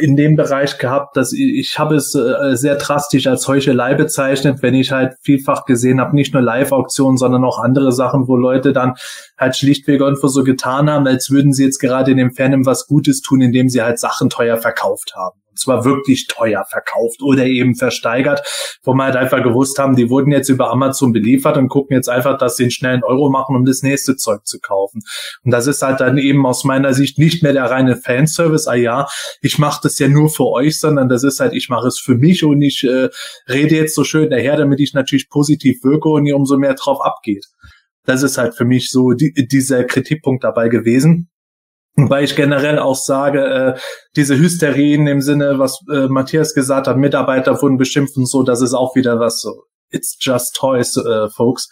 [0.00, 4.58] in dem Bereich gehabt, dass ich, ich habe es äh, sehr drastisch als Heuchelei bezeichnet,
[4.60, 8.74] wenn ich halt vielfach gesehen habe, nicht nur Live-Auktionen, sondern auch andere Sachen, wo Leute
[8.74, 8.94] dann
[9.38, 12.86] halt schlichtweg irgendwo so getan haben, als würden sie jetzt gerade in dem Fandom was
[12.86, 17.74] Gutes tun, indem sie halt Sachen teuer verkauft haben zwar wirklich teuer verkauft oder eben
[17.74, 18.42] versteigert,
[18.82, 22.08] wo wir halt einfach gewusst haben, die wurden jetzt über Amazon beliefert und gucken jetzt
[22.08, 25.02] einfach, dass sie einen schnellen Euro machen, um das nächste Zeug zu kaufen.
[25.42, 28.74] Und das ist halt dann eben aus meiner Sicht nicht mehr der reine Fanservice, ah
[28.74, 29.06] ja,
[29.40, 32.14] ich mache das ja nur für euch, sondern das ist halt, ich mache es für
[32.14, 33.08] mich und ich äh,
[33.48, 37.00] rede jetzt so schön daher, damit ich natürlich positiv wirke und ihr umso mehr drauf
[37.00, 37.46] abgeht.
[38.06, 41.30] Das ist halt für mich so die, dieser Kritikpunkt dabei gewesen.
[41.96, 43.80] Wobei ich generell auch sage, äh,
[44.16, 48.62] diese Hysterien im Sinne, was äh, Matthias gesagt hat, Mitarbeiter wurden beschimpft und so, das
[48.62, 51.68] ist auch wieder was so, it's just toys, äh, folks,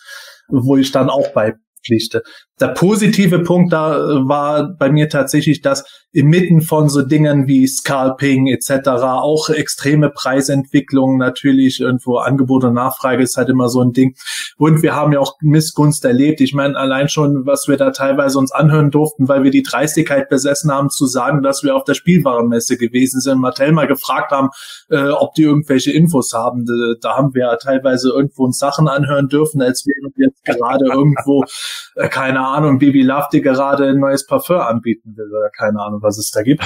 [0.49, 2.23] wo ich dann auch bei pflichte.
[2.61, 7.67] Der positive Punkt da äh, war bei mir tatsächlich, dass inmitten von so Dingen wie
[7.67, 8.89] Scalping etc.
[8.89, 14.15] auch extreme Preisentwicklungen natürlich irgendwo Angebot und Nachfrage ist halt immer so ein Ding.
[14.59, 16.41] Und wir haben ja auch Missgunst erlebt.
[16.41, 20.29] Ich meine, allein schon, was wir da teilweise uns anhören durften, weil wir die Dreistigkeit
[20.29, 24.51] besessen haben zu sagen, dass wir auf der Spielwarenmesse gewesen sind, Mattel mal gefragt haben,
[24.91, 26.67] äh, ob die irgendwelche Infos haben.
[27.01, 30.85] Da haben wir ja teilweise irgendwo uns Sachen anhören dürfen, als wären wir jetzt gerade
[30.85, 31.45] irgendwo,
[31.97, 36.03] äh, keine Ahnung, Bibi Love, die gerade ein neues Parfum anbieten will oder keine Ahnung,
[36.03, 36.65] was es da gibt.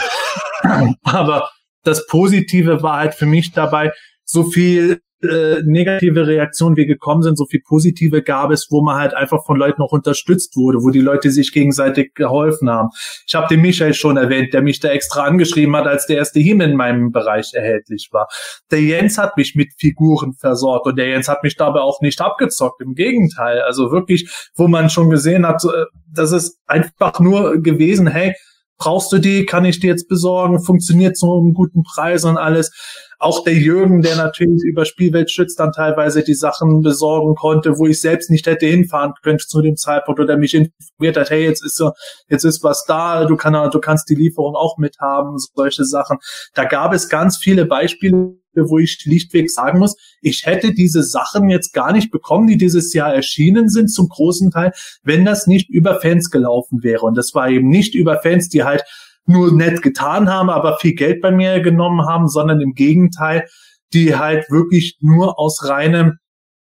[1.05, 1.51] Aber
[1.83, 3.93] das Positive war halt für mich dabei,
[4.25, 8.97] so viel äh, negative Reaktionen wie gekommen sind, so viel positive gab es, wo man
[8.97, 12.91] halt einfach von Leuten auch unterstützt wurde, wo die Leute sich gegenseitig geholfen haben.
[13.27, 16.41] Ich habe den Michael schon erwähnt, der mich da extra angeschrieben hat, als der erste
[16.41, 18.29] Him in meinem Bereich erhältlich war.
[18.71, 22.21] Der Jens hat mich mit Figuren versorgt und der Jens hat mich dabei auch nicht
[22.21, 23.61] abgezockt, im Gegenteil.
[23.61, 28.35] Also wirklich, wo man schon gesehen hat, äh, das ist einfach nur gewesen, hey,
[28.79, 32.71] brauchst du die, kann ich die jetzt besorgen, funktioniert zu einem guten Preis und alles.
[33.19, 38.01] Auch der Jürgen, der natürlich über Spielweltschütz dann teilweise die Sachen besorgen konnte, wo ich
[38.01, 41.77] selbst nicht hätte hinfahren können zu dem Zeitpunkt oder mich informiert hat, hey, jetzt ist
[41.77, 41.93] so,
[42.29, 46.19] jetzt ist was da, du, kann, du kannst die Lieferung auch mithaben, solche Sachen.
[46.55, 51.49] Da gab es ganz viele Beispiele, wo ich schlichtweg sagen muss, ich hätte diese Sachen
[51.49, 54.73] jetzt gar nicht bekommen, die dieses Jahr erschienen sind, zum großen Teil,
[55.03, 57.05] wenn das nicht über Fans gelaufen wäre.
[57.05, 58.85] Und das war eben nicht über Fans, die halt
[59.29, 63.47] nur nett getan haben, aber viel Geld bei mir genommen haben, sondern im Gegenteil,
[63.93, 66.19] die halt wirklich nur aus reinem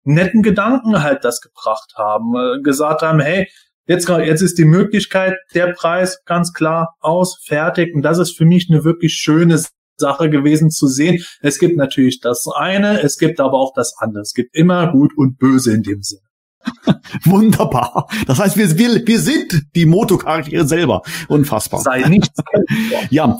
[0.04, 3.48] netten Gedanken halt das gebracht haben, äh, gesagt haben, hey,
[3.86, 7.94] jetzt, jetzt ist die Möglichkeit, der Preis ganz klar aus, fertig.
[7.94, 9.62] Und das ist für mich eine wirklich schöne
[9.96, 11.22] Sache gewesen zu sehen.
[11.40, 14.22] Es gibt natürlich das eine, es gibt aber auch das andere.
[14.22, 16.29] Es gibt immer gut und böse in dem Sinne.
[17.24, 18.08] Wunderbar.
[18.26, 21.02] Das heißt, wir, wir, wir sind die Moto-Charaktere selber.
[21.28, 21.80] Unfassbar.
[21.80, 22.30] Sei nicht.
[23.10, 23.38] ja.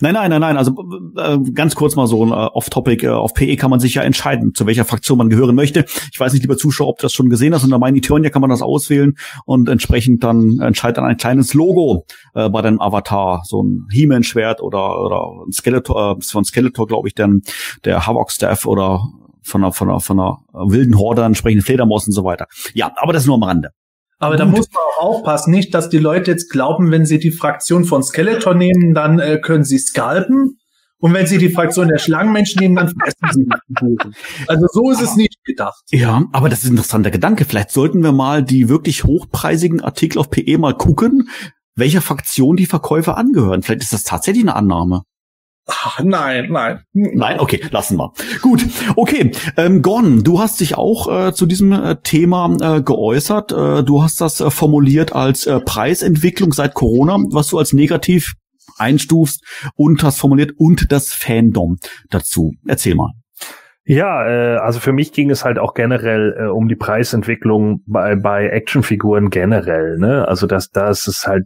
[0.00, 0.56] Nein, nein, nein, nein.
[0.56, 0.72] Also
[1.16, 3.04] äh, ganz kurz mal so ein äh, Off-Topic.
[3.04, 5.84] Äh, auf PE kann man sich ja entscheiden, zu welcher Fraktion man gehören möchte.
[6.12, 7.64] Ich weiß nicht, lieber Zuschauer, ob du das schon gesehen hast.
[7.64, 12.06] Unter meinen Eternia kann man das auswählen und entsprechend dann entscheidet dann ein kleines Logo
[12.34, 13.42] äh, bei deinem Avatar.
[13.44, 17.42] So ein He-Man-Schwert oder, oder ein Skeletor, äh, von Skeletor, glaube ich, dann
[17.84, 19.02] der Havok-Staff oder
[19.46, 22.46] von einer, von einer, von einer wilden Horde entsprechend Fledermaus und so weiter.
[22.74, 23.70] Ja, aber das nur am Rande.
[24.18, 27.30] Aber da muss man auch aufpassen, nicht, dass die Leute jetzt glauben, wenn sie die
[27.30, 30.58] Fraktion von Skeletor nehmen, dann äh, können sie scalpen
[30.98, 34.14] Und wenn Sie die Fraktion der Schlangenmenschen nehmen, dann fressen Sie die Kuchen.
[34.48, 35.82] Also so ist es nicht gedacht.
[35.90, 37.44] Ja, aber das ist ein interessanter Gedanke.
[37.44, 41.28] Vielleicht sollten wir mal die wirklich hochpreisigen Artikel auf PE mal gucken,
[41.74, 43.62] welcher Fraktion die Verkäufer angehören.
[43.62, 45.02] Vielleicht ist das tatsächlich eine Annahme.
[45.66, 46.80] Ach, nein, nein.
[46.92, 48.12] Nein, okay, lassen wir.
[48.40, 48.64] Gut,
[48.94, 49.32] okay.
[49.56, 53.50] Ähm, Gordon, du hast dich auch äh, zu diesem äh, Thema äh, geäußert.
[53.50, 58.34] Äh, du hast das äh, formuliert als äh, Preisentwicklung seit Corona, was du als negativ
[58.78, 59.42] einstufst
[59.74, 61.78] und hast formuliert und das Fandom
[62.10, 62.52] dazu.
[62.66, 63.12] Erzähl mal.
[63.88, 68.16] Ja, äh, also für mich ging es halt auch generell äh, um die Preisentwicklung bei,
[68.16, 69.96] bei Actionfiguren generell.
[69.98, 70.26] Ne?
[70.26, 71.44] Also das, das ist halt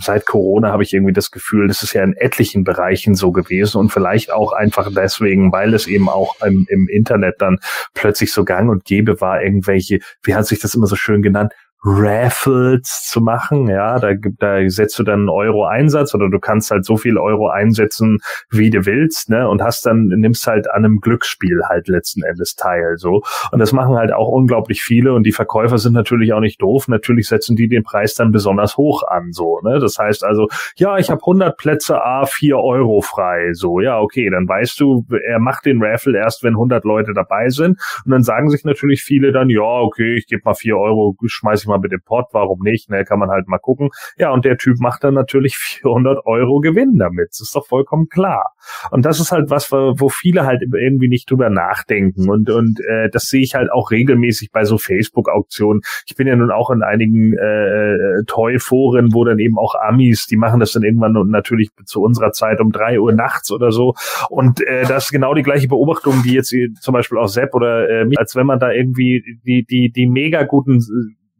[0.00, 3.78] seit Corona habe ich irgendwie das Gefühl, das ist ja in etlichen Bereichen so gewesen
[3.78, 7.58] und vielleicht auch einfach deswegen, weil es eben auch im, im Internet dann
[7.94, 11.52] plötzlich so gang und gäbe war, irgendwelche, wie hat sich das immer so schön genannt,
[11.84, 13.68] Raffles zu machen.
[13.68, 17.18] Ja, da, da setzt du dann einen Euro Einsatz oder du kannst halt so viel
[17.18, 18.18] Euro einsetzen,
[18.50, 19.48] wie du willst, ne?
[19.48, 22.96] Und hast dann, nimmst halt an einem Glücksspiel halt letzten Endes teil.
[22.96, 23.22] So.
[23.52, 26.88] Und das machen halt auch unglaublich viele und die Verkäufer sind natürlich auch nicht doof.
[26.88, 29.32] Natürlich setzen die den Preis dann besonders hoch an.
[29.32, 29.78] So, ne?
[29.78, 33.50] Das heißt also, ja, ich habe 100 Plätze A, 4 Euro frei.
[33.52, 37.48] So, ja, okay, dann weißt du, er macht den Raffle erst, wenn 100 Leute dabei
[37.48, 37.78] sind.
[38.04, 41.65] Und dann sagen sich natürlich viele dann, ja, okay, ich gebe mal 4 Euro, schmeiß
[41.66, 42.88] ich mal mit dem Pot, warum nicht?
[42.90, 43.90] Ne, kann man halt mal gucken.
[44.16, 47.30] Ja, und der Typ macht dann natürlich 400 Euro Gewinn damit.
[47.30, 48.52] Das ist doch vollkommen klar.
[48.90, 52.30] Und das ist halt was, wo viele halt irgendwie nicht drüber nachdenken.
[52.30, 55.82] Und, und äh, das sehe ich halt auch regelmäßig bei so Facebook-Auktionen.
[56.06, 60.36] Ich bin ja nun auch in einigen äh, Toy-Foren, wo dann eben auch Amis, die
[60.36, 63.94] machen das dann irgendwann natürlich zu unserer Zeit um drei Uhr nachts oder so.
[64.30, 67.88] Und äh, das ist genau die gleiche Beobachtung, die jetzt zum Beispiel auch Sepp oder
[67.88, 70.80] äh, als wenn man da irgendwie die, die, die mega guten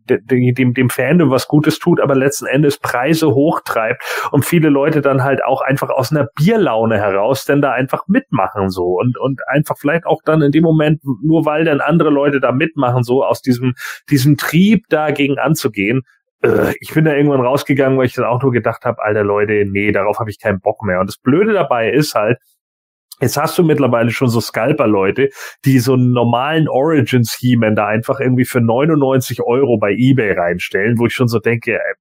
[0.06, 5.24] dem, dem Fandom was Gutes tut, aber letzten Endes Preise hochtreibt und viele Leute dann
[5.24, 9.76] halt auch einfach aus einer Bierlaune heraus denn da einfach mitmachen so und, und einfach
[9.78, 13.42] vielleicht auch dann in dem Moment, nur weil dann andere Leute da mitmachen, so aus
[13.42, 13.74] diesem,
[14.10, 16.02] diesem Trieb dagegen anzugehen,
[16.42, 19.64] äh, ich bin da irgendwann rausgegangen, weil ich dann auch nur gedacht habe, alter Leute,
[19.66, 21.00] nee, darauf habe ich keinen Bock mehr.
[21.00, 22.38] Und das Blöde dabei ist halt,
[23.20, 25.30] Jetzt hast du mittlerweile schon so Scalper-Leute,
[25.64, 31.06] die so einen normalen Origins-He-Man da einfach irgendwie für 99 Euro bei Ebay reinstellen, wo
[31.06, 31.94] ich schon so denke, ey,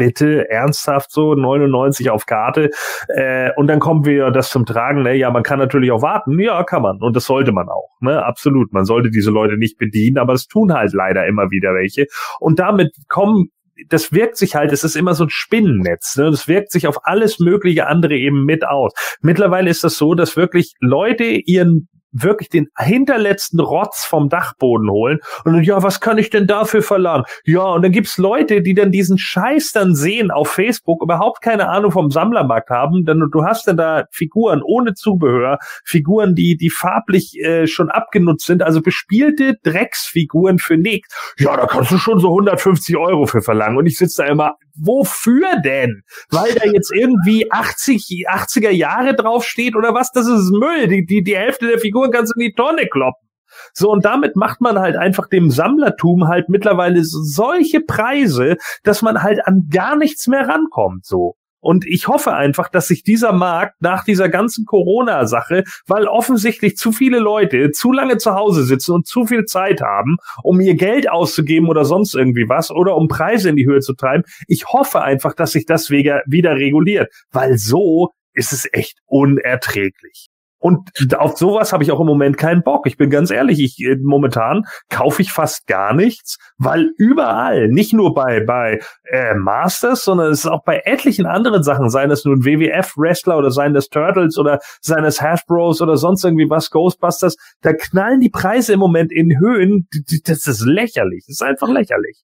[0.00, 2.70] bitte ernsthaft so 99 auf Karte
[3.08, 5.02] äh, und dann kommen wir das zum Tragen.
[5.02, 5.14] Ne?
[5.16, 6.38] Ja, man kann natürlich auch warten.
[6.38, 7.90] Ja, kann man und das sollte man auch.
[8.00, 8.24] Ne?
[8.24, 8.72] Absolut.
[8.72, 12.06] Man sollte diese Leute nicht bedienen, aber es tun halt leider immer wieder welche
[12.38, 13.50] und damit kommen
[13.88, 16.16] das wirkt sich halt, es ist immer so ein Spinnennetz.
[16.16, 16.30] Ne?
[16.30, 18.92] Das wirkt sich auf alles mögliche andere eben mit aus.
[19.20, 25.18] Mittlerweile ist das so, dass wirklich Leute ihren wirklich den hinterletzten Rotz vom Dachboden holen
[25.44, 27.24] und ja, was kann ich denn dafür verlangen?
[27.44, 31.68] Ja, und dann gibt's Leute, die dann diesen Scheiß dann sehen auf Facebook, überhaupt keine
[31.68, 36.70] Ahnung vom Sammlermarkt haben, denn du hast dann da Figuren ohne Zubehör, Figuren, die, die
[36.70, 41.34] farblich äh, schon abgenutzt sind, also bespielte Drecksfiguren für nichts.
[41.38, 44.54] Ja, da kannst du schon so 150 Euro für verlangen und ich sitze da immer,
[44.76, 46.02] wofür denn?
[46.30, 50.10] Weil da jetzt irgendwie 80, 80er Jahre draufsteht oder was?
[50.12, 50.88] Das ist Müll.
[50.88, 53.28] Die, die, die Hälfte der Figuren kannst du in die Tonne kloppen.
[53.72, 59.22] So, und damit macht man halt einfach dem Sammlertum halt mittlerweile solche Preise, dass man
[59.22, 61.34] halt an gar nichts mehr rankommt, so.
[61.60, 66.92] Und ich hoffe einfach, dass sich dieser Markt nach dieser ganzen Corona-Sache, weil offensichtlich zu
[66.92, 71.10] viele Leute zu lange zu Hause sitzen und zu viel Zeit haben, um ihr Geld
[71.10, 74.24] auszugeben oder sonst irgendwie was oder um Preise in die Höhe zu treiben.
[74.46, 80.28] Ich hoffe einfach, dass sich das wieder, reguliert, weil so ist es echt unerträglich.
[80.60, 82.86] Und auf sowas habe ich auch im Moment keinen Bock.
[82.86, 87.94] Ich bin ganz ehrlich, ich äh, momentan kaufe ich fast gar nichts, weil überall, nicht
[87.94, 88.80] nur bei bei
[89.10, 93.38] äh, Masters, sondern es ist auch bei etlichen anderen Sachen, seien es nun WWF Wrestler
[93.38, 98.20] oder seien es Turtles oder seien es Hasbros oder sonst irgendwie was Ghostbusters, da knallen
[98.20, 99.88] die Preise im Moment in Höhen,
[100.24, 102.22] das ist lächerlich, das ist einfach lächerlich.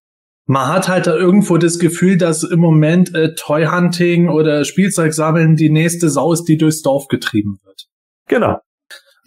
[0.49, 5.13] Man hat halt da irgendwo das Gefühl, dass im Moment äh, Toy Hunting oder Spielzeug
[5.13, 7.86] sammeln die nächste Sau ist, die durchs Dorf getrieben wird.
[8.29, 8.59] Genau.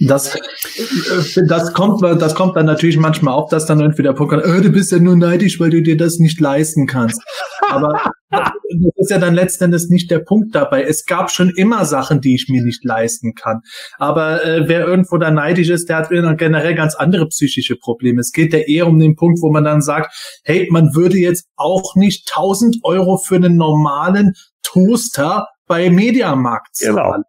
[0.01, 4.33] Das, äh, das kommt, das kommt dann natürlich manchmal auch, dass dann irgendwie der Punkt
[4.33, 7.21] kommt, oh, du bist ja nur neidisch, weil du dir das nicht leisten kannst.
[7.69, 8.51] Aber das
[8.95, 10.83] ist ja dann letztendlich nicht der Punkt dabei.
[10.83, 13.59] Es gab schon immer Sachen, die ich mir nicht leisten kann.
[13.97, 18.21] Aber äh, wer irgendwo da neidisch ist, der hat generell ganz andere psychische Probleme.
[18.21, 20.15] Es geht ja eher um den Punkt, wo man dann sagt,
[20.45, 26.95] hey, man würde jetzt auch nicht 1000 Euro für einen normalen Toaster bei Mediamarkt zahlen.
[26.95, 27.23] Genau.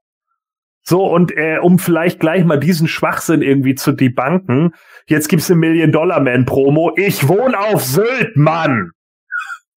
[0.90, 4.74] So, und äh, um vielleicht gleich mal diesen Schwachsinn irgendwie zu debunken,
[5.06, 6.94] jetzt gibt's eine Million-Dollar-Man-Promo.
[6.96, 8.90] Ich wohne auf Sylt, Mann!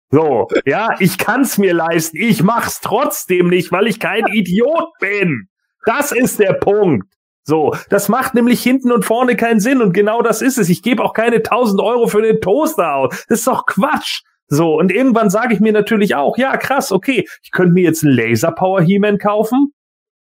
[0.09, 2.17] So, ja, ich kann's mir leisten.
[2.17, 5.49] Ich mach's trotzdem nicht, weil ich kein Idiot bin.
[5.85, 7.05] Das ist der Punkt.
[7.43, 10.67] So, das macht nämlich hinten und vorne keinen Sinn und genau das ist es.
[10.67, 13.23] Ich gebe auch keine 1000 Euro für den Toaster aus.
[13.29, 14.23] Das ist doch Quatsch.
[14.47, 18.03] So, und irgendwann sage ich mir natürlich auch, ja, krass, okay, ich könnte mir jetzt
[18.03, 19.73] einen Laser Power He-Man kaufen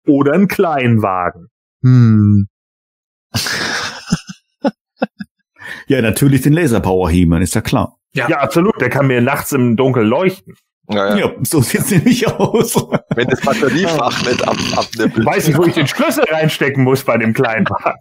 [0.07, 1.49] oder einen Kleinwagen.
[1.83, 2.49] Hm.
[5.87, 7.97] ja, natürlich den Laser Power He-Man, ist ja klar.
[8.13, 8.29] Ja.
[8.29, 8.81] ja, absolut.
[8.81, 10.55] Der kann mir nachts im Dunkeln leuchten.
[10.89, 11.27] Ja, ja.
[11.27, 12.75] ja so sieht's nämlich aus.
[13.15, 15.25] Wenn das Batteriefach nicht ab, abnippelt.
[15.25, 18.01] Weiß ich, wo ich den Schlüssel reinstecken muss bei dem kleinen Wagen.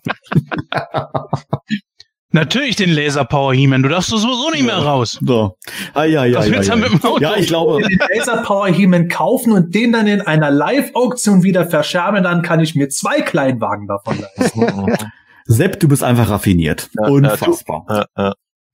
[2.32, 3.82] Natürlich den Laser Power He-Man.
[3.82, 5.18] Du darfst sowieso nicht mehr raus.
[5.26, 5.58] So.
[5.96, 6.76] Ah, ja, ja, ja, ja.
[6.76, 7.20] Mit dem Auto?
[7.20, 7.82] ja, ich glaube.
[7.82, 12.60] Den Laser Power He-Man kaufen und den dann in einer Live-Auktion wieder verscherben, dann kann
[12.60, 14.96] ich mir zwei Kleinwagen davon leisten.
[15.46, 16.90] Sepp, du bist einfach raffiniert.
[17.00, 18.08] Ja, Unfassbar.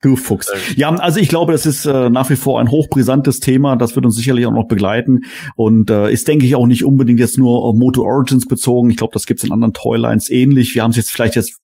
[0.01, 0.51] Du Fuchs.
[0.75, 3.75] Ja, also ich glaube, das ist äh, nach wie vor ein hochbrisantes Thema.
[3.75, 5.21] Das wird uns sicherlich auch noch begleiten
[5.55, 8.89] und äh, ist, denke ich, auch nicht unbedingt jetzt nur auf Moto Origins bezogen.
[8.89, 10.75] Ich glaube, das gibt es in anderen Toylines ähnlich.
[10.75, 11.59] Wir haben es jetzt vielleicht jetzt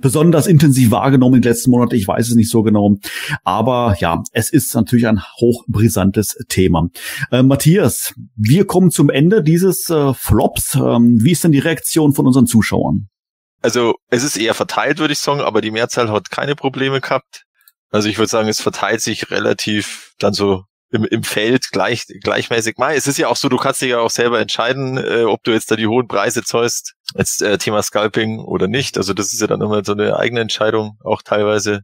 [0.00, 1.94] besonders intensiv wahrgenommen in den letzten Monaten.
[1.94, 2.96] Ich weiß es nicht so genau.
[3.44, 6.88] Aber ja, es ist natürlich ein hochbrisantes Thema.
[7.30, 10.74] Äh, Matthias, wir kommen zum Ende dieses äh, Flops.
[10.74, 13.08] Ähm, wie ist denn die Reaktion von unseren Zuschauern?
[13.62, 17.44] Also es ist eher verteilt, würde ich sagen, aber die Mehrzahl hat keine Probleme gehabt.
[17.90, 22.76] Also ich würde sagen, es verteilt sich relativ dann so im, im Feld gleich, gleichmäßig
[22.78, 22.94] mal.
[22.94, 25.52] Es ist ja auch so, du kannst dich ja auch selber entscheiden, äh, ob du
[25.52, 28.96] jetzt da die hohen Preise zahlst, als äh, Thema Scalping oder nicht.
[28.96, 31.82] Also das ist ja dann immer so eine eigene Entscheidung, auch teilweise.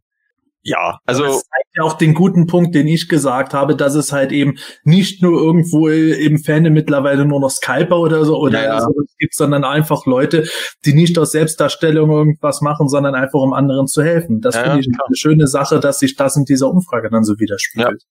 [0.67, 1.23] Ja, also.
[1.23, 4.57] das zeigt ja auch den guten Punkt, den ich gesagt habe, dass es halt eben
[4.83, 8.81] nicht nur irgendwo im Fandom mittlerweile nur noch Scalper oder so oder ja, ja.
[8.81, 10.49] so gibt, sondern einfach Leute,
[10.85, 14.41] die nicht aus Selbstdarstellung irgendwas machen, sondern einfach um anderen zu helfen.
[14.41, 15.07] Das ja, finde ich klar.
[15.07, 18.03] eine schöne Sache, dass sich das in dieser Umfrage dann so widerspiegelt.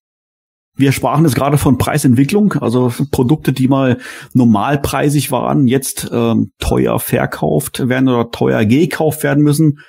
[0.77, 3.97] Wir sprachen jetzt gerade von Preisentwicklung, also Produkte, die mal
[4.33, 9.79] normalpreisig waren, jetzt ähm, teuer verkauft werden oder teuer gekauft werden müssen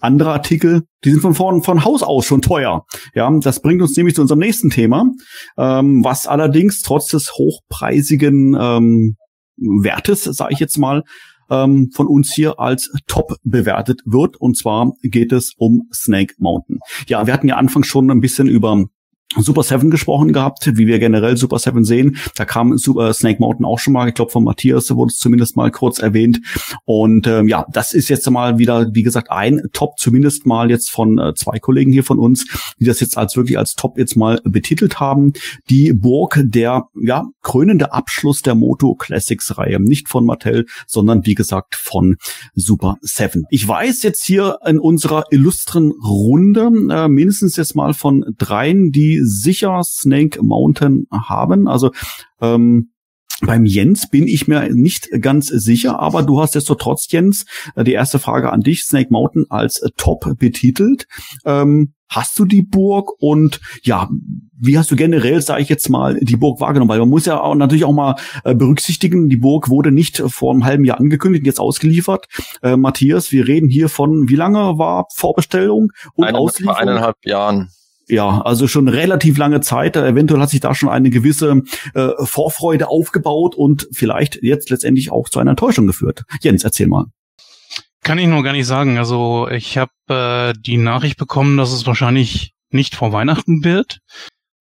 [0.00, 2.84] andere Artikel, die sind von vorn von Haus aus schon teuer.
[3.14, 5.06] Ja, das bringt uns nämlich zu unserem nächsten Thema,
[5.56, 9.16] ähm, was allerdings trotz des hochpreisigen ähm,
[9.56, 11.04] Wertes, sage ich jetzt mal,
[11.50, 14.36] ähm, von uns hier als top bewertet wird.
[14.36, 16.78] Und zwar geht es um Snake Mountain.
[17.08, 18.84] Ja, wir hatten ja anfangs schon ein bisschen über
[19.36, 22.16] Super Seven gesprochen gehabt, wie wir generell Super Seven sehen.
[22.34, 25.56] Da kam Super Snake Mountain auch schon mal, ich glaube von Matthias wurde es zumindest
[25.56, 26.40] mal kurz erwähnt.
[26.84, 30.90] Und ähm, ja, das ist jetzt mal wieder, wie gesagt, ein Top, zumindest mal jetzt
[30.90, 32.44] von äh, zwei Kollegen hier von uns,
[32.80, 35.32] die das jetzt als wirklich als Top jetzt mal betitelt haben.
[35.68, 41.34] Die Burg, der ja krönende Abschluss der Moto Classics Reihe, nicht von Mattel, sondern wie
[41.34, 42.16] gesagt von
[42.54, 43.44] Super Seven.
[43.50, 49.19] Ich weiß jetzt hier in unserer illustren Runde äh, mindestens jetzt mal von dreien, die
[49.22, 51.68] sicher Snake Mountain haben.
[51.68, 51.90] Also
[52.40, 52.90] ähm,
[53.42, 57.84] beim Jens bin ich mir nicht ganz sicher, aber du hast so trotz Jens äh,
[57.84, 61.06] die erste Frage an dich, Snake Mountain als Top betitelt.
[61.44, 64.10] Ähm, hast du die Burg und ja,
[64.58, 66.90] wie hast du generell, sage ich jetzt mal, die Burg wahrgenommen?
[66.90, 70.52] Weil man muss ja auch natürlich auch mal äh, berücksichtigen, die Burg wurde nicht vor
[70.52, 72.26] einem halben Jahr angekündigt, jetzt ausgeliefert.
[72.62, 76.76] Äh, Matthias, wir reden hier von, wie lange war Vorbestellung und Eine, Auslieferung?
[76.76, 77.70] Eineinhalb Jahren
[78.10, 79.96] ja, also schon relativ lange Zeit.
[79.96, 81.62] Eventuell hat sich da schon eine gewisse
[81.94, 86.24] äh, Vorfreude aufgebaut und vielleicht jetzt letztendlich auch zu einer Enttäuschung geführt.
[86.42, 87.06] Jens, erzähl mal.
[88.02, 88.98] Kann ich nur gar nicht sagen.
[88.98, 93.98] Also ich habe äh, die Nachricht bekommen, dass es wahrscheinlich nicht vor Weihnachten wird.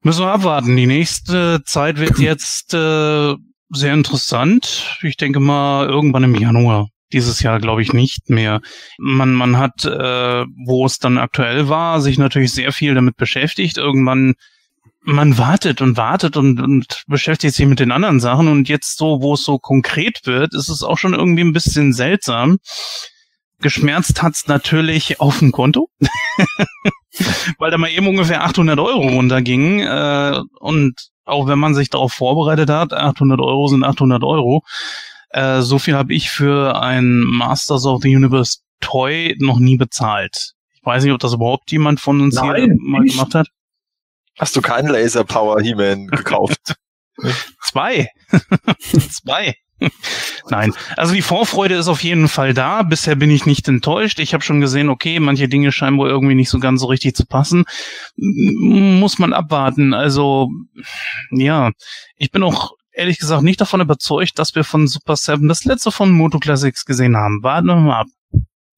[0.03, 0.75] Müssen wir abwarten.
[0.75, 3.35] Die nächste Zeit wird jetzt äh,
[3.69, 4.97] sehr interessant.
[5.01, 8.61] Ich denke mal irgendwann im Januar dieses Jahr glaube ich nicht mehr.
[8.97, 13.77] Man, man hat, äh, wo es dann aktuell war, sich natürlich sehr viel damit beschäftigt.
[13.77, 14.35] Irgendwann,
[15.01, 18.47] man wartet und wartet und, und beschäftigt sich mit den anderen Sachen.
[18.47, 21.93] Und jetzt so, wo es so konkret wird, ist es auch schon irgendwie ein bisschen
[21.93, 22.57] seltsam.
[23.61, 25.89] Geschmerzt hat's natürlich auf dem Konto,
[27.57, 29.79] weil da mal eben ungefähr 800 Euro runtergingen.
[29.79, 30.93] Äh, und
[31.25, 34.63] auch wenn man sich darauf vorbereitet hat, 800 Euro sind 800 Euro.
[35.29, 40.53] Äh, so viel habe ich für ein Masters of the Universe Toy noch nie bezahlt.
[40.73, 43.15] Ich weiß nicht, ob das überhaupt jemand von uns Nein, hier mal nicht.
[43.15, 43.47] gemacht hat.
[44.37, 46.75] Hast du keinen Laser Power He-Man gekauft?
[47.61, 48.07] Zwei.
[48.79, 49.55] Zwei.
[50.49, 52.83] Nein, also die Vorfreude ist auf jeden Fall da.
[52.83, 54.19] Bisher bin ich nicht enttäuscht.
[54.19, 57.15] Ich habe schon gesehen, okay, manche Dinge scheinen wohl irgendwie nicht so ganz so richtig
[57.15, 57.65] zu passen.
[58.17, 59.93] Muss man abwarten.
[59.93, 60.49] Also
[61.31, 61.71] ja,
[62.17, 65.91] ich bin auch ehrlich gesagt nicht davon überzeugt, dass wir von Super 7 das letzte
[65.91, 67.41] von Moto Classics gesehen haben.
[67.41, 68.07] Warten wir mal ab.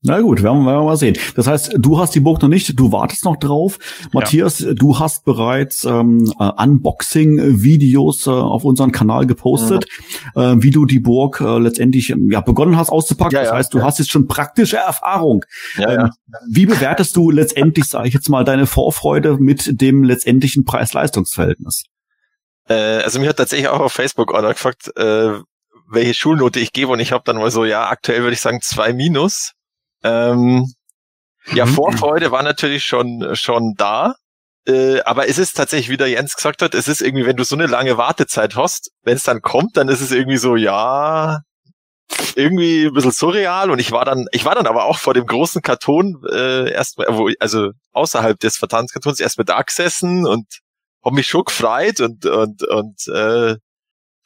[0.04, 1.16] Na gut, werden wir mal sehen.
[1.36, 3.78] Das heißt, du hast die Burg noch nicht, du wartest noch drauf.
[4.14, 4.74] Matthias, ja.
[4.74, 9.86] du hast bereits ähm, äh, Unboxing-Videos äh, auf unseren Kanal gepostet,
[10.34, 10.42] mhm.
[10.42, 13.36] äh, wie du die Burg äh, letztendlich ja begonnen hast auszupacken.
[13.36, 13.84] Ja, das heißt, du ja.
[13.84, 15.46] hast jetzt schon praktische Erfahrung.
[15.78, 16.10] Ähm,
[16.50, 21.84] wie bewertest du letztendlich, sage ich jetzt mal, deine Vorfreude mit dem letztendlichen Preis-Leistungs-Verhältnis?
[22.72, 25.40] Äh, also mir hat tatsächlich auch auf Facebook einer gefragt, äh,
[25.90, 28.62] welche Schulnote ich gebe und ich habe dann mal so, ja, aktuell würde ich sagen
[28.62, 29.52] zwei Minus
[30.04, 30.72] ähm,
[31.54, 31.74] ja, mhm.
[31.74, 34.16] Vorfreude war natürlich schon, schon da.
[34.68, 37.44] Äh, aber es ist tatsächlich, wie der Jens gesagt hat, es ist irgendwie, wenn du
[37.44, 41.40] so eine lange Wartezeit hast, wenn es dann kommt, dann ist es irgendwie so, ja,
[42.36, 45.26] irgendwie ein bisschen surreal und ich war dann, ich war dann aber auch vor dem
[45.26, 47.08] großen Karton äh, erstmal,
[47.40, 50.46] also außerhalb des Vertanzkartons erstmal da gesessen und
[51.04, 53.56] habe mich schon gefreut und und und äh,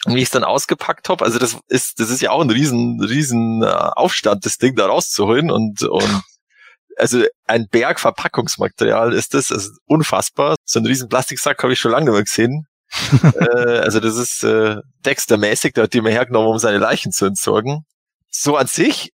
[0.07, 3.02] wie ich es dann ausgepackt habe, also das ist, das ist ja auch ein riesen,
[3.02, 6.22] riesen äh, Aufstand, das Ding da rauszuholen und, und
[6.97, 10.56] also ein Berg Verpackungsmaterial ist das, also unfassbar.
[10.64, 12.68] So einen riesen Plastiksack habe ich schon lange nicht mehr gesehen.
[13.39, 17.26] äh, also das ist äh, Dexter-mäßig, der hat die mir hergenommen, um seine Leichen zu
[17.26, 17.84] entsorgen.
[18.30, 19.10] So an sich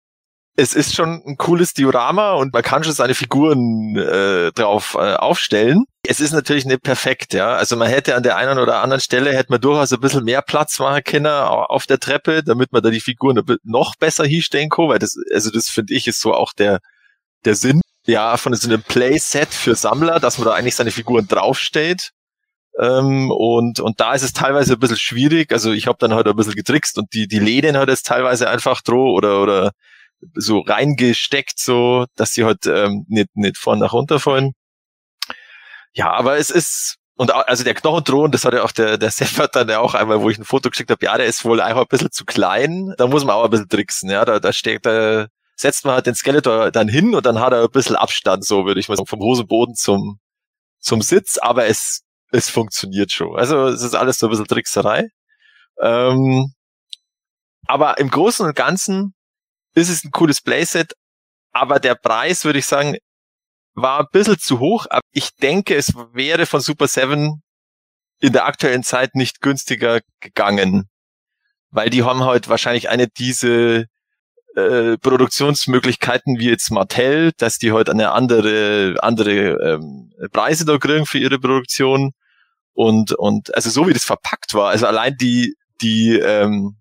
[0.54, 5.14] es ist schon ein cooles Diorama und man kann schon seine Figuren äh, drauf äh,
[5.14, 5.84] aufstellen.
[6.04, 7.54] Es ist natürlich nicht perfekt, ja.
[7.54, 10.42] Also man hätte an der einen oder anderen Stelle hätte man durchaus ein bisschen mehr
[10.42, 14.88] Platz machen können auf der Treppe, damit man da die Figuren noch besser hinstellen kann,
[14.88, 16.80] weil das, also das finde ich ist so auch der,
[17.44, 21.28] der Sinn, ja, von so einem Playset für Sammler, dass man da eigentlich seine Figuren
[21.28, 22.10] draufstellt.
[22.80, 25.52] Ähm, und, und da ist es teilweise ein bisschen schwierig.
[25.52, 28.48] Also ich habe dann halt ein bisschen getrickst und die, die Läden hat es teilweise
[28.50, 29.72] einfach droh oder, oder
[30.34, 34.52] so reingesteckt, so dass sie halt ähm, nicht, nicht vorn nach runterfallen.
[35.94, 39.10] Ja, aber es ist, und auch, also der Knochendrohnen, das hat ja auch der, der
[39.12, 41.60] Seppert dann ja auch einmal, wo ich ein Foto geschickt habe, ja, der ist wohl
[41.60, 42.94] einfach ein bisschen zu klein.
[42.96, 44.24] Da muss man auch ein bisschen tricksen, ja.
[44.24, 47.62] Da, da steckt, da setzt man halt den Skeletor dann hin und dann hat er
[47.62, 50.18] ein bisschen Abstand, so würde ich mal sagen, vom Hosenboden zum,
[50.80, 52.02] zum Sitz, aber es,
[52.32, 53.36] es funktioniert schon.
[53.36, 55.08] Also es ist alles so ein bisschen Trickserei.
[55.80, 56.52] Ähm,
[57.66, 59.14] aber im Großen und Ganzen
[59.74, 60.94] ist es ein cooles Playset,
[61.52, 62.96] aber der Preis, würde ich sagen,
[63.74, 64.86] war ein bisschen zu hoch.
[64.90, 67.42] Aber ich denke, es wäre von Super 7
[68.20, 70.88] in der aktuellen Zeit nicht günstiger gegangen,
[71.70, 73.86] weil die haben halt wahrscheinlich eine diese
[74.54, 81.06] äh, Produktionsmöglichkeiten wie jetzt Mattel, dass die halt eine andere andere ähm, Preise da kriegen
[81.06, 82.12] für ihre Produktion
[82.74, 86.76] und und also so wie das verpackt war, also allein die die ähm,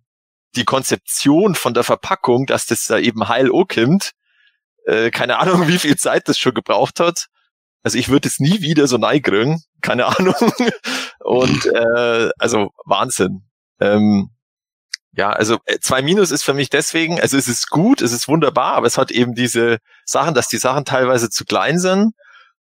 [0.56, 4.12] die Konzeption von der Verpackung, dass das da eben heil kommt,
[4.86, 7.28] äh, keine Ahnung, wie viel Zeit das schon gebraucht hat.
[7.84, 10.36] Also ich würde es nie wieder so neigringen, keine Ahnung.
[11.20, 13.44] Und äh, also Wahnsinn.
[13.80, 14.30] Ähm,
[15.14, 18.28] ja, also äh, zwei Minus ist für mich deswegen, also es ist gut, es ist
[18.28, 22.14] wunderbar, aber es hat eben diese Sachen, dass die Sachen teilweise zu klein sind.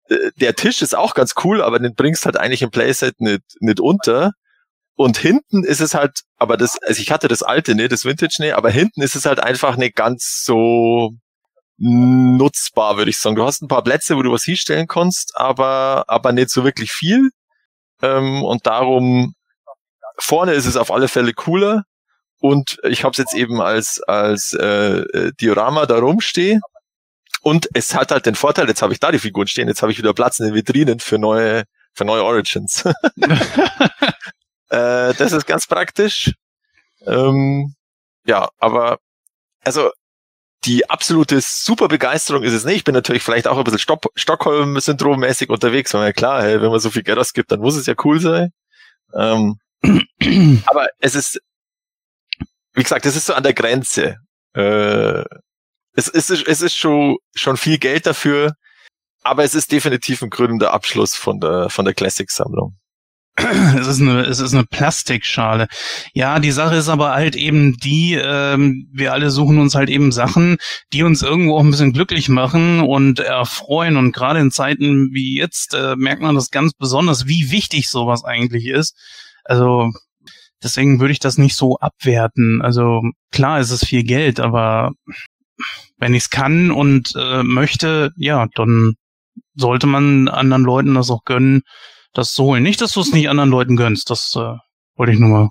[0.09, 3.41] Äh, der Tisch ist auch ganz cool, aber den bringst halt eigentlich im Playset nicht,
[3.59, 4.33] nicht unter.
[4.95, 8.37] Und hinten ist es halt, aber das, also ich hatte das alte, ne, das Vintage,
[8.39, 11.11] ne, aber hinten ist es halt einfach nicht ganz so
[11.77, 13.35] nutzbar, würde ich sagen.
[13.35, 16.91] Du hast ein paar Plätze, wo du was hinstellen kannst, aber, aber nicht so wirklich
[16.91, 17.29] viel.
[18.01, 19.35] Ähm, und darum,
[20.17, 21.83] vorne ist es auf alle Fälle cooler.
[22.39, 26.61] Und ich habe es jetzt eben als, als äh, äh, Diorama da rumstehen.
[27.41, 29.91] Und es hat halt den Vorteil, jetzt habe ich da die Figuren stehen, jetzt habe
[29.91, 31.63] ich wieder Platz in den Vitrinen für neue,
[31.93, 32.83] für neue Origins.
[34.69, 36.33] Äh, das ist ganz praktisch.
[37.05, 37.73] Ähm,
[38.25, 38.97] ja, aber
[39.63, 39.91] also
[40.67, 42.75] die absolute super Begeisterung ist es nicht.
[42.75, 43.79] Ich bin natürlich vielleicht auch ein bisschen
[44.15, 47.85] Stockholm-Syndrom-mäßig unterwegs, weil ja klar, hey, wenn man so viel Geld ausgibt, dann muss es
[47.85, 48.51] ja cool sein.
[49.13, 49.59] Ähm,
[50.65, 51.39] aber es ist,
[52.73, 54.17] wie gesagt, es ist so an der Grenze.
[54.53, 55.23] Äh,
[55.93, 58.53] es, ist, es ist schon, schon viel Geld dafür,
[59.23, 62.75] aber es ist definitiv ein krönender Abschluss von der, von der Classic-Sammlung.
[63.37, 65.67] Es ist eine, es ist eine Plastikschale.
[66.13, 70.11] Ja, die Sache ist aber halt eben die, ähm, wir alle suchen uns halt eben
[70.11, 70.57] Sachen,
[70.91, 73.95] die uns irgendwo auch ein bisschen glücklich machen und erfreuen.
[73.95, 78.23] Und gerade in Zeiten wie jetzt äh, merkt man das ganz besonders, wie wichtig sowas
[78.23, 78.97] eigentlich ist.
[79.43, 79.91] Also
[80.63, 82.63] deswegen würde ich das nicht so abwerten.
[82.63, 84.93] Also klar, ist es viel Geld, aber
[85.97, 88.93] wenn ich es kann und äh, möchte, ja, dann
[89.55, 91.61] sollte man anderen Leuten das auch gönnen
[92.13, 92.63] das zu holen.
[92.63, 94.55] Nicht, dass du es nicht anderen Leuten gönnst, das äh,
[94.95, 95.49] wollte ich nur mal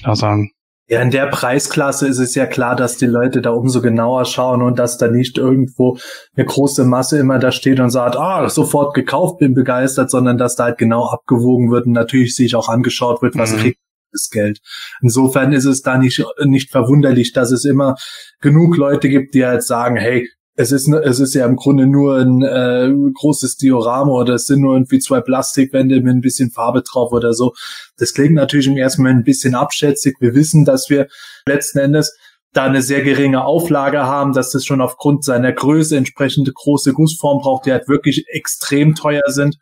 [0.00, 0.50] klar sagen.
[0.88, 4.62] Ja, in der Preisklasse ist es ja klar, dass die Leute da umso genauer schauen
[4.62, 5.96] und dass da nicht irgendwo
[6.36, 10.56] eine große Masse immer da steht und sagt, ah, sofort gekauft, bin begeistert, sondern dass
[10.56, 13.58] da halt genau abgewogen wird und natürlich sich auch angeschaut wird, was mhm.
[13.58, 13.78] kriegt
[14.12, 14.58] das Geld.
[15.00, 17.96] Insofern ist es da nicht, nicht verwunderlich, dass es immer
[18.40, 22.18] genug Leute gibt, die halt sagen, hey, es ist, es ist ja im Grunde nur
[22.18, 26.82] ein äh, großes Diorama oder es sind nur irgendwie zwei Plastikwände mit ein bisschen Farbe
[26.82, 27.54] drauf oder so.
[27.96, 30.16] Das klingt natürlich im ersten Mal ein bisschen abschätzig.
[30.20, 31.08] Wir wissen, dass wir
[31.46, 32.14] letzten Endes
[32.52, 37.38] da eine sehr geringe Auflage haben, dass das schon aufgrund seiner Größe entsprechende große Gussform
[37.38, 39.56] braucht, die halt wirklich extrem teuer sind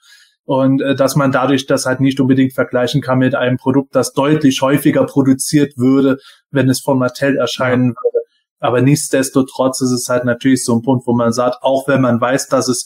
[0.44, 4.12] und äh, dass man dadurch das halt nicht unbedingt vergleichen kann mit einem Produkt, das
[4.12, 6.18] deutlich häufiger produziert würde,
[6.50, 8.19] wenn es von Mattel erscheinen würde.
[8.60, 12.20] Aber nichtsdestotrotz ist es halt natürlich so ein Punkt, wo man sagt, auch wenn man
[12.20, 12.84] weiß, dass es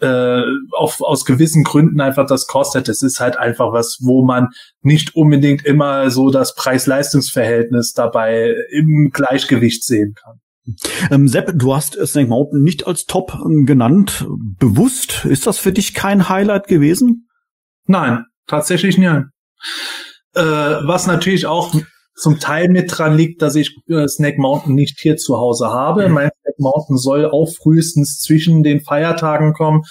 [0.00, 0.42] äh,
[0.72, 4.48] auf, aus gewissen Gründen einfach das kostet, es ist halt einfach was, wo man
[4.82, 10.40] nicht unbedingt immer so das Preis-Leistungs-Verhältnis dabei im Gleichgewicht sehen kann.
[11.10, 14.26] Ähm, Sepp, du hast Snake Mountain nicht als Top ähm, genannt.
[14.58, 15.24] Bewusst?
[15.24, 17.28] Ist das für dich kein Highlight gewesen?
[17.86, 19.24] Nein, tatsächlich nicht.
[20.34, 21.74] Äh, was natürlich auch
[22.16, 26.08] zum Teil mit dran liegt, dass ich äh, Snake Mountain nicht hier zu Hause habe.
[26.08, 26.14] Mhm.
[26.14, 29.82] Mein Snake Mountain soll auch frühestens zwischen den Feiertagen kommen,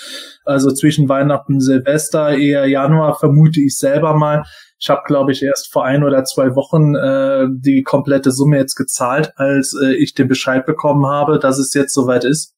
[0.46, 4.44] also zwischen Weihnachten und Silvester, eher Januar vermute ich selber mal.
[4.80, 8.76] Ich habe, glaube ich, erst vor ein oder zwei Wochen äh, die komplette Summe jetzt
[8.76, 12.54] gezahlt, als äh, ich den Bescheid bekommen habe, dass es jetzt soweit ist.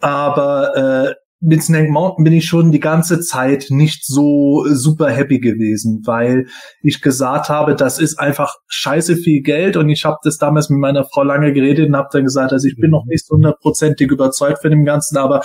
[0.00, 5.38] Aber äh, mit Snake Mountain bin ich schon die ganze Zeit nicht so super happy
[5.38, 6.46] gewesen, weil
[6.82, 10.78] ich gesagt habe, das ist einfach scheiße viel Geld und ich habe das damals mit
[10.78, 14.60] meiner Frau lange geredet und habe dann gesagt, also ich bin noch nicht hundertprozentig überzeugt
[14.60, 15.40] von dem Ganzen, aber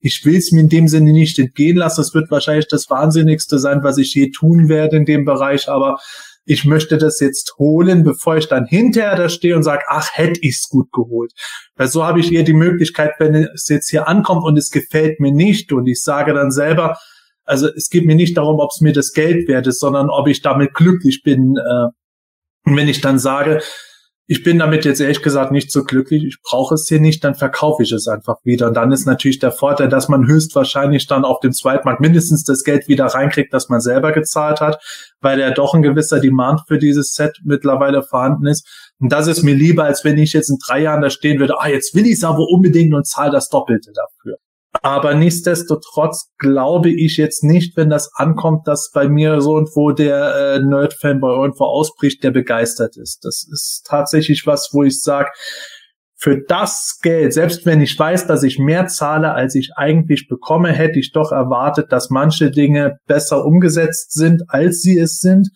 [0.00, 2.02] ich will es mir in dem Sinne nicht entgehen lassen.
[2.02, 5.98] Das wird wahrscheinlich das Wahnsinnigste sein, was ich je tun werde in dem Bereich, aber
[6.48, 10.40] ich möchte das jetzt holen, bevor ich dann hinterher da stehe und sage, ach, hätte
[10.40, 11.32] ich's gut geholt.
[11.76, 15.20] Weil so habe ich eher die Möglichkeit, wenn es jetzt hier ankommt und es gefällt
[15.20, 16.96] mir nicht und ich sage dann selber,
[17.44, 20.26] also es geht mir nicht darum, ob es mir das Geld wert ist, sondern ob
[20.26, 21.56] ich damit glücklich bin.
[21.56, 23.60] Äh, und wenn ich dann sage,
[24.30, 27.34] ich bin damit jetzt ehrlich gesagt nicht so glücklich, ich brauche es hier nicht, dann
[27.34, 28.68] verkaufe ich es einfach wieder.
[28.68, 32.62] Und dann ist natürlich der Vorteil, dass man höchstwahrscheinlich dann auf dem Zweitmarkt mindestens das
[32.62, 34.82] Geld wieder reinkriegt, das man selber gezahlt hat,
[35.22, 38.68] weil ja doch ein gewisser Demand für dieses Set mittlerweile vorhanden ist.
[38.98, 41.58] Und das ist mir lieber, als wenn ich jetzt in drei Jahren da stehen würde,
[41.58, 44.36] ah, jetzt will ich es aber unbedingt und zahle das Doppelte dafür.
[44.82, 50.34] Aber nichtsdestotrotz glaube ich jetzt nicht, wenn das ankommt, dass bei mir so irgendwo der
[50.34, 53.24] äh, Nerd-Fanboy irgendwo ausbricht, der begeistert ist.
[53.24, 55.30] Das ist tatsächlich was, wo ich sage,
[56.20, 60.72] für das Geld, selbst wenn ich weiß, dass ich mehr zahle, als ich eigentlich bekomme,
[60.72, 65.48] hätte ich doch erwartet, dass manche Dinge besser umgesetzt sind, als sie es sind.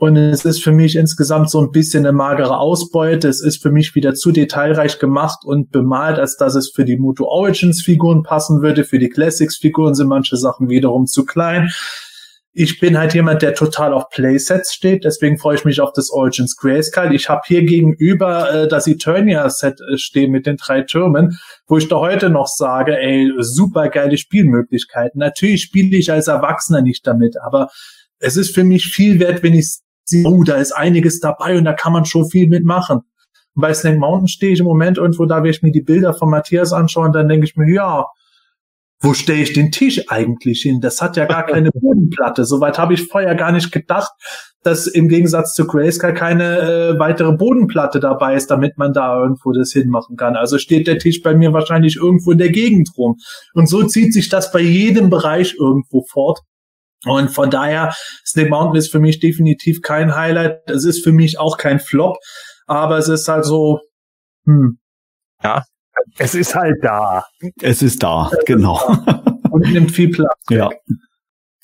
[0.00, 3.28] Und es ist für mich insgesamt so ein bisschen eine magere Ausbeute.
[3.28, 6.96] Es ist für mich wieder zu detailreich gemacht und bemalt, als dass es für die
[6.96, 8.84] Moto Origins Figuren passen würde.
[8.84, 11.70] Für die Classics Figuren sind manche Sachen wiederum zu klein.
[12.54, 16.08] Ich bin halt jemand, der total auf Playsets steht, deswegen freue ich mich auf das
[16.10, 17.14] Origins Grayskull.
[17.14, 21.88] Ich habe hier gegenüber äh, das Eternia-Set äh, stehen mit den drei Türmen, wo ich
[21.88, 25.18] da heute noch sage, ey, super geile Spielmöglichkeiten.
[25.18, 27.68] Natürlich spiele ich als Erwachsener nicht damit, aber
[28.18, 31.64] es ist für mich viel wert, wenn ich sehe, oh, da ist einiges dabei und
[31.64, 33.00] da kann man schon viel mitmachen.
[33.54, 36.14] Und bei Snake Mountain stehe ich im Moment irgendwo da, wenn ich mir die Bilder
[36.14, 38.06] von Matthias anschaue und dann denke ich mir, ja,
[39.02, 40.80] wo stelle ich den Tisch eigentlich hin?
[40.80, 42.44] Das hat ja gar keine Bodenplatte.
[42.44, 44.12] Soweit habe ich vorher gar nicht gedacht,
[44.62, 49.52] dass im Gegensatz zu Grayscale keine äh, weitere Bodenplatte dabei ist, damit man da irgendwo
[49.52, 50.36] das hinmachen kann.
[50.36, 53.16] Also steht der Tisch bei mir wahrscheinlich irgendwo in der Gegend rum.
[53.54, 56.40] Und so zieht sich das bei jedem Bereich irgendwo fort.
[57.04, 57.94] Und von daher,
[58.26, 60.70] Snake Mountain ist für mich definitiv kein Highlight.
[60.70, 62.18] Es ist für mich auch kein Flop,
[62.66, 63.80] aber es ist halt so,
[64.44, 64.78] hm.
[65.42, 65.64] Ja,
[66.18, 67.24] es ist halt da.
[67.60, 68.80] Es ist da, genau.
[69.50, 70.30] Und nimmt viel Platz.
[70.50, 70.68] Ja.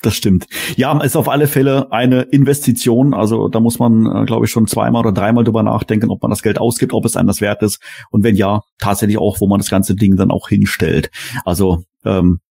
[0.03, 0.45] Das stimmt.
[0.75, 3.15] Ja, ist auf alle Fälle eine Investition.
[3.15, 6.29] Also da muss man, äh, glaube ich, schon zweimal oder dreimal drüber nachdenken, ob man
[6.29, 7.81] das Geld ausgibt, ob es einem das wert ist.
[8.11, 11.09] Und wenn ja, tatsächlich auch, wo man das ganze Ding dann auch hinstellt.
[11.45, 12.46] Also ähm, äh,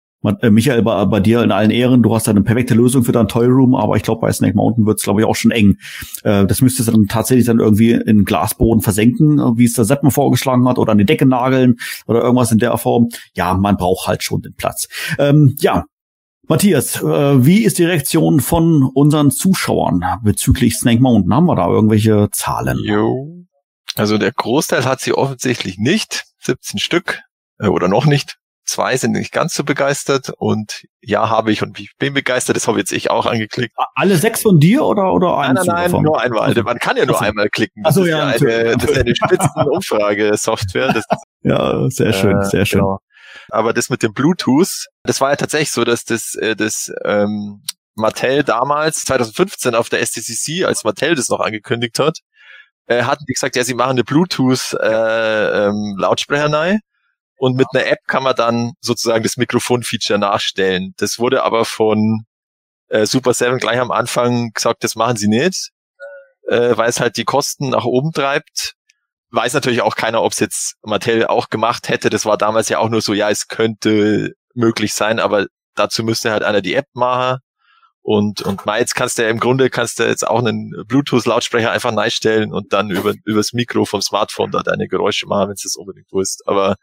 [0.50, 3.46] Michael, bei, bei, dir in allen Ehren, du hast eine perfekte Lösung für dein Toy
[3.46, 5.78] Room, aber ich glaube, bei Snake Mountain wird es, glaube ich, auch schon eng.
[6.24, 10.68] Äh, das müsste dann tatsächlich dann irgendwie in Glasboden versenken, wie es der Seppen vorgeschlagen
[10.68, 11.76] hat, oder an die Decke nageln
[12.08, 13.10] oder irgendwas in der Form.
[13.34, 14.88] Ja, man braucht halt schon den Platz.
[15.18, 15.86] Ähm, ja,
[16.48, 21.34] Matthias, äh, wie ist die Reaktion von unseren Zuschauern bezüglich Snake Mountain?
[21.34, 22.78] Haben wir da irgendwelche Zahlen?
[22.84, 23.46] Jo.
[23.96, 27.22] Also der Großteil hat sie offensichtlich nicht, 17 Stück
[27.60, 28.38] äh, oder noch nicht.
[28.66, 32.56] Zwei sind nicht ganz so begeistert und ja, habe ich und ich bin begeistert.
[32.56, 33.76] Das habe jetzt ich auch angeklickt.
[33.94, 35.54] Alle sechs von dir oder oder eins?
[35.54, 36.04] Nein, nein, nein, davon?
[36.04, 36.42] nur einmal.
[36.42, 37.84] Also, Man kann ja nur also, einmal klicken.
[37.84, 41.02] Das, also, ist ja, eine, das ist eine Spitzenumfrage-Software.
[41.44, 42.80] ja, sehr schön, äh, sehr schön.
[42.80, 43.00] Genau.
[43.50, 47.62] Aber das mit dem Bluetooth, das war ja tatsächlich so, dass das, äh, das ähm,
[47.96, 52.20] Mattel damals 2015 auf der STCC, als Mattel das noch angekündigt hat,
[52.88, 55.96] äh, hatten die gesagt, ja, sie machen eine Bluetooth äh, ähm,
[57.38, 60.94] und mit einer App kann man dann sozusagen das Mikrofon-Feature nachstellen.
[60.98, 62.26] Das wurde aber von
[62.88, 65.72] äh, Super 7 gleich am Anfang gesagt, das machen sie nicht,
[66.48, 68.74] äh, weil es halt die Kosten nach oben treibt.
[69.32, 72.10] Weiß natürlich auch keiner, ob es jetzt Mattel auch gemacht hätte.
[72.10, 76.32] Das war damals ja auch nur so, ja, es könnte möglich sein, aber dazu müsste
[76.32, 77.40] halt einer die App machen.
[78.02, 81.72] Und, und mal jetzt kannst du ja im Grunde kannst du jetzt auch einen Bluetooth-Lautsprecher
[81.72, 85.64] einfach neinstellen und dann über, übers Mikro vom Smartphone da deine Geräusche machen, wenn es
[85.64, 86.48] das unbedingt willst.
[86.48, 86.76] Aber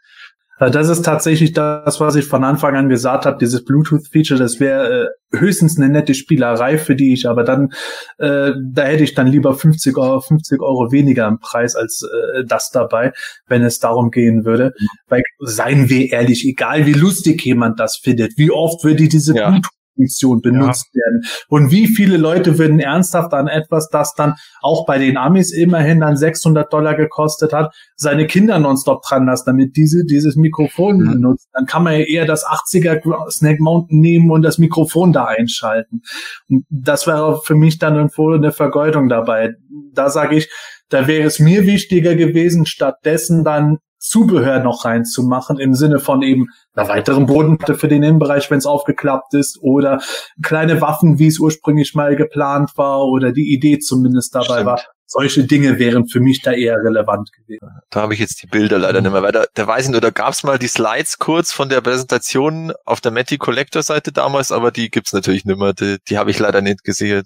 [0.70, 5.06] das ist tatsächlich das, was ich von Anfang an gesagt habe, dieses Bluetooth-Feature, das wäre
[5.32, 7.72] äh, höchstens eine nette Spielerei für die ich, aber dann,
[8.18, 12.44] äh, da hätte ich dann lieber 50 Euro, 50 Euro weniger im Preis als äh,
[12.44, 13.12] das dabei,
[13.46, 14.74] wenn es darum gehen würde.
[14.78, 14.86] Mhm.
[15.08, 19.48] Weil, seien wir ehrlich, egal wie lustig jemand das findet, wie oft würde diese ja.
[19.50, 21.00] Bluetooth Funktion benutzt ja.
[21.00, 21.22] werden.
[21.48, 26.00] Und wie viele Leute würden ernsthaft an etwas, das dann auch bei den Amis immerhin
[26.00, 31.12] dann 600 Dollar gekostet hat, seine Kinder nonstop dran lassen, damit diese dieses Mikrofon mhm.
[31.12, 31.48] benutzt.
[31.52, 36.02] Dann kann man ja eher das 80er Snake Mountain nehmen und das Mikrofon da einschalten.
[36.48, 39.54] Und das wäre für mich dann irgendwo eine Vergeudung dabei.
[39.94, 40.50] Da sage ich,
[40.88, 46.48] da wäre es mir wichtiger gewesen, stattdessen dann Zubehör noch reinzumachen, im Sinne von eben
[46.74, 50.00] einer weiteren Bodenplatte für den Innenbereich, wenn es aufgeklappt ist, oder
[50.42, 54.66] kleine Waffen, wie es ursprünglich mal geplant war, oder die Idee zumindest dabei Stimmt.
[54.66, 54.82] war.
[55.06, 57.68] Solche Dinge wären für mich da eher relevant gewesen.
[57.90, 59.46] Da habe ich jetzt die Bilder leider nicht mehr weiter.
[59.54, 63.00] Da weiß ich nur, da gab es mal die Slides kurz von der Präsentation auf
[63.00, 65.74] der Matty Collector Seite damals, aber die gibt's natürlich nicht mehr.
[65.74, 67.24] Die, die habe ich leider nicht gesehen.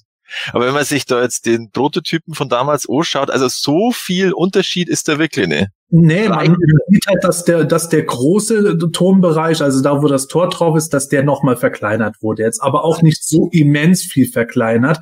[0.53, 4.89] Aber wenn man sich da jetzt den Prototypen von damals anschaut, also so viel Unterschied
[4.89, 5.69] ist da wirklich nicht.
[5.89, 6.57] Nee, man
[6.89, 10.93] sieht halt, dass der, dass der große Turmbereich, also da, wo das Tor drauf ist,
[10.93, 12.43] dass der nochmal verkleinert wurde.
[12.43, 14.99] Jetzt aber auch nicht so immens viel verkleinert.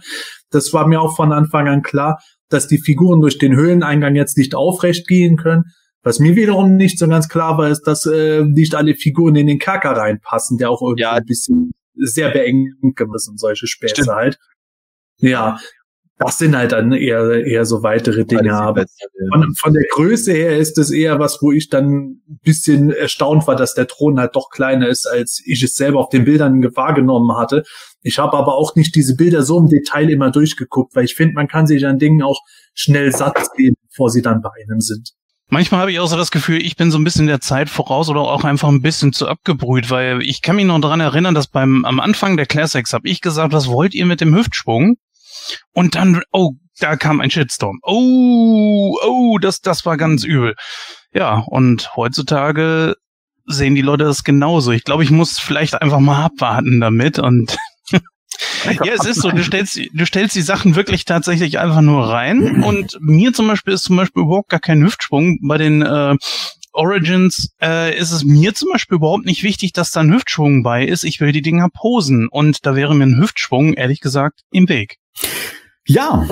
[0.51, 2.21] Das war mir auch von Anfang an klar,
[2.51, 5.65] dass die Figuren durch den Höhleneingang jetzt nicht aufrecht gehen können.
[6.03, 9.47] Was mir wiederum nicht so ganz klar war, ist, dass äh, nicht alle Figuren in
[9.47, 11.13] den Kerker reinpassen, der auch irgendwie ja.
[11.13, 14.09] ein bisschen sehr beengend und solche Späße Stimmt.
[14.09, 14.39] halt.
[15.19, 15.59] Ja,
[16.19, 18.55] das sind halt dann eher, eher so weitere Dinge.
[18.55, 18.85] Aber
[19.33, 23.47] von, von der Größe her ist es eher was, wo ich dann ein bisschen erstaunt
[23.49, 26.63] war, dass der Thron halt doch kleiner ist, als ich es selber auf den Bildern
[26.77, 27.65] wahrgenommen hatte.
[28.03, 31.35] Ich habe aber auch nicht diese Bilder so im Detail immer durchgeguckt, weil ich finde,
[31.35, 32.41] man kann sich an Dingen auch
[32.75, 35.15] schnell satt geben, bevor sie dann bei einem sind.
[35.49, 38.09] Manchmal habe ich auch so das Gefühl, ich bin so ein bisschen der Zeit voraus
[38.09, 41.49] oder auch einfach ein bisschen zu abgebrüht, weil ich kann mich noch daran erinnern, dass
[41.49, 44.97] beim am Anfang der Classics habe ich gesagt, was wollt ihr mit dem Hüftschwung?
[45.73, 47.79] Und dann, oh, da kam ein Shitstorm.
[47.83, 50.55] Oh, oh, das, das war ganz übel.
[51.13, 52.97] Ja, und heutzutage
[53.47, 54.73] sehen die Leute das genauso.
[54.73, 57.57] Ich glaube, ich muss vielleicht einfach mal abwarten damit und
[58.65, 62.63] ja, es ist so, du stellst, du stellst die Sachen wirklich tatsächlich einfach nur rein
[62.65, 65.39] und mir zum Beispiel ist zum Beispiel überhaupt gar kein Hüftsprung.
[65.43, 66.17] Bei den äh,
[66.75, 70.85] Origins äh, ist es mir zum Beispiel überhaupt nicht wichtig, dass da ein Hüftschwung bei
[70.85, 71.05] ist.
[71.05, 74.99] Ich will die Dinger posen und da wäre mir ein Hüftschwung, ehrlich gesagt, im Weg.
[75.87, 76.27] Ja,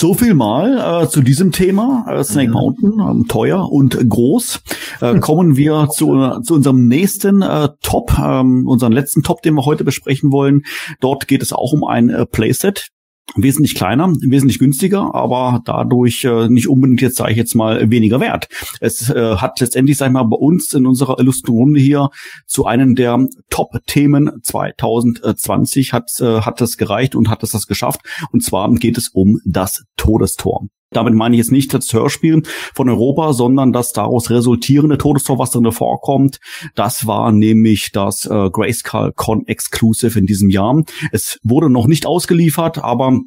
[0.00, 2.06] so viel mal äh, zu diesem Thema.
[2.08, 4.60] Äh, Snake Mountain, äh, teuer und groß.
[5.00, 9.66] Äh, kommen wir zu, zu unserem nächsten äh, Top, ähm, unseren letzten Top, den wir
[9.66, 10.62] heute besprechen wollen.
[11.00, 12.88] Dort geht es auch um ein äh, Playset
[13.36, 18.20] wesentlich kleiner, wesentlich günstiger, aber dadurch äh, nicht unbedingt jetzt, sage ich jetzt mal, weniger
[18.20, 18.48] wert.
[18.80, 22.10] Es äh, hat letztendlich, sag ich mal, bei uns in unserer illustren Runde hier
[22.46, 28.00] zu einem der Top-Themen 2020 hat, äh, hat das gereicht und hat es das geschafft.
[28.32, 30.66] Und zwar geht es um das Todestor.
[30.90, 32.42] Damit meine ich jetzt nicht das Hörspiel
[32.74, 36.40] von Europa, sondern das daraus resultierende Todestor, was drin vorkommt.
[36.74, 40.82] Das war nämlich das äh, Grayskull Con Exclusive in diesem Jahr.
[41.12, 43.20] Es wurde noch nicht ausgeliefert, aber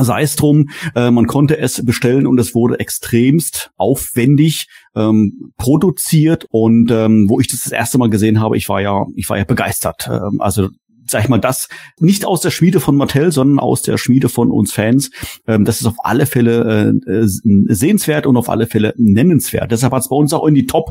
[0.00, 6.46] sei es drum, äh, man konnte es bestellen und es wurde extremst aufwendig ähm, produziert
[6.50, 9.38] und ähm, wo ich das das erste Mal gesehen habe, ich war ja, ich war
[9.38, 10.08] ja begeistert.
[10.10, 10.68] Ähm, also
[11.08, 11.68] sag ich mal, das
[11.98, 15.10] nicht aus der Schmiede von Mattel, sondern aus der Schmiede von uns Fans.
[15.46, 19.70] Ähm, das ist auf alle Fälle äh, äh sehenswert und auf alle Fälle nennenswert.
[19.70, 20.90] Deshalb hat es bei uns auch in die Top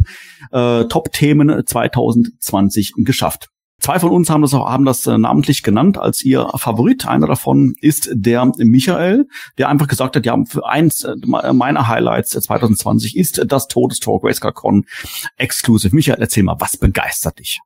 [0.52, 3.50] äh, Top Themen 2020 geschafft.
[3.80, 7.06] Zwei von uns haben das auch haben das äh, namentlich genannt als ihr Favorit.
[7.08, 9.28] Einer davon ist der Michael,
[9.58, 14.54] der einfach gesagt hat, ja, für eins äh, meiner Highlights 2020 ist das Todestalk Grayscale
[14.54, 14.86] Con
[15.38, 15.94] Exclusive.
[15.94, 17.60] Michael, erzähl mal, was begeistert dich?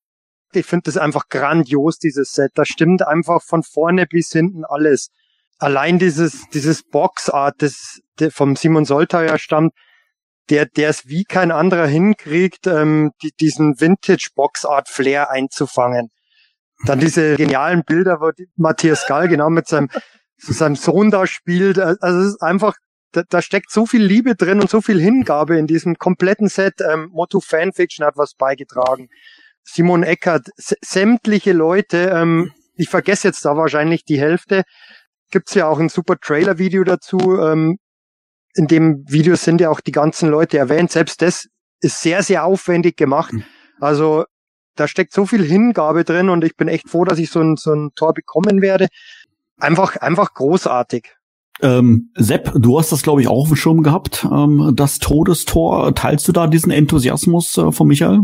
[0.53, 2.51] Ich finde das einfach grandios, dieses Set.
[2.55, 5.09] Da stimmt einfach von vorne bis hinten alles.
[5.57, 8.01] Allein dieses, dieses Boxart, das
[8.31, 9.73] vom Simon Soltauer stammt,
[10.49, 16.09] der, der es wie kein anderer hinkriegt, ähm, die, diesen Vintage-Boxart-Flair einzufangen.
[16.85, 19.89] Dann diese genialen Bilder, wo Matthias Gall genau mit seinem,
[20.37, 21.77] seinem Sohn da spielt.
[21.77, 22.75] Also es ist einfach
[23.11, 26.75] da, da steckt so viel Liebe drin und so viel Hingabe in diesem kompletten Set.
[26.81, 29.09] Ähm, Motto Fanfiction hat was beigetragen.
[29.63, 34.63] Simon Eckert, sämtliche Leute, ähm, ich vergesse jetzt da wahrscheinlich die Hälfte.
[35.31, 37.37] Gibt's ja auch ein super Trailer-Video dazu.
[37.37, 37.77] Ähm,
[38.55, 40.91] in dem Video sind ja auch die ganzen Leute erwähnt.
[40.91, 41.47] Selbst das
[41.81, 43.33] ist sehr, sehr aufwendig gemacht.
[43.33, 43.43] Hm.
[43.81, 44.23] Also
[44.75, 47.57] da steckt so viel Hingabe drin und ich bin echt froh, dass ich so ein,
[47.57, 48.87] so ein Tor bekommen werde.
[49.57, 51.15] Einfach, einfach großartig.
[51.61, 55.93] Ähm, Sepp, du hast das, glaube ich, auch auf dem Schirm gehabt, ähm, das Todestor.
[55.93, 58.21] Teilst du da diesen Enthusiasmus äh, von Michael?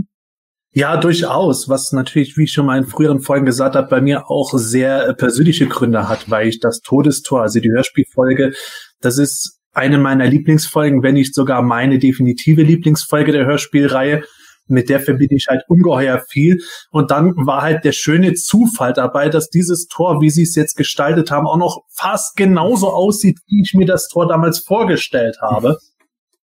[0.78, 1.70] Ja, durchaus.
[1.70, 5.08] Was natürlich, wie ich schon mal in früheren Folgen gesagt habe, bei mir auch sehr
[5.08, 8.52] äh, persönliche Gründe hat, weil ich das Todestor, also die Hörspielfolge,
[9.00, 14.24] das ist eine meiner Lieblingsfolgen, wenn nicht sogar meine definitive Lieblingsfolge der Hörspielreihe
[14.68, 16.62] mit der verbinde ich halt ungeheuer viel.
[16.90, 20.76] Und dann war halt der schöne Zufall dabei, dass dieses Tor, wie sie es jetzt
[20.76, 25.78] gestaltet haben, auch noch fast genauso aussieht, wie ich mir das Tor damals vorgestellt habe.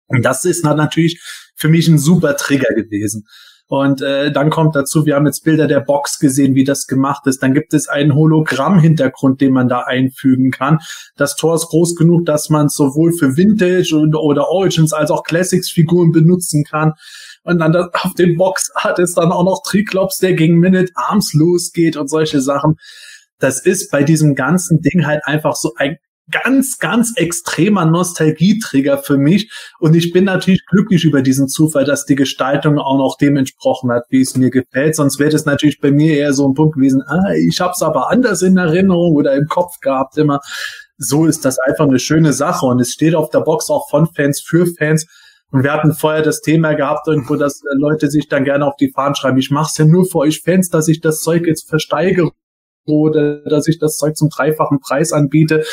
[0.07, 1.21] Und das ist natürlich
[1.55, 3.25] für mich ein super Trigger gewesen.
[3.69, 7.27] Und äh, dann kommt dazu, wir haben jetzt Bilder der Box gesehen, wie das gemacht
[7.27, 7.43] ist.
[7.43, 10.79] Dann gibt es einen Hologramm-Hintergrund, den man da einfügen kann.
[11.17, 16.11] Das Tor ist groß genug, dass man sowohl für Vintage oder Origins als auch Classics-Figuren
[16.11, 16.93] benutzen kann.
[17.43, 21.35] Und dann das, auf dem Boxart ist dann auch noch Triklops, der gegen Minute Arms
[21.35, 22.77] losgeht und solche Sachen.
[23.37, 25.97] Das ist bei diesem ganzen Ding halt einfach so ein
[26.31, 29.51] ganz, ganz extremer Nostalgietrigger für mich.
[29.79, 33.91] Und ich bin natürlich glücklich über diesen Zufall, dass die Gestaltung auch noch dem entsprochen
[33.91, 34.95] hat, wie es mir gefällt.
[34.95, 37.81] Sonst wäre es natürlich bei mir eher so ein Punkt gewesen, ah, ich habe es
[37.81, 40.39] aber anders in Erinnerung oder im Kopf gehabt immer.
[40.97, 42.65] So ist das einfach eine schöne Sache.
[42.65, 45.05] Und es steht auf der Box auch von Fans für Fans.
[45.51, 48.91] Und wir hatten vorher das Thema gehabt, irgendwo, dass Leute sich dann gerne auf die
[48.91, 51.67] Fahnen schreiben, ich mache es ja nur für euch Fans, dass ich das Zeug jetzt
[51.67, 52.29] versteigere
[52.85, 55.63] oder dass ich das Zeug zum dreifachen Preis anbiete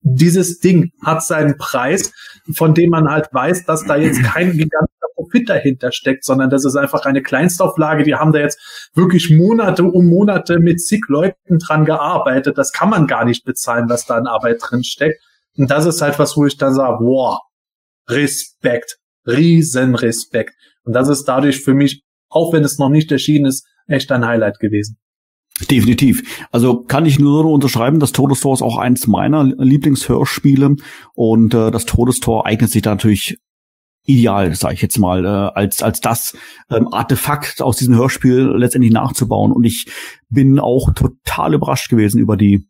[0.00, 2.12] dieses Ding hat seinen Preis,
[2.54, 6.64] von dem man halt weiß, dass da jetzt kein gigantischer Profit dahinter steckt, sondern das
[6.64, 8.04] ist einfach eine Kleinstauflage.
[8.04, 12.56] Die haben da jetzt wirklich Monate um Monate mit zig Leuten dran gearbeitet.
[12.56, 15.20] Das kann man gar nicht bezahlen, was da an Arbeit drin steckt.
[15.56, 17.40] Und das ist halt was, wo ich dann sage, wow,
[18.08, 20.54] Respekt, riesen Respekt.
[20.84, 24.24] Und das ist dadurch für mich, auch wenn es noch nicht erschienen ist, echt ein
[24.24, 24.98] Highlight gewesen.
[25.66, 26.46] Definitiv.
[26.52, 30.76] Also kann ich nur unterschreiben, das Todestor ist auch eins meiner Lieblingshörspiele
[31.14, 33.38] und äh, das Todestor eignet sich da natürlich
[34.04, 36.36] ideal, sage ich jetzt mal, äh, als als das
[36.70, 39.52] ähm, Artefakt aus diesem Hörspiel letztendlich nachzubauen.
[39.52, 39.86] Und ich
[40.28, 42.66] bin auch total überrascht gewesen über die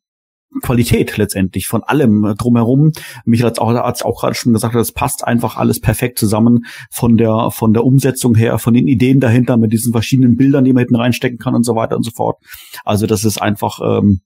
[0.62, 2.92] Qualität letztendlich von allem drumherum.
[3.24, 7.16] Michael hat auch, hat's auch gerade schon gesagt, das passt einfach alles perfekt zusammen von
[7.16, 10.80] der von der Umsetzung her, von den Ideen dahinter mit diesen verschiedenen Bildern, die man
[10.80, 12.38] hinten reinstecken kann und so weiter und so fort.
[12.84, 14.20] Also das ist einfach ähm,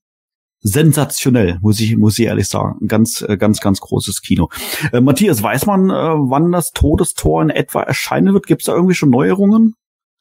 [0.61, 4.49] sensationell, muss ich muss ich ehrlich sagen, ganz äh, ganz ganz großes Kino.
[4.93, 8.47] Äh, Matthias, weiß man, äh, wann das Todestor in etwa erscheinen wird?
[8.47, 9.74] Gibt es da irgendwie schon Neuerungen?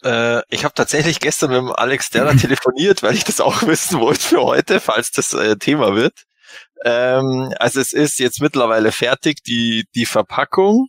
[0.04, 4.00] Äh, ich habe tatsächlich gestern mit dem Alex Derner telefoniert, weil ich das auch wissen
[4.00, 6.24] wollte für heute, falls das äh, Thema wird.
[6.84, 10.88] Ähm, also es ist jetzt mittlerweile fertig, die, die Verpackung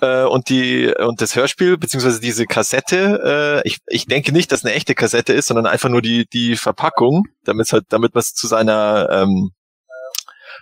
[0.00, 3.62] äh, und die und das Hörspiel, beziehungsweise diese Kassette.
[3.64, 6.56] Äh, ich, ich denke nicht, dass eine echte Kassette ist, sondern einfach nur die, die
[6.56, 9.52] Verpackung, damit halt, damit man es zu seiner ähm,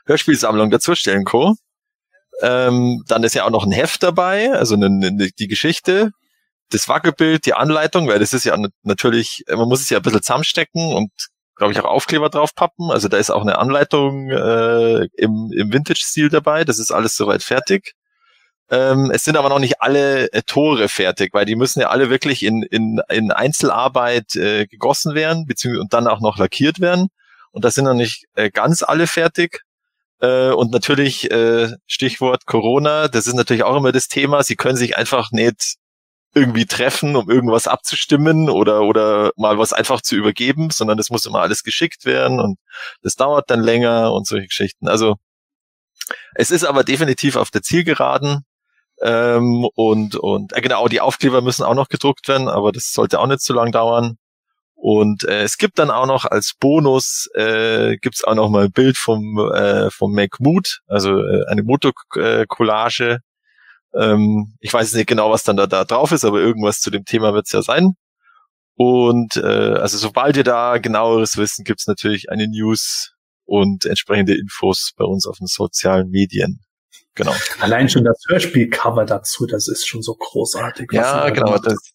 [0.06, 1.54] Hörspielsammlung dazustellen kann.
[2.42, 6.12] Ähm, dann ist ja auch noch ein Heft dabei, also eine, eine, die Geschichte
[6.70, 10.22] das Wackelbild, die Anleitung, weil das ist ja natürlich, man muss es ja ein bisschen
[10.22, 11.10] zusammenstecken und
[11.56, 12.90] glaube ich auch Aufkleber draufpappen.
[12.90, 16.64] Also da ist auch eine Anleitung äh, im, im Vintage-Stil dabei.
[16.64, 17.94] Das ist alles soweit fertig.
[18.70, 22.08] Ähm, es sind aber noch nicht alle äh, Tore fertig, weil die müssen ja alle
[22.08, 27.08] wirklich in, in, in Einzelarbeit äh, gegossen werden, beziehungsweise und dann auch noch lackiert werden.
[27.50, 29.62] Und da sind noch nicht äh, ganz alle fertig.
[30.20, 34.42] Äh, und natürlich äh, Stichwort Corona, das ist natürlich auch immer das Thema.
[34.44, 35.76] Sie können sich einfach nicht
[36.34, 41.26] irgendwie treffen, um irgendwas abzustimmen oder, oder mal was einfach zu übergeben, sondern das muss
[41.26, 42.58] immer alles geschickt werden und
[43.02, 44.88] das dauert dann länger und solche Geschichten.
[44.88, 45.16] Also
[46.34, 48.44] es ist aber definitiv auf der Zielgeraden.
[49.02, 53.18] Ähm, und und äh, genau, die Aufkleber müssen auch noch gedruckt werden, aber das sollte
[53.18, 54.18] auch nicht zu lang dauern.
[54.74, 58.72] Und äh, es gibt dann auch noch als Bonus äh, gibt auch noch mal ein
[58.72, 63.20] Bild vom äh, vom Mac Mood, also äh, eine Motokollage
[63.94, 67.04] ähm, ich weiß nicht genau, was dann da, da drauf ist, aber irgendwas zu dem
[67.04, 67.94] Thema wird es ja sein.
[68.76, 73.14] Und äh, also sobald ihr da genaueres wissen, gibt's natürlich eine News
[73.44, 76.60] und entsprechende Infos bei uns auf den sozialen Medien.
[77.14, 77.34] Genau.
[77.60, 80.88] Allein schon das Hörspielcover dazu, das ist schon so großartig.
[80.92, 81.58] Ja, genau.
[81.58, 81.92] Das,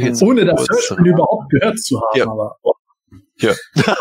[0.00, 2.24] jetzt Ohne das Hörspiel überhaupt gehört zu haben, ja.
[2.26, 2.56] aber.
[2.62, 2.72] Oh.
[3.36, 3.54] Ja.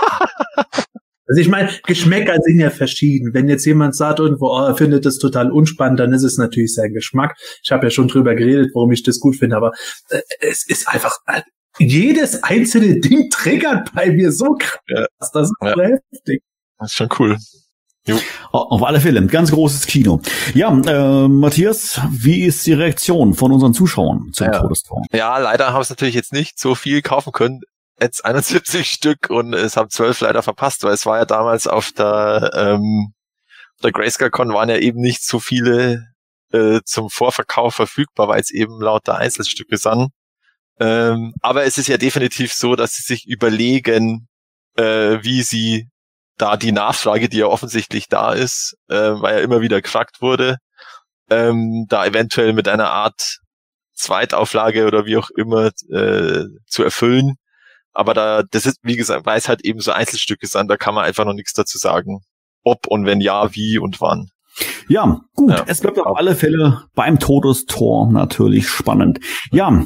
[1.28, 3.34] Also ich meine, Geschmäcker sind ja verschieden.
[3.34, 6.74] Wenn jetzt jemand sagt irgendwo, oh, er findet das total unspannend, dann ist es natürlich
[6.74, 7.36] sein Geschmack.
[7.64, 9.72] Ich habe ja schon drüber geredet, warum ich das gut finde, aber
[10.10, 11.41] äh, es ist einfach, äh,
[11.80, 14.80] jedes einzelne Ding triggert bei mir so krass.
[14.88, 15.06] Ja.
[15.20, 15.74] Das ist ja.
[15.76, 16.44] so heftig.
[16.80, 17.38] Das ist schon cool.
[18.08, 18.18] Jo.
[18.52, 20.22] Auf alle Fälle, ganz großes Kino.
[20.54, 24.62] Ja, äh, Matthias, wie ist die Reaktion von unseren Zuschauern zum ja.
[24.62, 25.04] Todestor?
[25.12, 27.62] Ja, leider haben es natürlich jetzt nicht so viel kaufen können.
[27.99, 31.91] Jetzt 71 Stück und es haben zwölf leider verpasst, weil es war ja damals auf
[31.91, 33.14] der, ähm,
[33.84, 36.06] der Grayscale-Con waren ja eben nicht so viele
[36.52, 40.10] äh, zum Vorverkauf verfügbar, weil es eben lauter Einzelstücke sind.
[40.80, 44.28] Ähm, aber es ist ja definitiv so, dass sie sich überlegen,
[44.76, 45.90] äh, wie sie
[46.38, 50.57] da die Nachfrage, die ja offensichtlich da ist, äh, weil ja immer wieder gefragt wurde,
[51.30, 53.40] ähm, da eventuell mit einer Art
[53.94, 57.36] Zweitauflage oder wie auch immer äh, zu erfüllen.
[57.98, 60.94] Aber da, das ist, wie gesagt, weil es halt eben so Einzelstücke sind, da kann
[60.94, 62.19] man einfach noch nichts dazu sagen.
[62.64, 64.30] Ob und wenn ja, wie und wann.
[64.88, 65.49] Ja, gut.
[65.49, 65.64] Ja.
[65.65, 69.19] Es bleibt auf alle Fälle beim Todestor natürlich spannend.
[69.52, 69.84] Ja,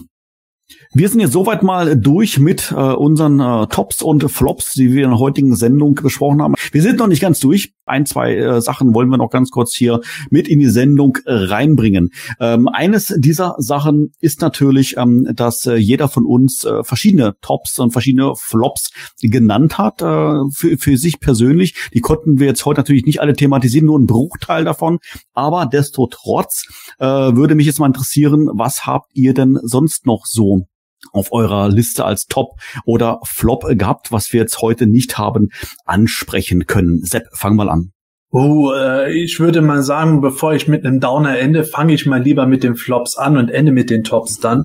[0.93, 5.05] wir sind jetzt soweit mal durch mit äh, unseren äh, Tops und Flops, die wir
[5.05, 6.55] in der heutigen Sendung besprochen haben.
[6.73, 7.73] Wir sind noch nicht ganz durch.
[7.91, 11.33] Ein, zwei äh, Sachen wollen wir noch ganz kurz hier mit in die Sendung äh,
[11.33, 12.09] reinbringen.
[12.39, 17.79] Ähm, eines dieser Sachen ist natürlich, ähm, dass äh, jeder von uns äh, verschiedene Tops
[17.79, 18.91] und verschiedene Flops
[19.21, 21.75] genannt hat äh, für, für sich persönlich.
[21.93, 24.99] Die konnten wir jetzt heute natürlich nicht alle thematisieren, nur ein Bruchteil davon.
[25.33, 26.65] Aber desto trotz
[26.99, 30.65] äh, würde mich jetzt mal interessieren, was habt ihr denn sonst noch so
[31.11, 35.49] auf eurer Liste als Top oder Flop gehabt, was wir jetzt heute nicht haben
[35.85, 37.03] ansprechen können?
[37.03, 37.91] Sepp, fang mal an.
[38.31, 42.21] Oh, äh, ich würde mal sagen, bevor ich mit einem Downer ende, fange ich mal
[42.21, 44.63] lieber mit den Flops an und ende mit den Tops dann.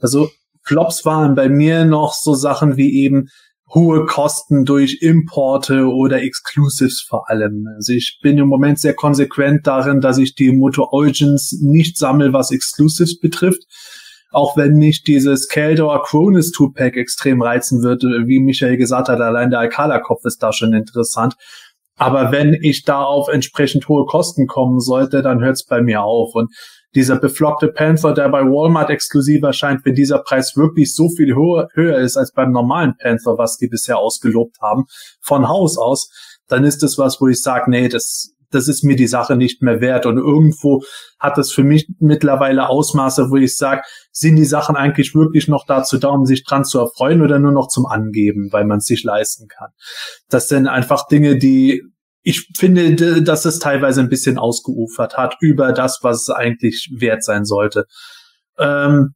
[0.00, 0.28] Also
[0.62, 3.28] Flops waren bei mir noch so Sachen wie eben
[3.72, 7.66] hohe Kosten durch Importe oder Exclusives vor allem.
[7.76, 12.32] Also ich bin im Moment sehr konsequent darin, dass ich die Moto Origins nicht sammle,
[12.32, 13.62] was Exclusives betrifft
[14.36, 19.48] auch wenn mich dieses Keldor Cronus Two-Pack extrem reizen wird, wie Michael gesagt hat, allein
[19.48, 21.36] der Alcala-Kopf ist da schon interessant.
[21.96, 26.02] Aber wenn ich da auf entsprechend hohe Kosten kommen sollte, dann hört es bei mir
[26.02, 26.34] auf.
[26.34, 26.54] Und
[26.94, 31.68] dieser beflockte Panther, der bei Walmart exklusiv erscheint, wenn dieser Preis wirklich so viel höher,
[31.72, 34.84] höher ist als beim normalen Panther, was die bisher ausgelobt haben,
[35.22, 36.10] von Haus aus,
[36.46, 39.62] dann ist das was, wo ich sage, nee, das das ist mir die Sache nicht
[39.62, 40.06] mehr wert.
[40.06, 40.82] Und irgendwo
[41.18, 43.82] hat das für mich mittlerweile Ausmaße, wo ich sage,
[44.12, 47.52] sind die Sachen eigentlich wirklich noch dazu da, um sich dran zu erfreuen oder nur
[47.52, 49.70] noch zum Angeben, weil man es sich leisten kann.
[50.28, 51.82] Das sind einfach Dinge, die
[52.22, 57.22] ich finde, dass es teilweise ein bisschen ausgeufert hat über das, was es eigentlich wert
[57.22, 57.84] sein sollte.
[58.58, 59.14] Ähm,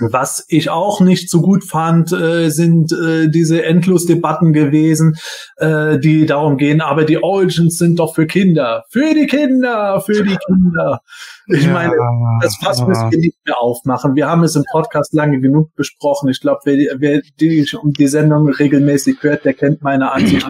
[0.00, 5.16] was ich auch nicht so gut fand, äh, sind äh, diese Endlosdebatten gewesen,
[5.56, 8.84] äh, die darum gehen, aber die Origins sind doch für Kinder.
[8.88, 11.00] Für die Kinder, für die Kinder.
[11.46, 11.94] Ich ja, meine,
[12.40, 14.14] das Fass müssen wir nicht mehr aufmachen.
[14.14, 16.28] Wir haben es im Podcast lange genug besprochen.
[16.28, 20.46] Ich glaube, wer, wer die, die Sendung regelmäßig hört, der kennt meine Ansicht.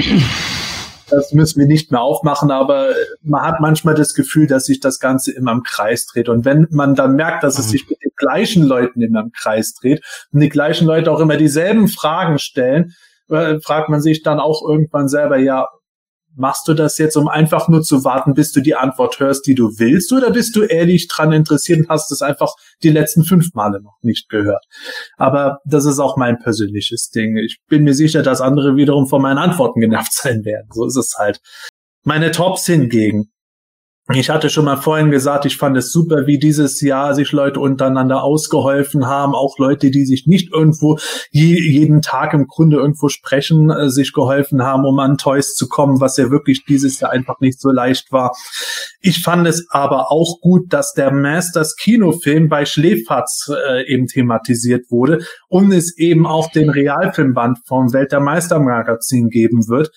[1.11, 2.91] Das müssen wir nicht mehr aufmachen, aber
[3.23, 6.29] man hat manchmal das Gefühl, dass sich das Ganze immer im Kreis dreht.
[6.29, 7.71] Und wenn man dann merkt, dass es mhm.
[7.71, 11.37] sich mit den gleichen Leuten immer im Kreis dreht und die gleichen Leute auch immer
[11.37, 12.95] dieselben Fragen stellen,
[13.29, 15.69] äh, fragt man sich dann auch irgendwann selber, ja,
[16.37, 19.55] Machst du das jetzt, um einfach nur zu warten, bis du die Antwort hörst, die
[19.55, 23.53] du willst, oder bist du ehrlich dran interessiert und hast es einfach die letzten fünf
[23.55, 24.65] Male noch nicht gehört?
[25.17, 27.37] Aber das ist auch mein persönliches Ding.
[27.37, 30.69] Ich bin mir sicher, dass andere wiederum von meinen Antworten genervt sein werden.
[30.73, 31.41] So ist es halt.
[32.05, 33.31] Meine Tops hingegen
[34.17, 37.61] ich hatte schon mal vorhin gesagt, ich fand es super, wie dieses Jahr sich Leute
[37.61, 40.99] untereinander ausgeholfen haben, auch Leute, die sich nicht irgendwo
[41.31, 45.69] je, jeden Tag im Grunde irgendwo sprechen, äh, sich geholfen haben, um an Toys zu
[45.69, 48.35] kommen, was ja wirklich dieses Jahr einfach nicht so leicht war.
[49.01, 54.91] Ich fand es aber auch gut, dass der Masters Kinofilm bei Schläferz äh, eben thematisiert
[54.91, 59.91] wurde und es eben auch den Realfilmband vom Welt der Meister Magazin geben wird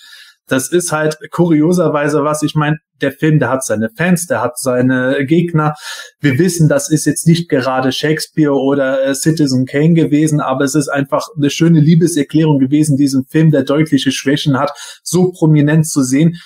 [0.48, 2.44] das ist halt kurioserweise was.
[2.44, 5.74] Ich meine, der Film, der hat seine Fans, der hat seine Gegner.
[6.20, 10.76] Wir wissen, das ist jetzt nicht gerade Shakespeare oder äh, Citizen Kane gewesen, aber es
[10.76, 14.72] ist einfach eine schöne Liebeserklärung gewesen, diesen Film, der deutliche Schwächen hat,
[15.04, 16.38] so prominent zu sehen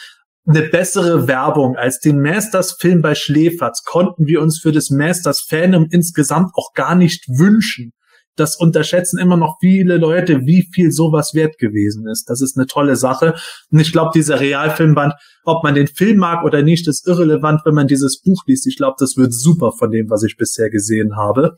[0.47, 6.51] eine bessere Werbung als den Masters-Film bei Schläferz konnten wir uns für das Masters-Fandom insgesamt
[6.55, 7.91] auch gar nicht wünschen
[8.39, 12.29] das unterschätzen immer noch viele Leute, wie viel sowas wert gewesen ist.
[12.29, 13.35] Das ist eine tolle Sache.
[13.71, 17.75] Und ich glaube, dieser Realfilmband, ob man den Film mag oder nicht, ist irrelevant, wenn
[17.75, 18.67] man dieses Buch liest.
[18.67, 21.57] Ich glaube, das wird super von dem, was ich bisher gesehen habe.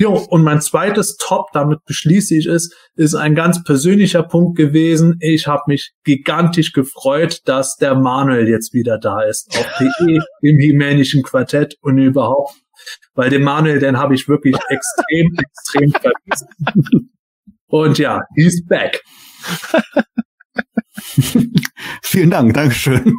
[0.00, 5.16] Jo, und mein zweites Top, damit beschließe ich es, ist ein ganz persönlicher Punkt gewesen.
[5.18, 10.58] Ich habe mich gigantisch gefreut, dass der Manuel jetzt wieder da ist auf PE im
[10.60, 12.54] Himänischen Quartett und überhaupt,
[13.14, 16.46] weil den Manuel, den habe ich wirklich extrem, extrem vermisst.
[17.68, 19.02] Und ja, he's back.
[22.02, 23.14] Vielen Dank, Dankeschön.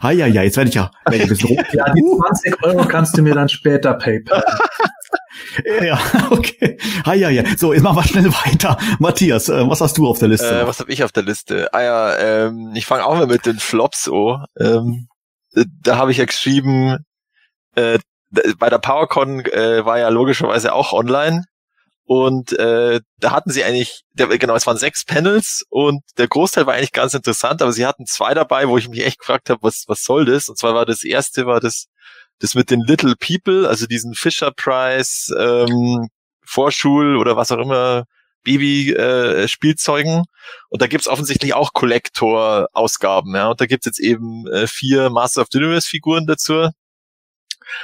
[0.00, 1.64] ah, ja, ja, jetzt werde ich ja, werd ich ein bisschen rum.
[1.72, 4.42] Ja, die 20 Euro kannst du mir dann später PayPal.
[5.82, 5.98] ja,
[6.30, 6.78] okay.
[7.04, 7.44] Ah, ja, ja.
[7.56, 8.78] So, jetzt machen wir schnell weiter.
[8.98, 10.62] Matthias, äh, was hast du auf der Liste?
[10.62, 11.72] Äh, was habe ich auf der Liste?
[11.72, 14.44] Ah ja, ähm, ich fange auch mal mit den Flops an.
[14.58, 15.08] Ähm,
[15.82, 16.98] da habe ich ja geschrieben,
[17.74, 17.98] äh,
[18.30, 21.44] bei der PowerCon äh, war ja logischerweise auch online
[22.08, 26.64] und äh, da hatten sie eigentlich, der, genau, es waren sechs Panels und der Großteil
[26.64, 29.60] war eigentlich ganz interessant, aber sie hatten zwei dabei, wo ich mich echt gefragt habe,
[29.60, 30.48] was, was soll das?
[30.48, 31.88] Und zwar war das erste, war das,
[32.38, 36.08] das mit den Little People, also diesen Fisher Price, ähm,
[36.46, 38.04] Vorschul oder was auch immer,
[38.42, 40.20] Baby-Spielzeugen.
[40.20, 43.50] Äh, und da gibt's offensichtlich auch Collector-Ausgaben, ja.
[43.50, 46.70] Und da gibt's jetzt eben äh, vier Master of the Universe-Figuren dazu.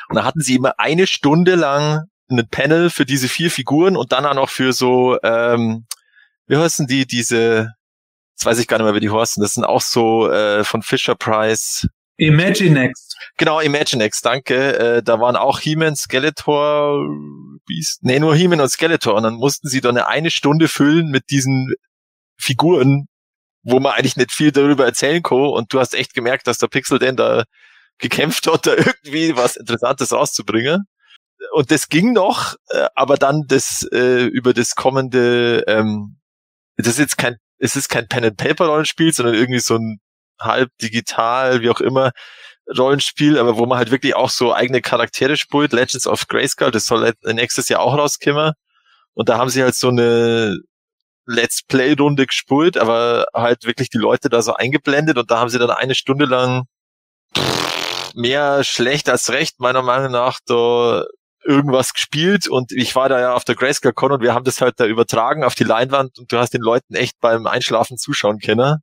[0.08, 4.12] Und da hatten sie immer eine Stunde lang ein Panel für diese vier Figuren und
[4.12, 5.86] dann auch noch für so, ähm,
[6.46, 7.72] wie heißen die, diese,
[8.34, 10.82] jetzt weiß ich gar nicht mehr, wie die heißen, das sind auch so äh, von
[10.82, 11.86] Fisher Price.
[12.16, 13.16] Imaginext.
[13.36, 14.78] Genau, Imaginext, danke.
[14.78, 17.04] Äh, da waren auch He-Man, Skeletor,
[17.66, 21.10] Beast, nee, nur He-Man und Skeletor und dann mussten sie dann eine, eine Stunde füllen
[21.10, 21.74] mit diesen
[22.38, 23.06] Figuren,
[23.62, 26.68] wo man eigentlich nicht viel darüber erzählen kann und du hast echt gemerkt, dass der
[26.68, 27.44] Pixel denn da
[27.98, 30.86] gekämpft hat, da irgendwie was Interessantes rauszubringen
[31.52, 36.18] und das ging noch, äh, aber dann das äh, über das kommende, ähm,
[36.76, 40.00] das ist jetzt kein, es ist kein Pen and Paper Rollenspiel, sondern irgendwie so ein
[40.40, 42.12] halb digital, wie auch immer
[42.76, 45.72] Rollenspiel, aber wo man halt wirklich auch so eigene Charaktere spielt.
[45.72, 48.52] Legends of Grayskull, das soll nächstes Jahr auch rauskommen.
[49.14, 50.56] Und da haben sie halt so eine
[51.26, 55.50] Let's Play Runde gespielt, aber halt wirklich die Leute da so eingeblendet und da haben
[55.50, 56.64] sie dann eine Stunde lang
[58.14, 61.04] mehr schlecht als recht, meiner Meinung nach, da
[61.44, 64.60] irgendwas gespielt und ich war da ja auf der Grayscale Con und wir haben das
[64.60, 68.38] halt da übertragen auf die Leinwand und du hast den Leuten echt beim Einschlafen zuschauen
[68.38, 68.78] können.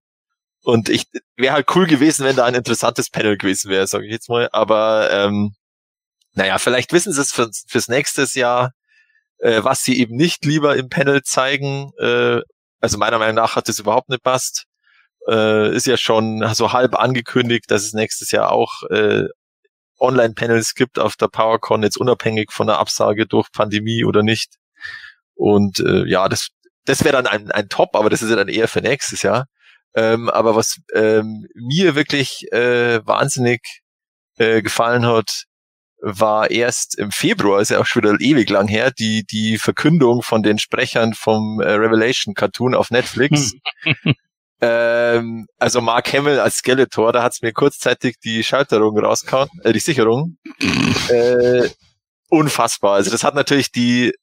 [0.64, 1.06] Und ich
[1.38, 4.48] wäre halt cool gewesen, wenn da ein interessantes Panel gewesen wäre, sage ich jetzt mal.
[4.52, 5.56] Aber ähm,
[6.34, 8.72] naja, vielleicht wissen sie es für, fürs nächste Jahr,
[9.40, 11.91] äh, was sie eben nicht lieber im Panel zeigen.
[11.99, 12.41] Äh,
[12.80, 14.66] also meiner Meinung nach hat das überhaupt nicht passt.
[15.27, 19.26] Äh, ist ja schon so halb angekündigt, dass es nächstes Jahr auch äh,
[19.99, 24.56] Online-Panels gibt auf der PowerCon, jetzt unabhängig von der Absage durch Pandemie oder nicht.
[25.35, 26.49] Und äh, ja, das,
[26.85, 29.45] das wäre dann ein, ein Top, aber das ist ja dann eher für nächstes Jahr.
[29.93, 33.81] Ähm, aber was ähm, mir wirklich äh, wahnsinnig
[34.38, 35.45] äh, gefallen hat,
[36.02, 40.23] war erst im Februar, ist ja auch schon wieder ewig lang her, die, die Verkündung
[40.23, 43.53] von den Sprechern vom äh, Revelation Cartoon auf Netflix.
[44.61, 49.79] Ähm, also Mark Hamill als Skeletor, da hat's mir kurzzeitig die Schalterung rausgehauen, äh, die
[49.79, 50.38] Sicherung.
[51.09, 51.67] äh,
[52.29, 52.93] unfassbar.
[52.93, 54.13] Also das hat natürlich die,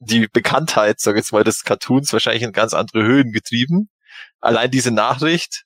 [0.00, 3.88] die Bekanntheit, sag ich jetzt mal, des Cartoons wahrscheinlich in ganz andere Höhen getrieben.
[4.40, 5.62] Allein diese Nachricht.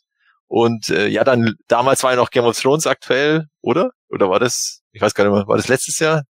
[0.46, 3.92] Und äh, ja, dann damals war ja noch Game of Thrones aktuell, oder?
[4.10, 6.24] Oder war das, ich weiß gar nicht mehr, war das letztes Jahr?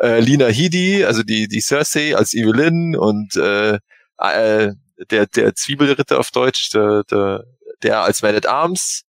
[0.00, 3.78] Äh, Lina Headey, also die, die Cersei als Evelyn und äh,
[4.18, 4.72] äh,
[5.10, 7.44] der, der Zwiebelritter auf Deutsch, der, der,
[7.82, 9.02] der als Man at Arms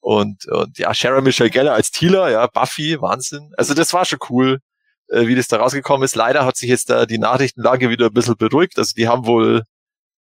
[0.00, 3.52] und, und ja, Sharon Michelle Geller als Thieler, ja, Buffy, Wahnsinn.
[3.56, 4.60] Also das war schon cool,
[5.08, 6.14] äh, wie das da rausgekommen ist.
[6.16, 8.78] Leider hat sich jetzt da die Nachrichtenlage wieder ein bisschen beruhigt.
[8.78, 9.62] Also die haben wohl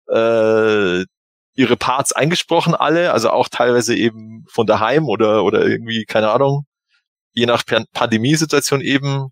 [0.09, 1.05] äh,
[1.55, 6.67] ihre Parts eingesprochen alle, also auch teilweise eben von daheim oder, oder irgendwie, keine Ahnung,
[7.33, 9.31] je nach Pandemiesituation eben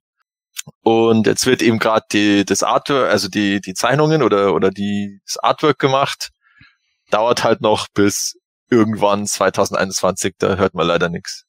[0.83, 5.21] und jetzt wird eben gerade die das Artwork, also die die Zeichnungen oder oder die
[5.27, 6.31] das Artwork gemacht.
[7.11, 8.35] Dauert halt noch bis
[8.71, 10.35] irgendwann 2021.
[10.39, 11.45] Da hört man leider nichts.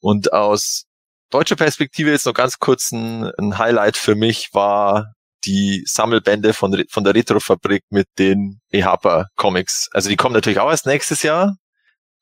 [0.00, 0.84] Und aus
[1.30, 5.12] deutscher Perspektive jetzt noch ganz kurz ein, ein Highlight für mich war
[5.44, 9.88] die Sammelbände von, von der Retrofabrik mit den EHPA Comics.
[9.92, 11.56] Also die kommen natürlich auch erst nächstes Jahr,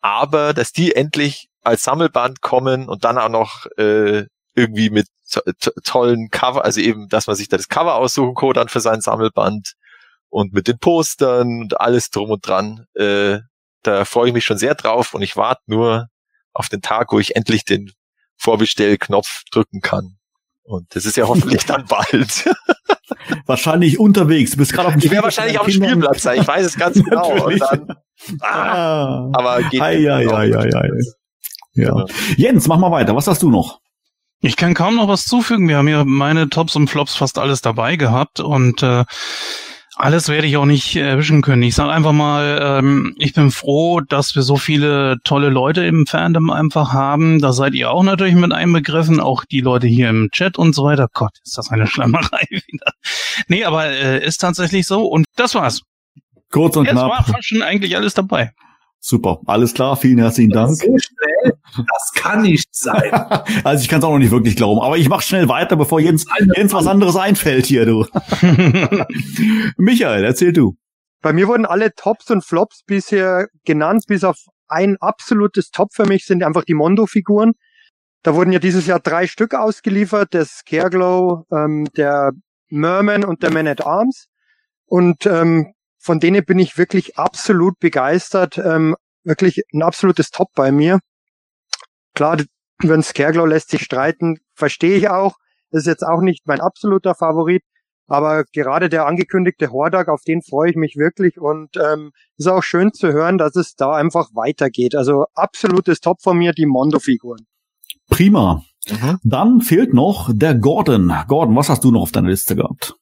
[0.01, 5.09] aber dass die endlich als Sammelband kommen und dann auch noch äh, irgendwie mit
[5.85, 9.01] tollen Cover, also eben, dass man sich da das Cover aussuchen kann dann für sein
[9.01, 9.75] Sammelband
[10.29, 12.87] und mit den Postern und alles drum und dran.
[12.95, 13.39] Äh,
[13.83, 16.09] da freue ich mich schon sehr drauf und ich warte nur
[16.53, 17.93] auf den Tag, wo ich endlich den
[18.37, 20.17] Vorbestellknopf drücken kann.
[20.63, 22.45] Und das ist ja hoffentlich dann bald.
[23.47, 24.53] wahrscheinlich unterwegs.
[24.53, 26.41] Du bist gerade auf dem Ich wäre wahrscheinlich auf dem Spielplatz sein.
[26.41, 27.47] Ich weiß es ganz genau.
[27.47, 27.97] und dann,
[28.41, 29.81] ah, aber geht.
[29.81, 30.89] Ei, ei, ei, ei, ei.
[31.75, 32.07] Ja.
[32.37, 33.15] Jens, mach mal weiter.
[33.15, 33.81] Was hast du noch?
[34.47, 35.69] Ich kann kaum noch was zufügen.
[35.69, 39.07] Wir haben ja meine Tops und Flops fast alles dabei gehabt und äh,
[39.97, 41.63] alles werde ich auch nicht erwischen können.
[41.63, 46.05] Ich sage einfach mal, ähm, ich bin froh, dass wir so viele tolle Leute im
[46.07, 47.41] Fandom einfach haben.
[47.41, 50.85] Da seid ihr auch natürlich mit einbegriffen, auch die Leute hier im Chat und so
[50.85, 51.09] weiter.
[51.15, 52.93] Gott, ist das eine Schlammerei wieder.
[53.49, 55.81] Nee, aber äh, ist tatsächlich so und das war's.
[56.51, 57.11] Kurz und Jetzt knapp.
[57.11, 58.53] war fast schon eigentlich alles dabei.
[59.07, 60.77] Super, alles klar, vielen herzlichen Dank.
[60.77, 61.53] So schnell?
[61.77, 63.13] Das kann nicht sein.
[63.63, 66.01] Also ich kann es auch noch nicht wirklich glauben, aber ich mach schnell weiter, bevor
[66.01, 66.25] Jens,
[66.57, 68.07] Jens was anderes einfällt hier, du.
[69.77, 70.79] Michael, erzähl du.
[71.21, 76.07] Bei mir wurden alle Tops und Flops bisher genannt, bis auf ein absolutes Top für
[76.07, 77.53] mich sind einfach die Mondo-Figuren.
[78.23, 82.33] Da wurden ja dieses Jahr drei Stück ausgeliefert, der Scareglow, ähm, der
[82.71, 84.29] Merman und der Man at Arms.
[84.87, 85.75] Und ähm,
[86.05, 88.59] von denen bin ich wirklich absolut begeistert.
[88.59, 88.95] Ähm,
[89.25, 91.01] wirklich ein absolutes Top bei mir.
[92.15, 92.43] Klar,
[92.83, 95.37] über den Scareglow lässt sich streiten, verstehe ich auch.
[95.71, 97.63] Das ist jetzt auch nicht mein absoluter Favorit.
[98.07, 102.63] Aber gerade der angekündigte Hordak, auf den freue ich mich wirklich und ähm, ist auch
[102.63, 104.95] schön zu hören, dass es da einfach weitergeht.
[104.95, 107.47] Also absolutes Top von mir, die Mondo-Figuren.
[108.11, 108.63] Prima.
[108.91, 109.19] Mhm.
[109.23, 111.15] Dann fehlt noch der Gordon.
[111.29, 112.95] Gordon, was hast du noch auf deiner Liste gehabt?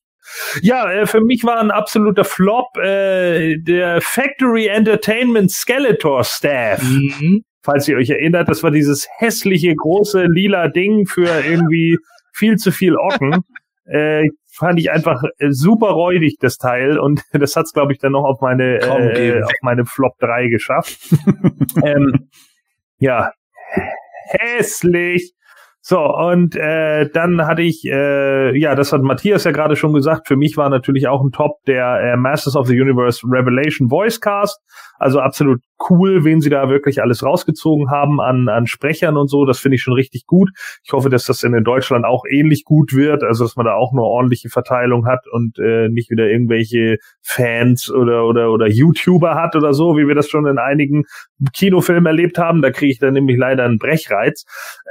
[0.60, 6.82] Ja, äh, für mich war ein absoluter Flop äh, der Factory Entertainment Skeletor Staff.
[6.82, 7.44] Mhm.
[7.62, 11.96] Falls ihr euch erinnert, das war dieses hässliche große lila Ding für irgendwie
[12.32, 13.42] viel zu viel Ocken.
[13.84, 16.98] äh, fand ich einfach äh, super räudig, das Teil.
[16.98, 20.98] Und das hat's, glaube ich, dann noch auf meine, äh, auf meine Flop 3 geschafft.
[21.84, 22.28] ähm,
[22.98, 23.32] ja,
[24.26, 25.32] hässlich.
[25.84, 30.28] So, und äh, dann hatte ich, äh, ja, das hat Matthias ja gerade schon gesagt,
[30.28, 34.20] für mich war natürlich auch ein Top der äh, Masters of the Universe Revelation Voice
[34.20, 34.60] Cast.
[35.02, 35.60] Also absolut
[35.90, 39.44] cool, wen sie da wirklich alles rausgezogen haben an, an Sprechern und so.
[39.44, 40.50] Das finde ich schon richtig gut.
[40.84, 43.90] Ich hoffe, dass das in Deutschland auch ähnlich gut wird, also dass man da auch
[43.90, 49.56] eine ordentliche Verteilung hat und äh, nicht wieder irgendwelche Fans oder, oder, oder YouTuber hat
[49.56, 51.02] oder so, wie wir das schon in einigen
[51.52, 52.62] Kinofilmen erlebt haben.
[52.62, 54.44] Da kriege ich dann nämlich leider einen Brechreiz.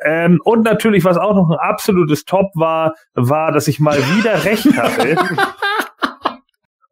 [0.03, 4.43] Ähm, und natürlich, was auch noch ein absolutes Top war, war, dass ich mal wieder
[4.43, 5.15] recht hatte.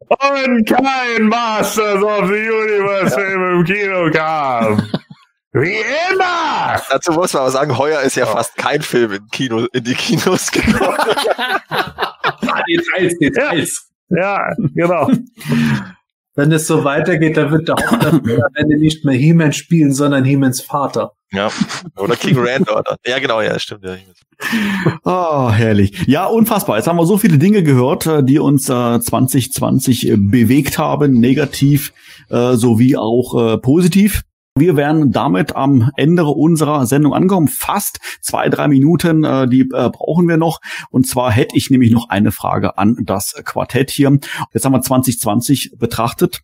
[0.09, 4.89] Und kein Masters of the Universe Film im Kino kam.
[5.53, 5.77] Wie
[6.11, 6.81] immer!
[6.89, 9.93] Dazu muss man aber sagen, heuer ist ja fast kein Film in, Kino, in die
[9.95, 10.97] Kinos gekommen.
[12.51, 13.89] Ah, Details, Details.
[14.09, 14.39] Ja,
[14.73, 15.09] genau.
[16.39, 20.23] Wenn es so weitergeht, dann wird der Hauptdarsteller am Ende nicht mehr He-Man spielen, sondern
[20.23, 21.11] He-Mans Vater.
[21.33, 21.49] ja.
[21.97, 22.81] Oder King Randor.
[22.81, 22.95] dann.
[23.05, 23.83] Ja, genau, ja, stimmt.
[23.83, 23.97] Ja.
[25.03, 26.07] Ah, herrlich.
[26.07, 26.77] Ja, unfassbar.
[26.77, 31.19] Jetzt haben wir so viele Dinge gehört, äh, die uns äh, 2020 äh, bewegt haben,
[31.19, 31.91] negativ
[32.29, 34.21] äh, sowie auch äh, positiv.
[34.59, 37.47] Wir wären damit am Ende unserer Sendung angekommen.
[37.47, 40.59] Fast zwei, drei Minuten, äh, die äh, brauchen wir noch.
[40.89, 44.17] Und zwar hätte ich nämlich noch eine Frage an das Quartett hier.
[44.53, 46.41] Jetzt haben wir 2020 betrachtet.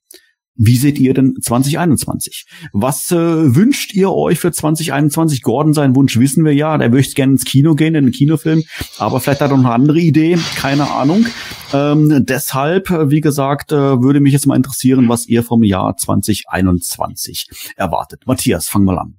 [0.55, 2.45] Wie seht ihr denn 2021?
[2.71, 3.15] Was äh,
[3.55, 5.41] wünscht ihr euch für 2021?
[5.41, 6.77] Gordon, seinen Wunsch wissen wir ja.
[6.77, 8.63] Der möchte gerne ins Kino gehen, in den Kinofilm.
[8.97, 10.37] Aber vielleicht hat er noch eine andere Idee.
[10.55, 11.25] Keine Ahnung.
[11.73, 15.97] Ähm, deshalb, äh, wie gesagt, äh, würde mich jetzt mal interessieren, was ihr vom Jahr
[15.97, 18.21] 2021 erwartet.
[18.25, 19.15] Matthias, fang mal an.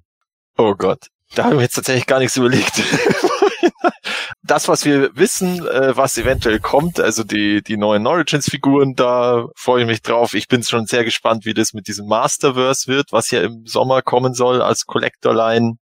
[0.57, 1.07] Oh Gott.
[1.35, 2.81] Da habe ich mir jetzt tatsächlich gar nichts überlegt.
[4.43, 9.81] das, was wir wissen, äh, was eventuell kommt, also die, die neuen Origins-Figuren, da freue
[9.81, 10.33] ich mich drauf.
[10.33, 14.01] Ich bin schon sehr gespannt, wie das mit diesem Masterverse wird, was ja im Sommer
[14.01, 15.75] kommen soll als Collector-Line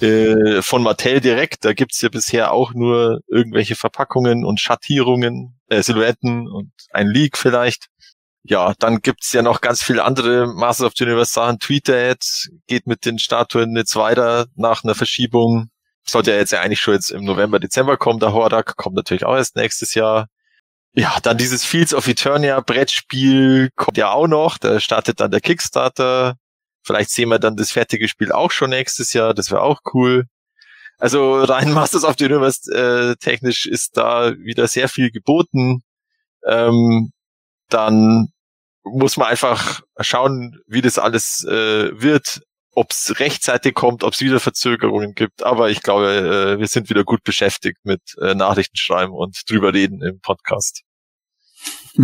[0.00, 1.64] äh, von Mattel direkt.
[1.64, 7.38] Da gibt's ja bisher auch nur irgendwelche Verpackungen und Schattierungen, äh, Silhouetten und ein Leak
[7.38, 7.86] vielleicht.
[8.46, 11.58] Ja, dann gibt's ja noch ganz viele andere Masters of the Universe Sachen.
[11.58, 12.22] Tweeted
[12.66, 15.70] geht mit den Statuen jetzt weiter nach einer Verschiebung.
[16.06, 18.20] Sollte ja jetzt ja eigentlich schon jetzt im November, Dezember kommen.
[18.20, 20.26] Der Hordak kommt natürlich auch erst nächstes Jahr.
[20.92, 24.58] Ja, dann dieses Fields of Eternia Brettspiel kommt ja auch noch.
[24.58, 26.36] Da startet dann der Kickstarter.
[26.84, 29.32] Vielleicht sehen wir dann das fertige Spiel auch schon nächstes Jahr.
[29.32, 30.26] Das wäre auch cool.
[30.98, 35.82] Also rein Masters of the Universe äh, technisch ist da wieder sehr viel geboten.
[36.46, 37.10] Ähm,
[37.70, 38.33] dann
[38.84, 42.42] muss man einfach schauen, wie das alles äh, wird,
[42.72, 45.42] ob es rechtzeitig kommt, ob es wieder Verzögerungen gibt.
[45.42, 49.72] Aber ich glaube, äh, wir sind wieder gut beschäftigt mit äh, Nachrichten schreiben und drüber
[49.72, 50.82] reden im Podcast.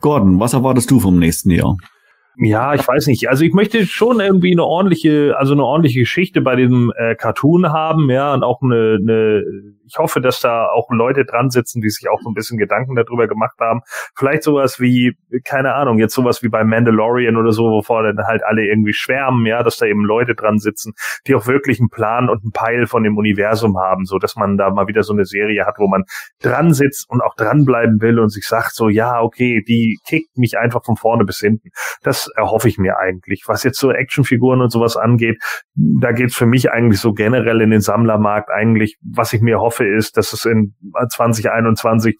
[0.00, 1.76] Gordon, was erwartest du vom nächsten Jahr?
[2.36, 3.28] Ja, ich weiß nicht.
[3.28, 7.72] Also ich möchte schon irgendwie eine ordentliche, also eine ordentliche Geschichte bei diesem äh, Cartoon
[7.72, 9.42] haben, ja, und auch eine, eine,
[9.86, 12.94] ich hoffe, dass da auch Leute dran sitzen, die sich auch so ein bisschen Gedanken
[12.94, 13.80] darüber gemacht haben.
[14.16, 15.14] Vielleicht sowas wie,
[15.44, 19.44] keine Ahnung, jetzt sowas wie bei Mandalorian oder so, wovor dann halt alle irgendwie schwärmen,
[19.44, 20.94] ja, dass da eben Leute dran sitzen,
[21.26, 24.56] die auch wirklich einen Plan und einen Peil von dem Universum haben, so dass man
[24.56, 26.04] da mal wieder so eine Serie hat, wo man
[26.40, 30.56] dran sitzt und auch dranbleiben will und sich sagt so, ja, okay, die kickt mich
[30.56, 31.68] einfach von vorne bis hinten.
[32.02, 33.44] Das erhoffe ich mir eigentlich.
[33.46, 35.42] Was jetzt so Actionfiguren und sowas angeht,
[35.74, 39.86] da geht's für mich eigentlich so generell in den Sammlermarkt eigentlich, was ich mir hoffe,
[39.86, 40.74] ist, dass es in
[41.08, 42.18] 2021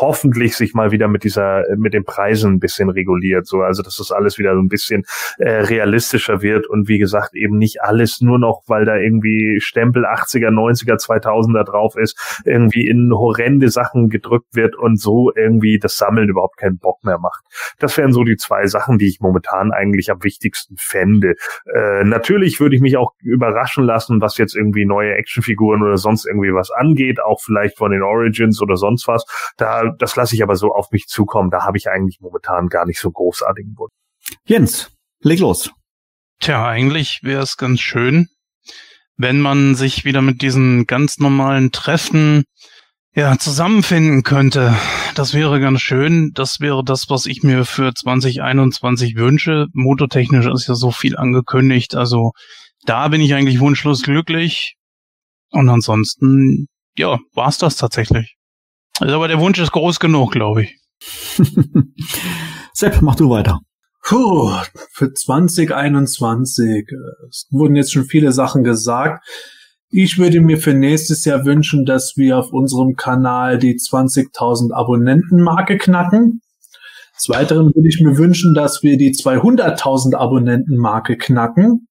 [0.00, 3.96] hoffentlich sich mal wieder mit dieser, mit den Preisen ein bisschen reguliert, so, also dass
[3.96, 5.04] das alles wieder so ein bisschen
[5.38, 10.06] äh, realistischer wird und wie gesagt eben nicht alles nur noch, weil da irgendwie Stempel
[10.06, 15.96] 80er, 90er, 2000er drauf ist, irgendwie in horrende Sachen gedrückt wird und so irgendwie das
[15.96, 17.44] Sammeln überhaupt keinen Bock mehr macht.
[17.78, 21.34] Das wären so die zwei Sachen, die ich momentan eigentlich am wichtigsten fände.
[21.72, 26.26] Äh, natürlich würde ich mich auch überraschen lassen, was jetzt irgendwie neue Actionfiguren oder sonst
[26.26, 29.24] irgendwie was angeht, auch vielleicht von den Origins oder sonst was.
[29.56, 31.50] Da das lasse ich aber so auf mich zukommen.
[31.50, 33.92] Da habe ich eigentlich momentan gar nicht so großartigen Wunsch.
[34.44, 34.90] Jens,
[35.20, 35.70] leg los.
[36.40, 38.28] Tja, eigentlich wäre es ganz schön,
[39.16, 42.44] wenn man sich wieder mit diesen ganz normalen Treffen
[43.14, 44.74] ja, zusammenfinden könnte.
[45.14, 46.32] Das wäre ganz schön.
[46.34, 49.66] Das wäre das, was ich mir für 2021 wünsche.
[49.72, 51.94] Motortechnisch ist ja so viel angekündigt.
[51.94, 52.32] Also
[52.84, 54.76] da bin ich eigentlich wunschlos glücklich.
[55.50, 58.36] Und ansonsten, ja, war's das tatsächlich.
[59.00, 60.78] Also aber der Wunsch ist groß genug, glaube ich.
[62.72, 63.60] Sepp, mach du weiter.
[64.04, 64.52] Puh,
[64.90, 66.86] für 2021.
[67.28, 69.24] Es wurden jetzt schon viele Sachen gesagt.
[69.90, 75.76] Ich würde mir für nächstes Jahr wünschen, dass wir auf unserem Kanal die 20.000 Abonnenten-Marke
[75.76, 76.40] knacken.
[77.14, 81.88] Des Weiteren würde ich mir wünschen, dass wir die 200.000 Abonnenten-Marke knacken.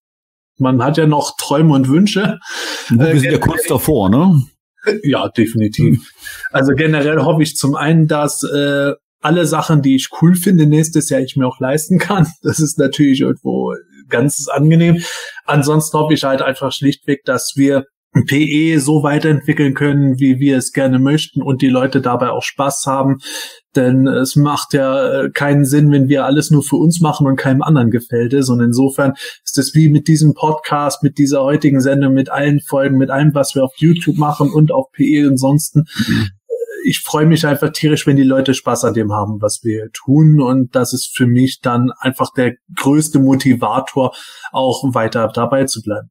[0.58, 2.40] Man hat ja noch Träume und Wünsche.
[2.90, 4.42] Wir sind ja kurz davor, ne?
[5.04, 6.12] Ja, definitiv.
[6.52, 11.10] Also generell hoffe ich zum einen, dass äh, alle Sachen, die ich cool finde, nächstes
[11.10, 12.28] Jahr ich mir auch leisten kann.
[12.42, 13.76] Das ist natürlich irgendwo
[14.10, 15.02] ganz angenehm.
[15.46, 20.74] Ansonsten hoffe ich halt einfach schlichtweg, dass wir PE so weiterentwickeln können, wie wir es
[20.74, 23.20] gerne möchten und die Leute dabei auch Spaß haben.
[23.76, 27.38] Denn es macht ja äh, keinen Sinn, wenn wir alles nur für uns machen und
[27.38, 28.50] keinem anderen gefällt es.
[28.50, 29.14] Und insofern
[29.46, 33.34] ist es wie mit diesem Podcast, mit dieser heutigen Sendung, mit allen Folgen, mit allem,
[33.34, 35.78] was wir auf YouTube machen und auf PE und sonst.
[35.78, 36.30] Mhm.
[36.84, 40.42] Ich freue mich einfach tierisch, wenn die Leute Spaß an dem haben, was wir tun.
[40.42, 44.14] Und das ist für mich dann einfach der größte Motivator,
[44.52, 46.10] auch weiter dabei zu bleiben.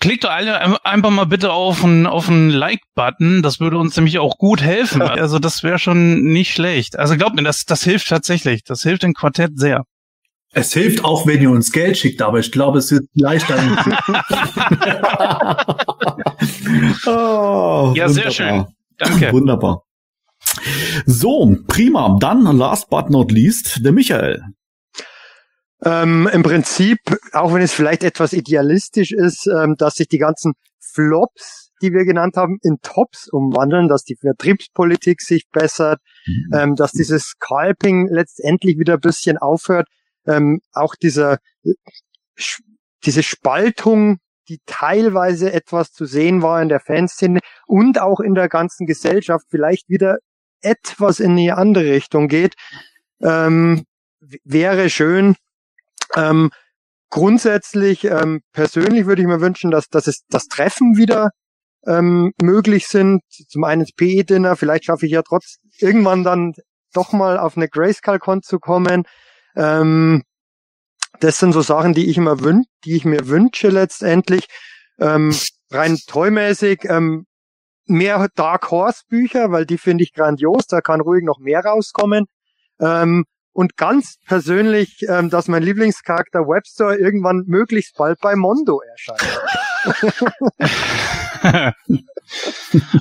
[0.00, 3.42] Klickt doch alle einfach mal bitte auf einen auf einen Like-Button.
[3.42, 5.02] Das würde uns nämlich auch gut helfen.
[5.02, 6.98] Also das wäre schon nicht schlecht.
[6.98, 8.64] Also glaubt mir, das, das hilft tatsächlich.
[8.64, 9.84] Das hilft dem Quartett sehr.
[10.52, 13.56] Es hilft auch, wenn ihr uns Geld schickt, aber ich glaube, es wird leichter.
[17.06, 18.08] oh, ja, wunderbar.
[18.08, 18.66] sehr schön.
[18.96, 19.32] Danke.
[19.32, 19.82] Wunderbar.
[21.06, 22.16] So, prima.
[22.18, 24.42] Dann last but not least, der Michael.
[25.82, 26.98] Ähm, Im Prinzip,
[27.32, 32.04] auch wenn es vielleicht etwas idealistisch ist, ähm, dass sich die ganzen Flops, die wir
[32.04, 36.54] genannt haben, in Tops umwandeln, dass die Vertriebspolitik sich bessert, mhm.
[36.54, 39.88] ähm, dass dieses Scalping letztendlich wieder ein bisschen aufhört,
[40.26, 41.38] ähm, auch dieser,
[43.04, 48.48] diese Spaltung, die teilweise etwas zu sehen war in der Fanszene und auch in der
[48.48, 50.18] ganzen Gesellschaft vielleicht wieder
[50.60, 52.54] etwas in die andere Richtung geht,
[53.22, 53.84] ähm,
[54.44, 55.36] wäre schön,
[56.16, 56.50] ähm,
[57.10, 61.30] grundsätzlich, ähm, persönlich würde ich mir wünschen, dass, dass es das Treffen wieder
[61.86, 63.22] ähm, möglich sind.
[63.48, 66.54] Zum einen das PE-Dinner, vielleicht schaffe ich ja trotz irgendwann dann
[66.92, 69.04] doch mal auf eine Grayscale-Con zu kommen.
[69.56, 70.22] Ähm,
[71.20, 74.46] das sind so Sachen, die ich immer wün die ich mir wünsche letztendlich.
[74.98, 75.34] Ähm,
[75.70, 77.26] rein tollmäßig, ähm,
[77.86, 82.26] mehr Dark Horse Bücher, weil die finde ich grandios, da kann ruhig noch mehr rauskommen.
[82.80, 89.40] Ähm, und ganz persönlich, ähm, dass mein Lieblingscharakter Webster irgendwann möglichst bald bei Mondo erscheint.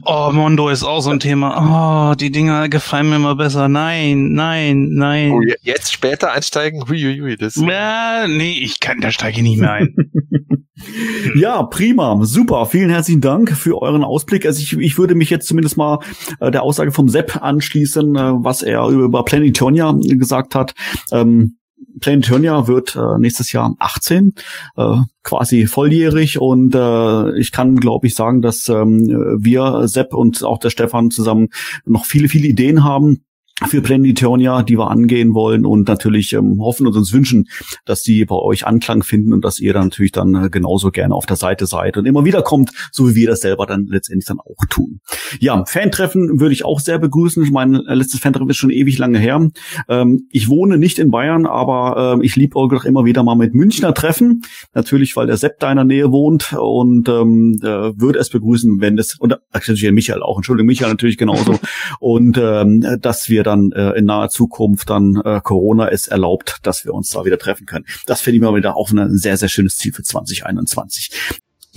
[0.05, 2.11] oh, Mondo ist auch so ein Thema.
[2.11, 3.67] Oh, die Dinger gefallen mir immer besser.
[3.67, 5.31] Nein, nein, nein.
[5.31, 6.87] Oh, jetzt später einsteigen?
[6.87, 7.55] Huiuiui, das.
[7.55, 9.95] Ja, nee, ich kann, da steige ich nicht mehr ein.
[11.35, 12.65] ja, prima, super.
[12.65, 14.45] Vielen herzlichen Dank für euren Ausblick.
[14.45, 15.99] Also ich, ich würde mich jetzt zumindest mal
[16.39, 20.73] äh, der Aussage vom Sepp anschließen, äh, was er über Planetonia gesagt hat.
[21.11, 21.58] Ähm,
[21.99, 24.33] Planetonia wird äh, nächstes Jahr 18,
[24.77, 26.39] äh, quasi volljährig.
[26.39, 31.11] Und äh, ich kann, glaube ich, sagen, dass ähm, wir, Sepp und auch der Stefan
[31.11, 31.49] zusammen
[31.85, 33.23] noch viele, viele Ideen haben,
[33.67, 37.47] für Planetonia, die wir angehen wollen und natürlich ähm, hoffen und uns wünschen,
[37.85, 41.13] dass die bei euch Anklang finden und dass ihr dann natürlich dann äh, genauso gerne
[41.13, 44.25] auf der Seite seid und immer wieder kommt, so wie wir das selber dann letztendlich
[44.25, 45.01] dann auch tun.
[45.39, 47.49] Ja, Fantreffen würde ich auch sehr begrüßen.
[47.51, 49.47] Mein letztes Fantreffen ist schon ewig lange her.
[49.87, 53.53] Ähm, ich wohne nicht in Bayern, aber ähm, ich liebe auch immer wieder mal mit
[53.53, 54.43] Münchner Treffen.
[54.73, 57.67] Natürlich, weil der Sepp da in der Nähe wohnt und ähm, äh,
[57.99, 61.59] würde es begrüßen, wenn es, und äh, Michael auch, Entschuldigung, Michael natürlich genauso,
[61.99, 66.85] und ähm, dass wir dann äh, in naher Zukunft dann äh, Corona es erlaubt, dass
[66.85, 67.85] wir uns da wieder treffen können.
[68.05, 71.11] Das finde ich mal wieder auch ein sehr, sehr schönes Ziel für 2021.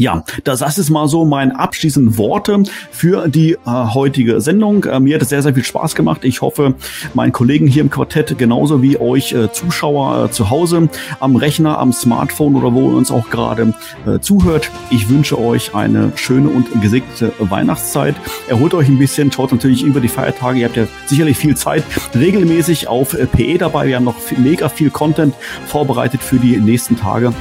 [0.03, 4.83] Ja, das, das ist mal so mein abschließende Worte für die äh, heutige Sendung.
[4.83, 6.25] Äh, mir hat es sehr, sehr viel Spaß gemacht.
[6.25, 6.75] Ich hoffe,
[7.15, 10.89] meinen Kollegen hier im Quartett genauso wie euch äh, Zuschauer äh, zu Hause
[11.21, 13.75] am Rechner, am Smartphone oder wo ihr uns auch gerade
[14.05, 14.73] äh, zuhört.
[14.91, 18.17] Ich wünsche euch eine schöne und gesegnete Weihnachtszeit.
[18.49, 20.59] Erholt euch ein bisschen, schaut natürlich über die Feiertage.
[20.59, 23.87] Ihr habt ja sicherlich viel Zeit regelmäßig auf äh, PE dabei.
[23.87, 25.37] Wir haben noch mega viel Content
[25.69, 27.33] vorbereitet für die nächsten Tage.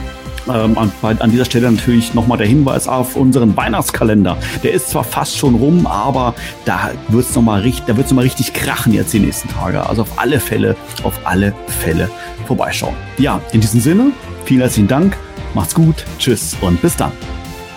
[0.48, 4.38] Ähm, an, an, dieser Stelle natürlich nochmal der Hinweis auf unseren Weihnachtskalender.
[4.64, 6.34] Der ist zwar fast schon rum, aber
[6.66, 9.88] da wird es nochmal richtig, noch richtig krachen jetzt die nächsten Tage.
[9.88, 12.10] Also auf alle Fälle, auf alle Fälle
[12.48, 12.96] vorbeischauen.
[13.18, 14.12] Ja, in diesem Sinne,
[14.46, 15.16] vielen herzlichen Dank,
[15.54, 17.12] macht's gut, tschüss und bis dann.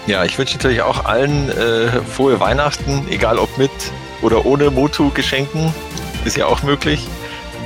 [0.07, 3.71] Ja, ich wünsche natürlich auch allen äh, frohe Weihnachten, egal ob mit
[4.23, 5.73] oder ohne Motu-Geschenken,
[6.25, 7.07] ist ja auch möglich.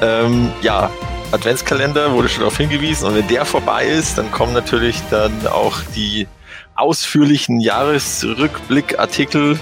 [0.02, 0.90] Ähm, ja,
[1.32, 5.80] Adventskalender wurde schon darauf hingewiesen und wenn der vorbei ist, dann kommen natürlich dann auch
[5.94, 6.26] die
[6.74, 9.58] ausführlichen Jahresrückblickartikel,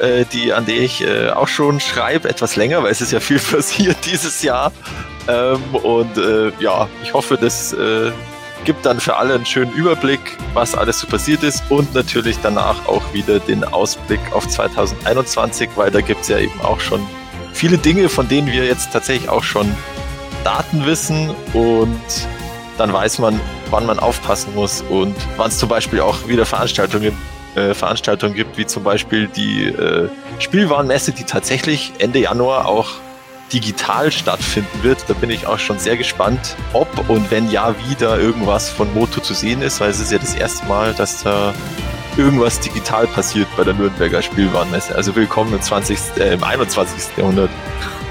[0.00, 3.20] äh, die an die ich äh, auch schon schreibe, etwas länger, weil es ist ja
[3.20, 4.72] viel passiert dieses Jahr.
[5.28, 8.10] Ähm, und äh, ja, ich hoffe, das äh,
[8.64, 10.20] gibt dann für alle einen schönen Überblick,
[10.54, 15.90] was alles so passiert ist und natürlich danach auch wieder den Ausblick auf 2021, weil
[15.90, 17.06] da gibt es ja eben auch schon
[17.52, 19.74] viele Dinge, von denen wir jetzt tatsächlich auch schon
[20.44, 22.00] Daten wissen und
[22.78, 23.40] dann weiß man,
[23.70, 27.16] wann man aufpassen muss und wann es zum Beispiel auch wieder Veranstaltungen,
[27.54, 30.08] äh, Veranstaltungen gibt, wie zum Beispiel die äh,
[30.38, 32.90] Spielwarenmesse, die tatsächlich Ende Januar auch
[33.52, 35.04] digital stattfinden wird.
[35.08, 38.92] Da bin ich auch schon sehr gespannt, ob und wenn ja, wie da irgendwas von
[38.94, 41.54] Moto zu sehen ist, weil es ist ja das erste Mal, dass da
[42.16, 44.94] irgendwas digital passiert bei der Nürnberger Spielwarenmesse.
[44.94, 47.16] Also willkommen im, 20., äh, im 21.
[47.16, 47.50] Jahrhundert.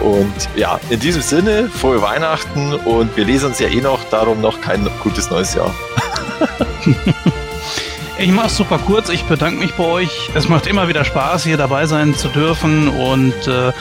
[0.04, 4.42] Und ja, in diesem Sinne, frohe Weihnachten und wir lesen uns ja eh noch, darum
[4.42, 5.74] noch kein gutes neues Jahr.
[8.20, 9.10] Ich mache es super kurz.
[9.10, 10.30] Ich bedanke mich bei euch.
[10.34, 13.74] Es macht immer wieder Spaß, hier dabei sein zu dürfen und äh,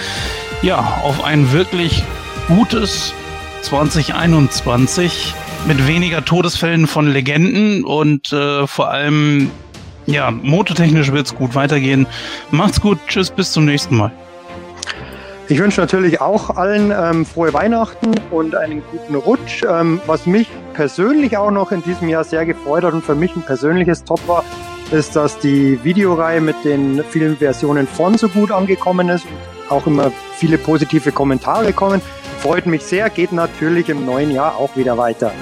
[0.62, 2.02] ja, auf ein wirklich
[2.48, 3.12] gutes
[3.60, 5.34] 2021
[5.66, 9.50] mit weniger Todesfällen von Legenden und äh, vor allem
[10.06, 12.06] ja, mototechnisch wird es gut weitergehen.
[12.50, 14.12] Macht's gut, tschüss, bis zum nächsten Mal.
[15.52, 19.62] Ich wünsche natürlich auch allen ähm, frohe Weihnachten und einen guten Rutsch.
[19.68, 23.36] Ähm, was mich persönlich auch noch in diesem Jahr sehr gefreut hat und für mich
[23.36, 24.46] ein persönliches Top war,
[24.92, 29.86] ist, dass die Videoreihe mit den vielen Versionen von so gut angekommen ist und auch
[29.86, 32.00] immer viele positive Kommentare kommen.
[32.38, 35.32] Freut mich sehr, geht natürlich im neuen Jahr auch wieder weiter.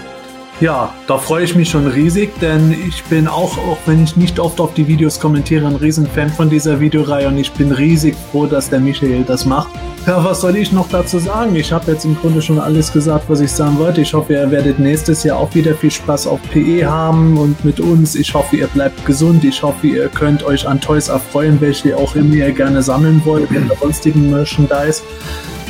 [0.60, 4.38] Ja, da freue ich mich schon riesig, denn ich bin auch, auch wenn ich nicht
[4.38, 8.44] oft auf die Videos kommentiere, ein Riesenfan von dieser Videoreihe und ich bin riesig froh,
[8.44, 9.70] dass der Michael das macht.
[10.06, 11.56] Ja, was soll ich noch dazu sagen?
[11.56, 14.02] Ich habe jetzt im Grunde schon alles gesagt, was ich sagen wollte.
[14.02, 17.80] Ich hoffe, ihr werdet nächstes Jahr auch wieder viel Spaß auf PE haben und mit
[17.80, 18.14] uns.
[18.14, 19.42] Ich hoffe, ihr bleibt gesund.
[19.44, 23.50] Ich hoffe, ihr könnt euch an Toys erfreuen, welche auch immer ihr gerne sammeln wollt
[23.50, 25.02] in der sonstigen Merchandise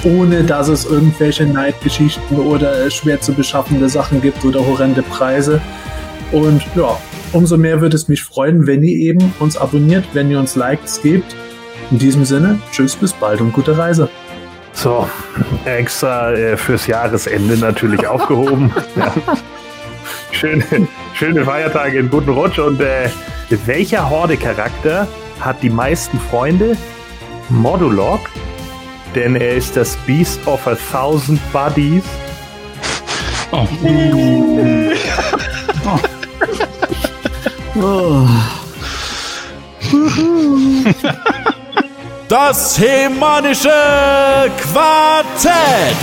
[0.05, 5.61] ohne dass es irgendwelche Neidgeschichten oder schwer zu beschaffende Sachen gibt oder horrende Preise.
[6.33, 6.97] Und ja,
[7.33, 11.03] umso mehr würde es mich freuen, wenn ihr eben uns abonniert, wenn ihr uns Likes
[11.03, 11.35] gebt.
[11.91, 14.09] In diesem Sinne, tschüss, bis bald und gute Reise.
[14.73, 15.09] So,
[15.65, 18.73] extra äh, fürs Jahresende natürlich aufgehoben.
[18.97, 19.13] ja.
[20.31, 20.65] schöne,
[21.15, 22.59] schöne Feiertage, einen guten Rutsch.
[22.61, 23.09] Und äh,
[23.67, 25.09] welcher Horde-Charakter
[25.41, 26.77] hat die meisten Freunde?
[27.49, 28.21] Modulog
[29.15, 32.05] denn er ist das Beast of a Thousand Bodies.
[33.53, 33.69] Oh.
[37.77, 38.27] oh.
[42.31, 43.69] Das Hemanische
[44.73, 45.97] Quartett.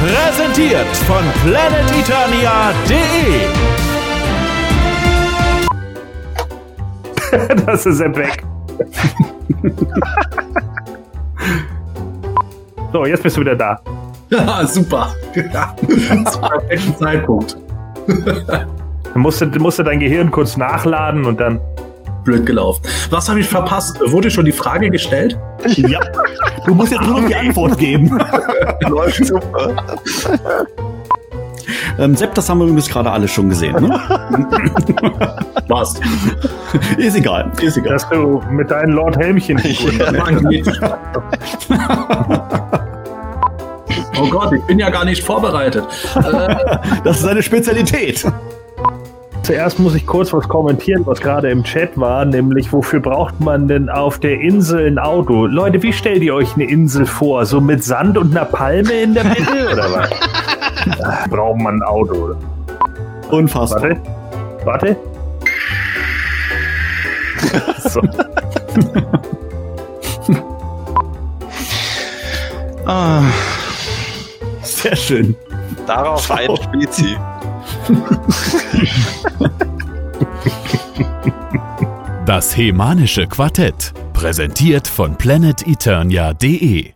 [0.00, 3.48] Präsentiert von planeteternia.de.
[7.66, 8.44] das ist er weg.
[12.94, 13.80] So, jetzt bist du wieder da.
[14.30, 15.12] Ja, super.
[15.52, 17.56] Ja, perfekten Zeitpunkt.
[18.06, 18.68] Dann
[19.16, 21.60] musst du, musst du dein Gehirn kurz nachladen und dann.
[22.22, 22.82] blöd gelaufen.
[23.10, 24.00] Was habe ich verpasst?
[24.12, 25.36] Wurde schon die Frage gestellt?
[25.74, 25.98] Ja.
[26.66, 28.16] Du musst jetzt nur noch die Antwort geben.
[28.88, 29.74] Läuft super.
[31.98, 33.74] Ähm, Sepp, das haben wir übrigens gerade alle schon gesehen.
[33.74, 33.88] Ne?
[35.68, 35.94] Was?
[36.96, 37.94] Ist egal, ist egal.
[37.94, 39.58] Dass du mit deinen Lord Helmchen.
[44.20, 45.84] Oh Gott, ich bin ja gar nicht vorbereitet.
[47.04, 48.24] Das ist eine Spezialität.
[49.42, 53.68] Zuerst muss ich kurz was kommentieren, was gerade im Chat war, nämlich wofür braucht man
[53.68, 55.44] denn auf der Insel ein Auto?
[55.44, 57.44] Leute, wie stellt ihr euch eine Insel vor?
[57.44, 61.28] So mit Sand und einer Palme in der Mitte oder was?
[61.30, 62.34] Braucht man ein Auto.
[63.30, 63.82] Unfassbar.
[64.64, 64.96] Warte, warte.
[67.86, 68.00] So.
[72.86, 73.22] Ah,
[74.84, 75.34] Sehr schön.
[75.86, 77.16] Darauf ein Spezi.
[82.26, 83.94] Das Hemanische Quartett.
[84.12, 86.92] Präsentiert von planeteternia.de